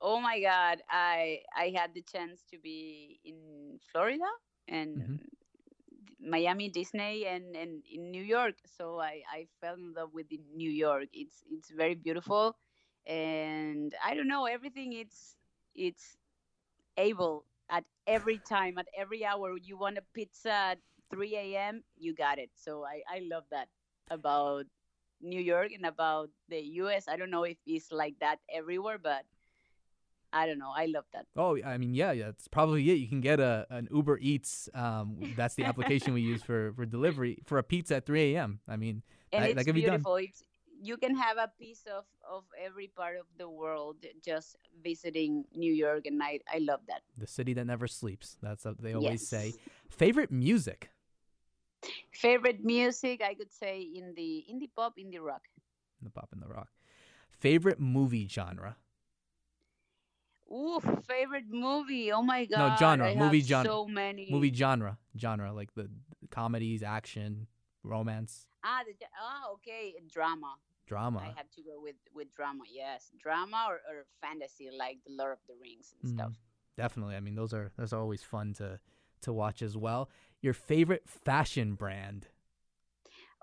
Oh 0.00 0.20
my 0.20 0.40
god, 0.40 0.82
I 0.90 1.40
I 1.56 1.72
had 1.76 1.94
the 1.94 2.02
chance 2.02 2.42
to 2.50 2.58
be 2.58 3.20
in 3.24 3.78
Florida 3.92 4.26
and 4.68 4.98
Mhm. 4.98 5.18
Miami, 6.24 6.68
Disney, 6.68 7.26
and 7.26 7.56
and 7.56 7.82
in 7.90 8.10
New 8.10 8.22
York. 8.22 8.56
So 8.78 9.00
I 9.00 9.22
I 9.30 9.46
fell 9.60 9.74
in 9.74 9.94
love 9.94 10.12
with 10.14 10.26
New 10.54 10.70
York. 10.70 11.08
It's 11.12 11.42
it's 11.50 11.70
very 11.70 11.94
beautiful, 11.94 12.56
and 13.06 13.94
I 14.04 14.14
don't 14.14 14.28
know 14.28 14.46
everything. 14.46 14.92
It's 14.94 15.36
it's 15.74 16.16
able 16.96 17.44
at 17.70 17.84
every 18.06 18.38
time, 18.38 18.78
at 18.78 18.86
every 18.96 19.24
hour. 19.24 19.56
You 19.56 19.76
want 19.78 19.98
a 19.98 20.04
pizza 20.14 20.52
at 20.76 20.78
3 21.10 21.56
a.m. 21.68 21.82
You 21.96 22.14
got 22.14 22.38
it. 22.38 22.50
So 22.54 22.84
I 22.84 23.02
I 23.08 23.20
love 23.30 23.44
that 23.50 23.68
about 24.10 24.66
New 25.20 25.40
York 25.40 25.72
and 25.72 25.86
about 25.86 26.30
the 26.48 26.60
U.S. 26.84 27.08
I 27.08 27.16
don't 27.16 27.30
know 27.30 27.44
if 27.44 27.56
it's 27.66 27.90
like 27.92 28.18
that 28.20 28.38
everywhere, 28.52 28.98
but 28.98 29.24
I 30.34 30.46
don't 30.46 30.58
know. 30.58 30.72
I 30.74 30.86
love 30.86 31.04
that. 31.14 31.26
Oh, 31.36 31.56
I 31.64 31.78
mean, 31.78 31.94
yeah, 31.94 32.10
yeah, 32.12 32.28
it's 32.28 32.48
probably 32.48 32.82
it. 32.90 32.94
You 32.98 33.06
can 33.08 33.20
get 33.20 33.38
a 33.38 33.66
an 33.70 33.86
Uber 33.90 34.18
Eats. 34.20 34.68
Um, 34.74 35.16
that's 35.36 35.54
the 35.54 35.64
application 35.64 36.12
we 36.12 36.22
use 36.22 36.42
for 36.42 36.72
for 36.74 36.84
delivery 36.84 37.38
for 37.46 37.56
a 37.58 37.62
pizza 37.62 37.96
at 37.96 38.06
3 38.06 38.34
a.m. 38.34 38.58
I 38.68 38.76
mean, 38.76 39.02
And 39.32 39.42
That- 39.44 39.50
it's 39.50 39.56
that 39.58 39.64
can 39.64 39.74
be 39.74 39.82
done. 39.82 39.90
beautiful. 40.02 40.16
It's, 40.16 40.42
you 40.90 40.96
can 40.98 41.14
have 41.16 41.38
a 41.38 41.48
piece 41.58 41.84
of, 41.86 42.04
of 42.28 42.42
every 42.66 42.88
part 42.88 43.16
of 43.16 43.26
the 43.38 43.48
world 43.48 43.96
just 44.22 44.56
visiting 44.82 45.44
New 45.54 45.72
York, 45.72 46.04
and 46.06 46.20
I, 46.22 46.40
I 46.52 46.58
love 46.58 46.80
that. 46.88 47.02
the 47.16 47.26
city 47.26 47.54
that 47.54 47.64
never 47.64 47.86
sleeps. 47.86 48.36
That's 48.42 48.64
what 48.66 48.82
they 48.82 48.92
always 48.92 49.26
say. 49.26 49.54
Favorite 49.88 50.30
music? 50.30 50.90
Favorite 52.12 52.64
music, 52.64 53.22
I 53.22 53.34
could 53.34 53.52
say 53.52 53.80
in 53.80 54.14
the 54.14 54.44
indie 54.50 54.70
pop, 54.76 54.96
indie 54.98 55.20
rock. 55.20 55.42
In 56.00 56.04
The 56.04 56.10
pop 56.10 56.28
and 56.32 56.42
the 56.42 56.48
rock. 56.48 56.68
Favorite 57.30 57.80
movie 57.80 58.26
genre? 58.28 58.76
Ooh, 60.54 60.80
favorite 61.08 61.50
movie. 61.50 62.12
Oh 62.12 62.22
my 62.22 62.44
god. 62.44 62.58
No, 62.58 62.76
genre, 62.76 63.10
I 63.10 63.16
movie 63.16 63.40
genre. 63.40 63.70
So 63.70 63.86
many. 63.86 64.28
Movie 64.30 64.52
genre, 64.54 64.98
genre 65.18 65.52
like 65.52 65.74
the 65.74 65.88
comedies, 66.30 66.82
action, 66.82 67.48
romance. 67.82 68.46
Ah, 68.64 68.80
the, 68.86 68.92
ah, 69.20 69.52
okay. 69.54 69.94
Drama. 70.10 70.54
Drama. 70.86 71.20
I 71.20 71.36
have 71.36 71.50
to 71.56 71.62
go 71.62 71.80
with 71.80 71.96
with 72.14 72.32
drama. 72.34 72.64
Yes, 72.70 73.10
drama 73.20 73.66
or, 73.68 73.74
or 73.74 74.06
fantasy 74.20 74.68
like 74.76 74.98
the 75.06 75.12
Lord 75.12 75.32
of 75.32 75.38
the 75.48 75.54
Rings 75.60 75.94
and 76.00 76.10
stuff. 76.10 76.30
Mm, 76.30 76.36
definitely. 76.76 77.16
I 77.16 77.20
mean, 77.20 77.34
those 77.34 77.52
are 77.52 77.72
those 77.76 77.92
are 77.92 78.00
always 78.00 78.22
fun 78.22 78.52
to 78.54 78.78
to 79.22 79.32
watch 79.32 79.60
as 79.62 79.76
well. 79.76 80.10
Your 80.40 80.54
favorite 80.54 81.08
fashion 81.08 81.74
brand? 81.74 82.28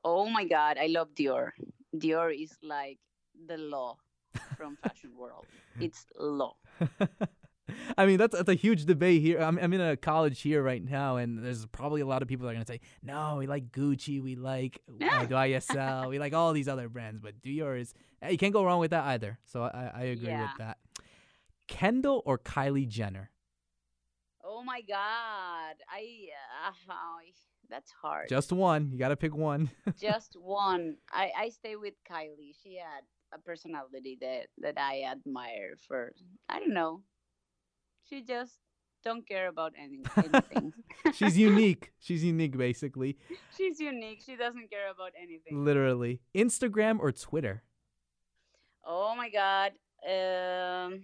Oh 0.03 0.29
my 0.29 0.45
God, 0.45 0.77
I 0.77 0.87
love 0.87 1.09
Dior. 1.13 1.51
Dior 1.95 2.31
is 2.31 2.55
like 2.63 2.99
the 3.47 3.57
law 3.57 3.97
from 4.57 4.77
fashion 4.77 5.11
world. 5.17 5.45
It's 5.79 6.05
law. 6.17 6.55
I 7.97 8.05
mean, 8.05 8.17
that's 8.17 8.35
that's 8.35 8.49
a 8.49 8.53
huge 8.53 8.85
debate 8.85 9.21
here. 9.21 9.39
I'm, 9.39 9.57
I'm 9.57 9.71
in 9.73 9.79
a 9.81 9.95
college 9.95 10.41
here 10.41 10.61
right 10.61 10.83
now, 10.83 11.15
and 11.17 11.43
there's 11.43 11.65
probably 11.67 12.01
a 12.01 12.05
lot 12.05 12.21
of 12.21 12.27
people 12.27 12.45
that 12.45 12.51
are 12.51 12.55
gonna 12.55 12.65
say, 12.65 12.81
"No, 13.01 13.37
we 13.37 13.47
like 13.47 13.71
Gucci, 13.71 14.21
we 14.21 14.35
like 14.35 14.81
uh, 15.01 15.25
YSL, 15.27 16.09
we 16.09 16.19
like 16.19 16.33
all 16.33 16.51
these 16.53 16.67
other 16.67 16.89
brands, 16.89 17.19
but 17.19 17.41
Dior 17.41 17.79
is 17.79 17.93
you 18.29 18.37
can't 18.37 18.51
go 18.53 18.65
wrong 18.65 18.79
with 18.79 18.91
that 18.91 19.05
either." 19.05 19.39
So 19.45 19.63
I, 19.63 19.91
I 19.93 20.01
agree 20.03 20.27
Yeah. 20.29 20.41
with 20.41 20.57
that. 20.57 20.77
Kendall 21.67 22.21
or 22.25 22.37
Kylie 22.37 22.87
Jenner? 22.87 23.29
Oh 24.43 24.63
my 24.63 24.81
God, 24.81 25.75
I 25.89 26.27
uh, 26.67 26.71
that's 27.69 27.91
hard. 27.91 28.27
Just 28.27 28.51
one. 28.51 28.91
You 28.91 28.99
got 28.99 29.09
to 29.09 29.15
pick 29.15 29.33
one. 29.33 29.71
Just 29.99 30.35
one. 30.37 30.97
I 31.11 31.31
I 31.37 31.49
stay 31.49 31.77
with 31.77 31.93
Kylie. 32.09 32.53
She 32.61 32.75
had 32.75 33.03
a 33.33 33.39
personality 33.39 34.17
that 34.21 34.47
that 34.59 34.77
I 34.77 35.03
admire. 35.03 35.75
For 35.87 36.13
I 36.49 36.59
don't 36.59 36.73
know. 36.73 37.01
She 38.09 38.21
just 38.21 38.59
don't 39.03 39.27
care 39.27 39.47
about 39.47 39.73
any, 39.79 40.01
anything. 40.17 40.73
She's 41.13 41.37
unique. 41.37 41.91
She's 41.99 42.23
unique, 42.23 42.57
basically, 42.57 43.17
She's 43.57 43.79
unique. 43.79 44.21
She 44.25 44.35
doesn't 44.35 44.69
care 44.69 44.91
about 44.91 45.13
anything. 45.19 45.63
literally. 45.65 46.21
Instagram 46.35 46.99
or 46.99 47.11
Twitter? 47.11 47.63
Oh 48.85 49.15
my 49.15 49.29
god. 49.29 49.71
Um 50.05 51.03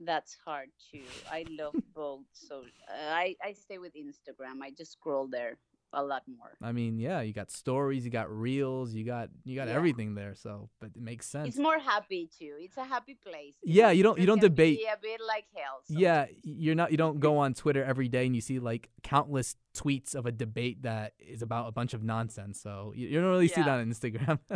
that's 0.00 0.36
hard 0.44 0.68
too. 0.90 1.04
I 1.30 1.44
love 1.50 1.74
both. 1.94 2.24
So 2.32 2.62
uh, 2.88 3.10
I 3.12 3.36
I 3.44 3.52
stay 3.52 3.78
with 3.78 3.92
Instagram. 3.94 4.62
I 4.62 4.70
just 4.70 4.92
scroll 4.92 5.28
there 5.28 5.58
a 5.92 6.02
lot 6.04 6.22
more. 6.28 6.52
I 6.62 6.70
mean, 6.72 6.98
yeah, 7.00 7.20
you 7.20 7.32
got 7.32 7.50
stories, 7.50 8.04
you 8.04 8.10
got 8.10 8.30
reels, 8.30 8.94
you 8.94 9.04
got 9.04 9.28
you 9.44 9.56
got 9.56 9.66
Yeah. 9.68 9.74
everything 9.74 10.14
there. 10.14 10.34
So, 10.34 10.68
but 10.80 10.90
it 10.94 11.02
makes 11.02 11.26
sense. 11.26 11.48
It's 11.48 11.58
more 11.58 11.78
happy 11.78 12.28
too. 12.38 12.54
It's 12.58 12.76
a 12.76 12.84
happy 12.84 13.14
place. 13.14 13.54
Yeah, 13.62 13.86
know? 13.86 13.90
you 13.90 14.02
don't- 14.04 14.18
you 14.20 14.26
don't 14.26 14.40
debate. 14.40 14.80
A 14.80 14.96
bit 15.00 15.20
like 15.26 15.46
hell. 15.54 15.82
Yeah, 15.88 16.26
you're 16.42 16.74
not. 16.76 16.90
You 16.92 16.96
don't 16.96 17.18
go 17.20 17.38
on 17.44 17.54
Twitter 17.54 17.82
every 17.82 18.08
day 18.08 18.26
and 18.26 18.34
you 18.34 18.40
see 18.40 18.58
like 18.60 18.90
countless 19.02 19.56
tweets 19.74 20.14
of 20.14 20.26
a 20.26 20.32
debate 20.32 20.82
that 20.82 21.14
is 21.18 21.42
about 21.42 21.66
a 21.68 21.72
bunch 21.72 21.92
of 21.94 22.02
nonsense. 22.02 22.60
So 22.60 22.92
you, 22.94 23.08
you 23.08 23.20
don't 23.20 23.30
really 23.30 23.48
see 23.48 23.62
that 23.62 23.68
on 23.80 23.90
Instagram. 23.90 24.38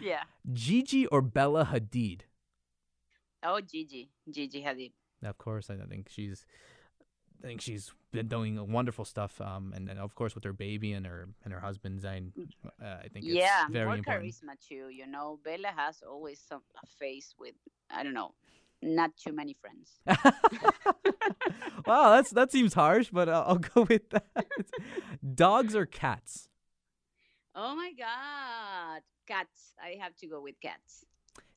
Yeah. 0.00 0.22
Gigi 0.52 1.06
or 1.06 1.20
Bella 1.20 1.66
Hadid? 1.66 2.22
Oh, 3.42 3.60
Gigi. 3.60 4.10
Gigi 4.30 4.62
Hadid. 4.62 4.92
Of 5.22 5.36
course, 5.38 5.68
I 5.70 5.76
think 5.76 6.08
she's. 6.10 6.46
I 7.42 7.46
think 7.46 7.60
she's 7.60 7.92
been 8.12 8.28
doing 8.28 8.70
wonderful 8.70 9.04
stuff. 9.04 9.40
Um, 9.40 9.72
and, 9.74 9.88
and 9.88 9.98
of 9.98 10.14
course 10.14 10.34
with 10.34 10.44
her 10.44 10.52
baby 10.52 10.92
and 10.92 11.06
her 11.06 11.28
and 11.44 11.52
her 11.52 11.60
husband 11.60 12.00
Zayn, 12.00 12.32
uh, 12.82 12.84
I 13.04 13.08
think 13.08 13.26
it's 13.26 13.34
yeah, 13.34 13.66
very 13.70 13.86
more 13.86 13.96
important. 13.96 14.26
charisma 14.26 14.68
too. 14.68 14.88
You 14.90 15.06
know, 15.06 15.38
Bella 15.44 15.72
has 15.74 16.02
always 16.06 16.40
some 16.40 16.62
a 16.82 16.86
face 16.86 17.34
with 17.38 17.54
I 17.90 18.02
don't 18.02 18.14
know, 18.14 18.34
not 18.82 19.16
too 19.16 19.32
many 19.32 19.54
friends. 19.54 20.00
wow, 21.86 22.10
that's 22.10 22.30
that 22.30 22.52
seems 22.52 22.74
harsh, 22.74 23.10
but 23.12 23.28
I'll, 23.28 23.44
I'll 23.46 23.58
go 23.58 23.82
with 23.82 24.10
that. 24.10 24.26
Dogs 25.34 25.74
or 25.74 25.86
cats? 25.86 26.48
Oh 27.54 27.74
my 27.74 27.92
god, 27.98 29.02
cats! 29.26 29.74
I 29.82 29.96
have 30.00 30.14
to 30.16 30.26
go 30.26 30.42
with 30.42 30.60
cats. 30.60 31.04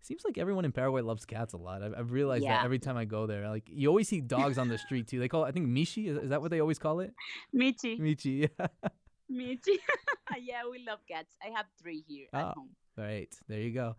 Seems 0.03 0.23
like 0.25 0.37
everyone 0.37 0.65
in 0.65 0.73
Paraguay 0.73 1.01
loves 1.01 1.25
cats 1.25 1.53
a 1.53 1.57
lot. 1.57 1.81
I've, 1.81 1.93
I've 1.97 2.11
realized 2.11 2.43
that 2.45 2.65
every 2.65 2.77
time 2.79 2.97
I 2.97 3.05
go 3.05 3.25
there. 3.25 3.47
Like 3.49 3.63
you 3.71 3.87
always 3.87 4.09
see 4.09 4.19
dogs 4.19 4.57
on 4.57 4.67
the 4.67 4.77
street 4.77 5.07
too. 5.07 5.17
They 5.17 5.29
call 5.29 5.45
it, 5.45 5.47
I 5.47 5.51
think 5.51 5.67
Mishi. 5.67 6.07
Is, 6.09 6.17
is 6.17 6.29
that 6.29 6.41
what 6.41 6.51
they 6.51 6.59
always 6.59 6.77
call 6.77 6.99
it? 6.99 7.13
Michi, 7.55 7.97
Michi. 7.99 8.49
Yeah. 8.59 8.67
Michi. 9.31 9.77
yeah, 10.41 10.63
we 10.69 10.83
love 10.85 10.99
cats. 11.09 11.33
I 11.41 11.55
have 11.55 11.65
three 11.81 12.03
here 12.05 12.27
Oh. 12.33 12.37
at 12.37 12.45
home. 12.53 12.69
Right. 12.97 13.33
There 13.47 13.59
you 13.61 13.71
go. 13.71 13.95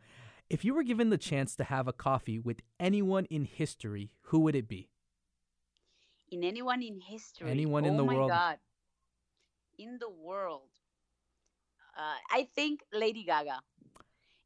If 0.51 0.63
you 0.63 0.75
were 0.75 0.83
given 0.83 1.09
the 1.09 1.17
chance 1.17 1.57
to 1.57 1.65
have 1.65 1.89
a 1.89 1.93
coffee 1.93 2.39
with 2.39 2.61
anyone 2.79 3.25
in 3.31 3.45
history, 3.47 4.11
who 4.25 4.41
would 4.41 4.55
it 4.55 4.69
be? 4.69 4.91
In 6.31 6.45
anyone 6.45 6.83
in 6.83 7.01
history. 7.01 7.51
Anyone 7.51 7.87
in 7.87 7.97
the 7.97 8.05
world. 8.05 8.11
oh 8.11 8.13
my 8.13 8.19
world. 8.19 8.31
God. 8.31 8.59
In 9.79 9.99
the 9.99 10.11
world. 10.11 10.69
Uh, 11.97 12.17
I 12.31 12.47
think 12.55 12.81
Lady 12.93 13.25
Gaga. 13.25 13.61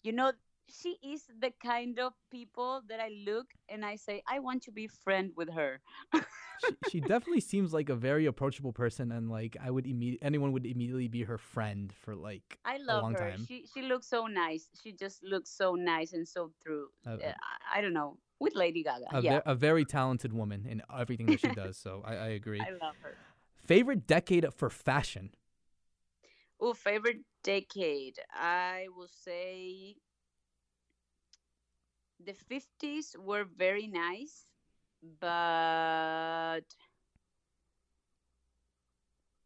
You 0.05 0.13
know, 0.13 0.33
she 0.69 0.99
is 1.03 1.25
the 1.41 1.53
kind 1.65 1.99
of 1.99 2.13
people 2.31 2.83
that 2.89 3.01
I 3.01 3.11
look 3.27 3.47
and 3.69 3.85
I 3.85 3.97
say, 3.97 4.23
I 4.29 4.39
want 4.39 4.63
to 4.65 4.71
be 4.71 4.87
friend 4.87 5.33
with 5.37 5.51
her. 5.53 5.81
she, 6.15 6.77
she 6.91 7.01
definitely 7.13 7.41
seems 7.41 7.73
like 7.73 7.89
a 7.89 7.95
very 7.95 8.27
approachable 8.27 8.73
person, 8.73 9.11
and 9.13 9.31
like 9.31 9.57
I 9.63 9.71
would 9.71 9.87
immediately 9.87 10.25
anyone 10.27 10.53
would 10.53 10.67
immediately 10.67 11.09
be 11.09 11.23
her 11.25 11.39
friend 11.39 11.93
for 11.93 12.15
like 12.15 12.59
I 12.65 12.77
a 12.77 12.83
love 12.83 13.03
long 13.03 13.13
her. 13.15 13.19
time. 13.31 13.45
She 13.47 13.67
she 13.73 13.83
looks 13.83 14.07
so 14.07 14.27
nice. 14.27 14.69
She 14.83 14.93
just 14.93 15.23
looks 15.23 15.51
so 15.51 15.75
nice 15.75 16.13
and 16.13 16.27
so 16.27 16.51
true. 16.63 16.89
A- 17.07 17.11
Uh, 17.13 17.33
I, 17.73 17.79
I 17.79 17.81
don't 17.81 17.95
know. 17.95 18.19
With 18.41 18.55
Lady 18.55 18.85
Gaga. 18.85 19.07
a, 19.11 19.21
yeah. 19.21 19.37
ve- 19.39 19.43
a 19.47 19.55
very 19.57 19.85
talented 19.85 20.33
woman 20.33 20.65
in 20.69 20.81
everything 20.97 21.27
that 21.27 21.41
she 21.41 21.49
does. 21.63 21.77
So 21.77 22.03
I, 22.07 22.15
I 22.15 22.29
agree. 22.29 22.61
I 22.61 22.71
love 22.71 22.95
her. 23.03 23.17
Favorite 23.67 24.07
decade 24.07 24.47
for 24.55 24.71
fashion? 24.71 25.31
Oh, 26.61 26.75
favorite 26.75 27.19
decade. 27.43 28.19
I 28.33 28.87
will 28.97 29.09
say 29.11 29.97
the 32.25 32.33
50s 32.33 33.17
were 33.19 33.45
very 33.45 33.87
nice, 33.87 34.47
but 35.21 36.63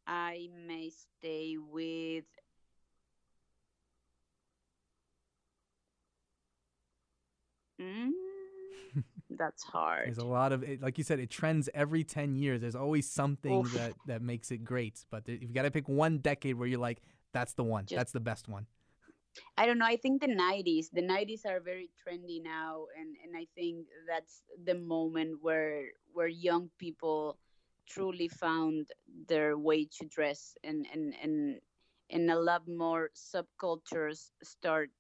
I 0.06 0.48
may 0.66 0.90
stay 0.90 1.56
with 1.58 2.24
Mm, 7.80 8.10
that's 9.30 9.62
hard. 9.64 10.06
There's 10.06 10.18
a 10.18 10.24
lot 10.24 10.52
of, 10.52 10.62
it, 10.62 10.80
like 10.80 10.98
you 10.98 11.04
said, 11.04 11.18
it 11.18 11.30
trends 11.30 11.68
every 11.74 12.04
10 12.04 12.36
years. 12.36 12.60
There's 12.60 12.76
always 12.76 13.08
something 13.08 13.60
Oof. 13.60 13.72
that, 13.74 13.94
that 14.06 14.22
makes 14.22 14.50
it 14.50 14.58
great. 14.64 15.04
But 15.10 15.24
there- 15.24 15.36
you've 15.36 15.52
got 15.52 15.62
to 15.62 15.70
pick 15.70 15.88
one 15.88 16.18
decade 16.18 16.54
where 16.56 16.68
you're 16.68 16.78
like, 16.78 17.00
that's 17.32 17.54
the 17.54 17.64
one. 17.64 17.84
Just- 17.86 17.96
that's 17.96 18.12
the 18.12 18.20
best 18.20 18.48
one. 18.48 18.66
I 19.56 19.66
don't 19.66 19.78
know. 19.78 19.86
I 19.86 19.96
think 19.96 20.20
the 20.20 20.28
90s, 20.28 20.90
the 20.92 21.02
90s 21.02 21.46
are 21.46 21.60
very 21.60 21.90
trendy 21.96 22.42
now, 22.42 22.86
and 22.98 23.16
and 23.24 23.36
I 23.36 23.46
think 23.54 23.86
that's 24.06 24.42
the 24.64 24.74
moment 24.74 25.38
where 25.40 25.92
where 26.12 26.28
young 26.28 26.70
people 26.78 27.38
truly 27.88 28.28
found 28.28 28.88
their 29.28 29.56
way 29.56 29.88
to 30.00 30.06
dress, 30.06 30.56
and 30.64 30.86
and 30.92 31.14
and 31.22 31.60
and 32.10 32.30
a 32.30 32.38
lot 32.38 32.68
more 32.68 33.10
subcultures 33.16 34.30
start 34.42 34.90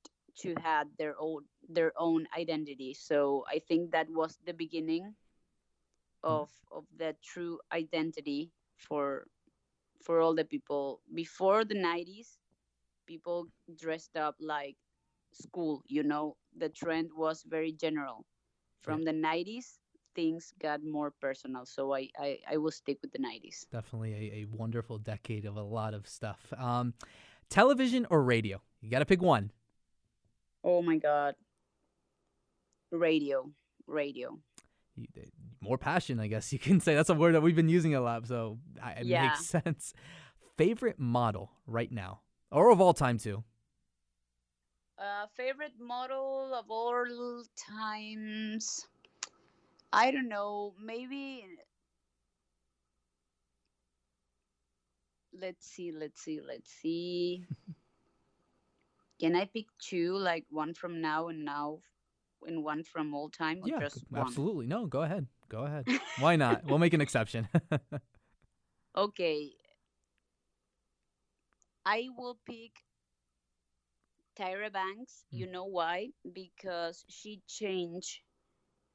to 0.40 0.54
have 0.62 0.88
their 0.98 1.14
own 1.20 1.44
their 1.68 1.92
own 1.98 2.26
identity. 2.36 2.94
So 2.94 3.44
I 3.48 3.58
think 3.60 3.92
that 3.92 4.08
was 4.10 4.38
the 4.46 4.54
beginning 4.54 5.14
mm. 6.24 6.28
of 6.28 6.50
of 6.70 6.84
the 6.96 7.14
true 7.22 7.60
identity 7.72 8.50
for 8.76 9.26
for 10.02 10.20
all 10.20 10.34
the 10.34 10.44
people 10.44 11.00
before 11.14 11.64
the 11.64 11.76
90s 11.76 12.41
people 13.12 13.38
dressed 13.84 14.16
up 14.16 14.34
like 14.40 14.76
school 15.44 15.82
you 15.96 16.02
know 16.02 16.36
the 16.62 16.68
trend 16.80 17.08
was 17.24 17.44
very 17.56 17.72
general 17.72 18.24
from 18.84 19.02
the 19.08 19.12
90s 19.12 19.66
things 20.14 20.52
got 20.60 20.78
more 20.84 21.10
personal 21.20 21.64
so 21.64 21.82
i 21.94 22.02
i, 22.26 22.30
I 22.52 22.56
will 22.62 22.70
stick 22.82 22.98
with 23.02 23.12
the 23.12 23.18
90s 23.18 23.66
Definitely 23.70 24.12
a, 24.14 24.24
a 24.42 24.44
wonderful 24.62 24.98
decade 24.98 25.44
of 25.46 25.56
a 25.56 25.62
lot 25.62 25.94
of 25.94 26.06
stuff. 26.06 26.40
Um, 26.58 26.92
television 27.48 28.06
or 28.10 28.22
radio? 28.22 28.60
You 28.80 28.90
got 28.90 28.98
to 29.00 29.06
pick 29.06 29.22
one. 29.22 29.50
oh 30.64 30.80
my 30.82 30.96
god 30.98 31.34
radio 32.90 33.50
radio 33.86 34.38
You, 34.96 35.06
uh, 35.16 35.24
more 35.60 35.78
passion, 35.78 36.20
I 36.20 36.26
guess 36.28 36.52
you 36.52 36.58
can 36.58 36.80
say. 36.80 36.94
That's 36.94 37.08
a 37.10 37.14
word 37.14 37.34
that 37.34 37.40
we've 37.42 37.56
been 37.56 37.68
using 37.70 37.94
a 37.94 38.00
lot, 38.00 38.26
so 38.26 38.58
it 39.00 39.06
Yeah. 39.06 39.22
makes 39.22 39.46
sense. 39.56 39.94
Favorite 40.58 40.98
model 40.98 41.50
right 41.66 41.90
now, 41.90 42.20
or 42.52 42.70
of 42.70 42.80
all 42.80 42.94
time 42.94 43.18
too? 43.18 43.42
uh 45.02 45.26
favorite 45.36 45.72
model 45.80 46.54
of 46.54 46.66
all 46.68 47.42
times 47.56 48.86
i 49.92 50.10
don't 50.10 50.28
know 50.28 50.74
maybe 50.80 51.44
let's 55.40 55.66
see 55.66 55.90
let's 55.90 56.22
see 56.22 56.40
let's 56.46 56.70
see 56.70 57.44
can 59.20 59.34
i 59.34 59.44
pick 59.46 59.66
two 59.80 60.16
like 60.16 60.44
one 60.50 60.72
from 60.74 61.00
now 61.00 61.28
and 61.28 61.44
now 61.44 61.78
and 62.46 62.62
one 62.62 62.84
from 62.84 63.14
all 63.14 63.28
time 63.28 63.60
or 63.62 63.68
yeah, 63.68 63.80
just 63.80 64.04
one 64.10 64.20
absolutely. 64.20 64.66
No, 64.66 64.86
go 64.86 65.02
ahead. 65.02 65.28
Go 65.48 65.64
ahead. 65.64 65.86
Why 66.18 66.34
not? 66.34 66.64
we'll 66.64 66.78
make 66.78 66.92
an 66.92 67.00
exception. 67.00 67.48
okay 68.96 69.52
i 71.84 72.08
will 72.16 72.38
pick 72.46 72.84
Tyra 74.36 74.70
Banks. 74.72 75.24
Mm. 75.32 75.38
You 75.38 75.46
know 75.46 75.64
why? 75.64 76.12
Because 76.32 77.04
she 77.08 77.42
changed 77.46 78.22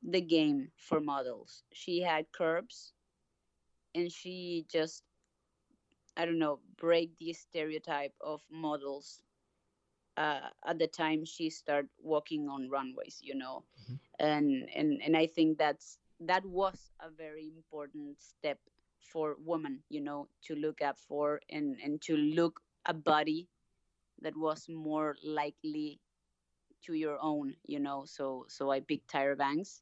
the 0.02 0.22
game 0.22 0.72
for 0.78 1.00
models. 1.00 1.64
She 1.74 2.02
had 2.02 2.32
curves 2.32 2.94
and 3.94 4.12
she 4.12 4.66
just 4.70 5.04
I 6.18 6.26
don't 6.26 6.40
know, 6.40 6.60
break 6.78 7.18
the 7.18 7.34
stereotype 7.34 8.14
of 8.22 8.44
models 8.50 9.22
uh, 10.18 10.50
at 10.66 10.80
the 10.80 10.88
time 10.88 11.26
she 11.26 11.50
started 11.50 11.90
walking 12.00 12.48
on 12.50 12.70
runways, 12.70 13.20
you 13.22 13.36
know. 13.36 13.66
Mhm. 13.78 14.00
And 14.20 14.70
and 14.76 15.02
and 15.02 15.16
I 15.18 15.28
think 15.28 15.58
that's 15.58 16.00
that 16.20 16.46
was 16.46 16.92
a 17.00 17.10
very 17.10 17.48
important 17.48 18.22
step 18.22 18.60
for 19.00 19.36
women, 19.40 19.84
you 19.90 20.02
know, 20.02 20.30
to 20.44 20.56
look 20.56 20.82
up 20.82 20.98
for 20.98 21.42
and 21.50 21.78
and 21.84 22.02
to 22.04 22.16
look 22.18 22.62
a 22.88 22.94
body 22.94 23.50
that 24.22 24.36
was 24.36 24.68
more 24.70 25.16
likely 25.24 26.00
to 26.86 26.94
your 26.94 27.18
own, 27.22 27.54
you 27.66 27.80
know. 27.80 28.06
So 28.06 28.46
so 28.48 28.72
I 28.72 28.80
picked 28.80 29.12
Tyra 29.12 29.38
Banks, 29.38 29.82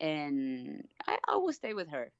and 0.00 0.86
I, 1.06 1.18
I 1.28 1.36
will 1.36 1.52
stay 1.52 1.74
with 1.74 1.88
her. 1.88 2.12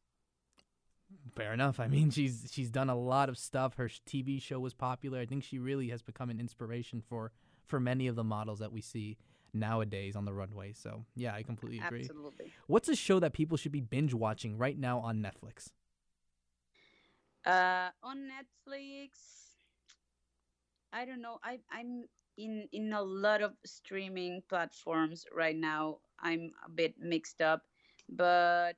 Fair 1.37 1.53
enough. 1.53 1.81
I 1.81 1.89
mean, 1.89 2.11
she's 2.11 2.49
she's 2.51 2.71
done 2.71 2.91
a 2.91 2.97
lot 2.97 3.29
of 3.29 3.39
stuff. 3.39 3.75
Her 3.77 3.89
TV 3.89 4.41
show 4.41 4.59
was 4.59 4.75
popular. 4.75 5.21
I 5.21 5.27
think 5.27 5.45
she 5.45 5.59
really 5.59 5.89
has 5.89 6.03
become 6.03 6.31
an 6.31 6.41
inspiration 6.41 7.03
for 7.09 7.33
for 7.67 7.81
many 7.81 8.07
of 8.07 8.17
the 8.17 8.25
models 8.25 8.59
that 8.59 8.73
we 8.73 8.81
see 8.81 9.17
nowadays 9.53 10.17
on 10.17 10.25
the 10.25 10.33
runway. 10.33 10.73
So 10.73 11.05
yeah, 11.15 11.35
I 11.35 11.43
completely 11.43 11.79
agree. 11.85 12.01
Absolutely. 12.01 12.53
What's 12.67 12.89
a 12.89 12.97
show 12.97 13.21
that 13.21 13.33
people 13.33 13.57
should 13.57 13.73
be 13.73 13.81
binge 13.81 14.15
watching 14.15 14.59
right 14.59 14.79
now 14.79 15.01
on 15.01 15.19
Netflix? 15.19 15.71
Uh, 17.47 17.91
on 18.03 18.31
Netflix, 18.31 19.11
I 20.95 21.07
don't 21.07 21.23
know. 21.23 21.41
I 21.45 21.61
I'm 21.71 22.07
in 22.39 22.69
in 22.73 22.93
a 22.95 23.03
lot 23.03 23.43
of 23.43 23.55
streaming 23.67 24.43
platforms 24.49 25.27
right 25.35 25.57
now. 25.57 26.01
I'm 26.21 26.53
a 26.65 26.71
bit 26.71 26.97
mixed 26.99 27.43
up, 27.43 27.63
but 28.09 28.77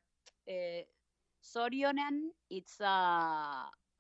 uh, 0.49 0.83
Sorjonen, 1.43 2.33
it's 2.51 2.81
a, 2.81 2.87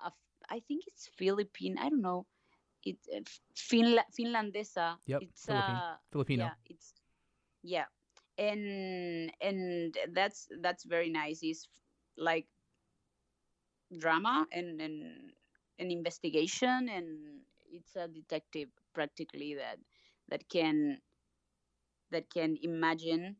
a 0.00 0.06
f- 0.06 0.42
I 0.50 0.60
think 0.60 0.84
it's 0.88 1.08
Philippine. 1.16 1.78
I 1.78 1.90
don't 1.90 2.02
know. 2.02 2.26
It's 2.84 3.08
uh, 3.08 3.20
Finla- 3.56 4.08
Finlandesa. 4.12 4.98
Yep, 5.06 5.24
it's 5.24 5.48
Philippine. 5.48 5.82
uh, 5.84 5.96
Filipino. 6.12 6.44
yeah, 6.44 6.54
it's 6.66 6.94
yeah, 7.62 7.86
and 8.38 9.32
and 9.40 9.96
that's 10.12 10.48
that's 10.60 10.84
very 10.84 11.10
nice. 11.10 11.40
It's 11.42 11.68
like 12.16 12.46
drama 13.98 14.46
and 14.52 14.80
and 14.80 15.32
an 15.78 15.90
investigation, 15.90 16.88
and 16.88 17.45
it's 17.70 17.96
a 17.96 18.08
detective 18.08 18.68
practically 18.94 19.54
that 19.54 19.78
that 20.28 20.48
can 20.48 20.98
that 22.10 22.30
can 22.32 22.56
imagine 22.62 23.36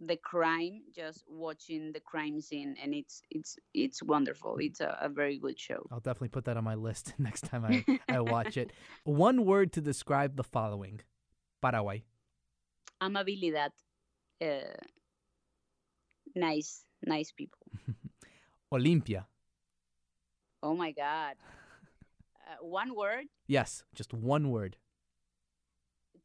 the 0.00 0.16
crime 0.16 0.82
just 0.94 1.24
watching 1.28 1.92
the 1.92 2.00
crime 2.00 2.40
scene 2.40 2.74
and 2.82 2.92
it's 2.92 3.22
it's 3.30 3.56
it's 3.72 4.02
wonderful 4.02 4.56
it's 4.58 4.80
a, 4.80 4.98
a 5.00 5.08
very 5.08 5.38
good 5.38 5.58
show 5.58 5.86
I'll 5.90 6.00
definitely 6.00 6.28
put 6.30 6.44
that 6.46 6.56
on 6.56 6.64
my 6.64 6.74
list 6.74 7.14
next 7.18 7.44
time 7.44 7.64
I, 7.64 7.84
I 8.08 8.20
watch 8.20 8.56
it. 8.56 8.72
One 9.04 9.44
word 9.44 9.72
to 9.74 9.80
describe 9.80 10.36
the 10.36 10.44
following. 10.44 11.00
Paraguay. 11.62 12.04
amabilidad 13.00 13.70
uh, 14.42 14.74
nice 16.34 16.84
nice 17.06 17.32
people 17.32 17.66
Olimpia. 18.74 19.24
oh 20.62 20.74
my 20.74 20.90
god 20.92 21.36
uh, 22.46 22.56
one 22.64 22.94
word 22.94 23.24
Yes, 23.46 23.84
just 23.94 24.12
one 24.14 24.50
word. 24.50 24.76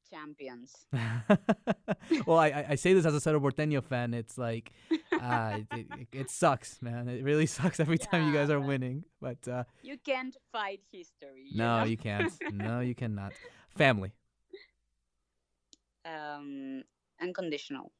champions 0.09 0.87
well, 2.25 2.39
I, 2.39 2.65
I- 2.69 2.75
say 2.75 2.93
this 2.93 3.05
as 3.05 3.13
a 3.13 3.21
Cerro 3.21 3.39
Porteño 3.39 3.83
fan. 3.83 4.13
It's 4.15 4.37
like, 4.39 4.71
uh, 5.13 5.59
it, 5.71 5.85
it, 6.01 6.07
it 6.11 6.29
sucks, 6.31 6.81
man. 6.81 7.07
It 7.07 7.23
really 7.23 7.45
sucks 7.57 7.79
every 7.79 7.99
time 7.99 8.25
you 8.27 8.33
guys 8.33 8.49
are 8.49 8.59
winning. 8.59 9.03
But 9.21 9.47
uh, 9.47 9.65
you 9.83 9.97
can't 10.03 10.35
fight 10.51 10.81
history 10.91 11.43
you 11.51 11.57
no, 11.59 11.79
know? 11.79 11.83
you 11.85 11.97
can't. 11.97 12.33
No, 12.53 12.79
you 12.79 12.95
cannot. 12.95 13.33
Family. 13.77 14.11
um 16.05 16.83
unconditional 17.21 17.91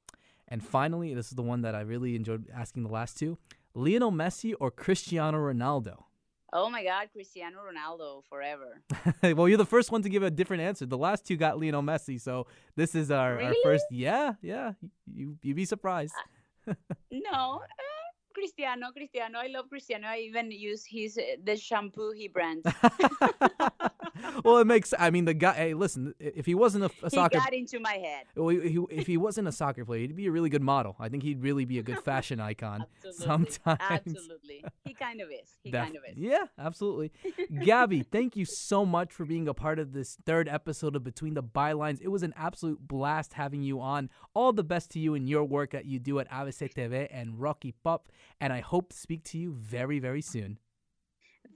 And 0.48 0.64
finally, 0.64 1.14
this 1.14 1.28
is 1.28 1.36
the 1.36 1.44
one 1.44 1.62
that 1.62 1.76
I 1.76 1.82
really 1.82 2.16
enjoyed 2.16 2.50
asking 2.54 2.84
the 2.84 2.90
last 2.90 3.20
two 3.20 3.38
Lionel 3.76 4.12
Messi 4.12 4.54
or 4.60 4.72
Cristiano 4.72 5.38
Ronaldo? 5.38 6.06
Oh 6.54 6.70
my 6.70 6.84
god 6.84 7.10
cristiano 7.14 7.60
ronaldo 7.60 8.24
forever 8.30 8.82
well, 9.24 9.48
you're 9.48 9.58
the 9.58 9.66
first 9.66 9.92
one 9.92 10.02
to 10.02 10.10
give 10.10 10.24
a 10.24 10.32
different 10.32 10.64
answer. 10.64 10.86
The 10.86 10.98
last 10.98 11.26
two 11.26 11.36
got 11.36 11.60
Lionel 11.60 11.82
Messi, 11.82 12.20
so 12.20 12.48
this 12.76 12.96
is 12.96 13.12
our, 13.12 13.42
our 13.42 13.54
first. 13.64 13.86
Yeah, 13.92 14.34
yeah. 14.42 14.74
You 15.14 15.38
you'd 15.42 15.56
be 15.56 15.66
surprised. 15.66 16.14
no 17.12 17.62
uh, 17.62 18.10
cristiano 18.34 18.92
cristiano 18.92 19.40
i 19.40 19.48
love 19.48 19.68
cristiano 19.70 20.08
i 20.08 20.20
even 20.20 20.52
use 20.52 20.86
his 20.86 21.18
uh, 21.18 21.36
the 21.44 21.58
shampoo 21.58 22.12
he 22.12 22.28
brands 22.28 22.64
well, 24.44 24.58
it 24.58 24.66
makes. 24.68 24.94
I 24.98 25.10
mean, 25.10 25.26
the 25.26 25.34
guy. 25.34 25.54
Hey, 25.54 25.74
listen. 25.74 26.14
If 26.20 26.46
he 26.46 26.56
wasn't 26.56 26.84
a, 26.86 26.88
a 26.88 27.10
he 27.10 27.16
soccer, 27.16 27.38
got 27.38 27.54
into 27.54 27.80
my 27.80 27.94
head 27.94 28.26
well, 28.36 28.50
he, 28.50 28.70
he- 28.70 28.86
if 28.90 29.08
he 29.08 29.18
wasn't 29.18 29.48
a 29.48 29.52
soccer 29.52 29.86
player, 29.86 30.02
he'd 30.02 30.16
be 30.16 30.28
a 30.28 30.32
really 30.32 30.50
good 30.50 30.62
model. 30.62 30.96
I 31.00 31.10
think 31.10 31.24
he'd 31.24 31.42
really 31.42 31.66
be 31.66 31.80
a 31.80 31.84
good 31.84 32.00
fashion 32.00 32.40
icon. 32.40 32.86
Absolutely. 33.06 33.26
Sometimes. 33.26 33.80
Absolutely. 33.90 34.64
He 34.86 34.94
kind 34.94 35.22
of 35.22 35.30
is. 35.30 35.50
He 35.64 35.72
Def- 35.72 35.84
kind 35.84 35.96
of 35.96 36.04
is. 36.10 36.18
Yeah, 36.18 36.46
absolutely. 36.58 37.12
Gabby, 37.64 38.04
thank 38.04 38.36
you 38.36 38.46
so 38.46 38.86
much 38.86 39.12
for 39.14 39.26
being 39.26 39.48
a 39.48 39.54
part 39.54 39.80
of 39.80 39.94
this 39.94 40.18
third 40.26 40.48
episode 40.48 40.96
of 40.96 41.04
Between 41.04 41.34
the 41.34 41.44
Bylines. 41.44 42.00
It 42.02 42.10
was 42.10 42.24
an 42.24 42.34
absolute 42.36 42.80
blast 42.88 43.34
having 43.34 43.62
you 43.62 43.80
on. 43.82 44.10
All 44.34 44.54
the 44.54 44.64
best 44.64 44.92
to 44.92 45.00
you 45.00 45.14
in 45.14 45.28
your 45.28 45.44
work 45.44 45.72
that 45.72 45.86
you 45.86 46.00
do 46.00 46.20
at 46.20 46.30
ABC 46.32 46.74
TV 46.74 47.08
and 47.12 47.40
Rock 47.40 47.64
& 47.74 47.84
Pop. 47.84 48.12
And 48.42 48.52
I 48.54 48.60
hope 48.62 48.90
to 48.90 48.98
speak 48.98 49.24
to 49.26 49.38
you 49.38 49.54
very, 49.54 50.00
very 50.00 50.22
soon. 50.22 50.58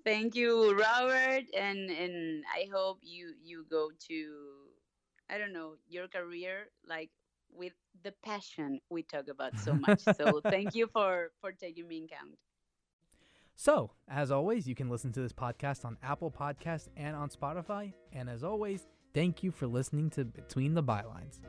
Thank 0.05 0.35
you, 0.35 0.77
Robert, 0.77 1.45
and 1.57 1.89
and 1.89 2.43
I 2.53 2.67
hope 2.73 2.99
you 3.01 3.33
you 3.41 3.65
go 3.69 3.89
to 4.09 4.33
I 5.29 5.37
don't 5.37 5.53
know 5.53 5.75
your 5.87 6.07
career 6.07 6.67
like 6.87 7.09
with 7.55 7.73
the 8.03 8.13
passion 8.23 8.81
we 8.89 9.03
talk 9.03 9.27
about 9.29 9.57
so 9.59 9.73
much. 9.73 10.01
so 10.17 10.41
thank 10.41 10.75
you 10.75 10.87
for 10.87 11.31
for 11.39 11.51
taking 11.51 11.87
me 11.87 11.99
in 11.99 12.07
count. 12.07 12.37
So, 13.55 13.91
as 14.09 14.31
always, 14.31 14.67
you 14.67 14.75
can 14.75 14.89
listen 14.89 15.11
to 15.13 15.21
this 15.21 15.31
podcast 15.31 15.85
on 15.85 15.97
Apple 16.03 16.31
Podcasts 16.31 16.87
and 16.97 17.15
on 17.15 17.29
Spotify. 17.29 17.93
And 18.11 18.29
as 18.29 18.43
always, 18.43 18.87
thank 19.13 19.43
you 19.43 19.51
for 19.51 19.67
listening 19.67 20.09
to 20.11 20.25
Between 20.25 20.73
the 20.73 20.83
Bylines. 20.83 21.39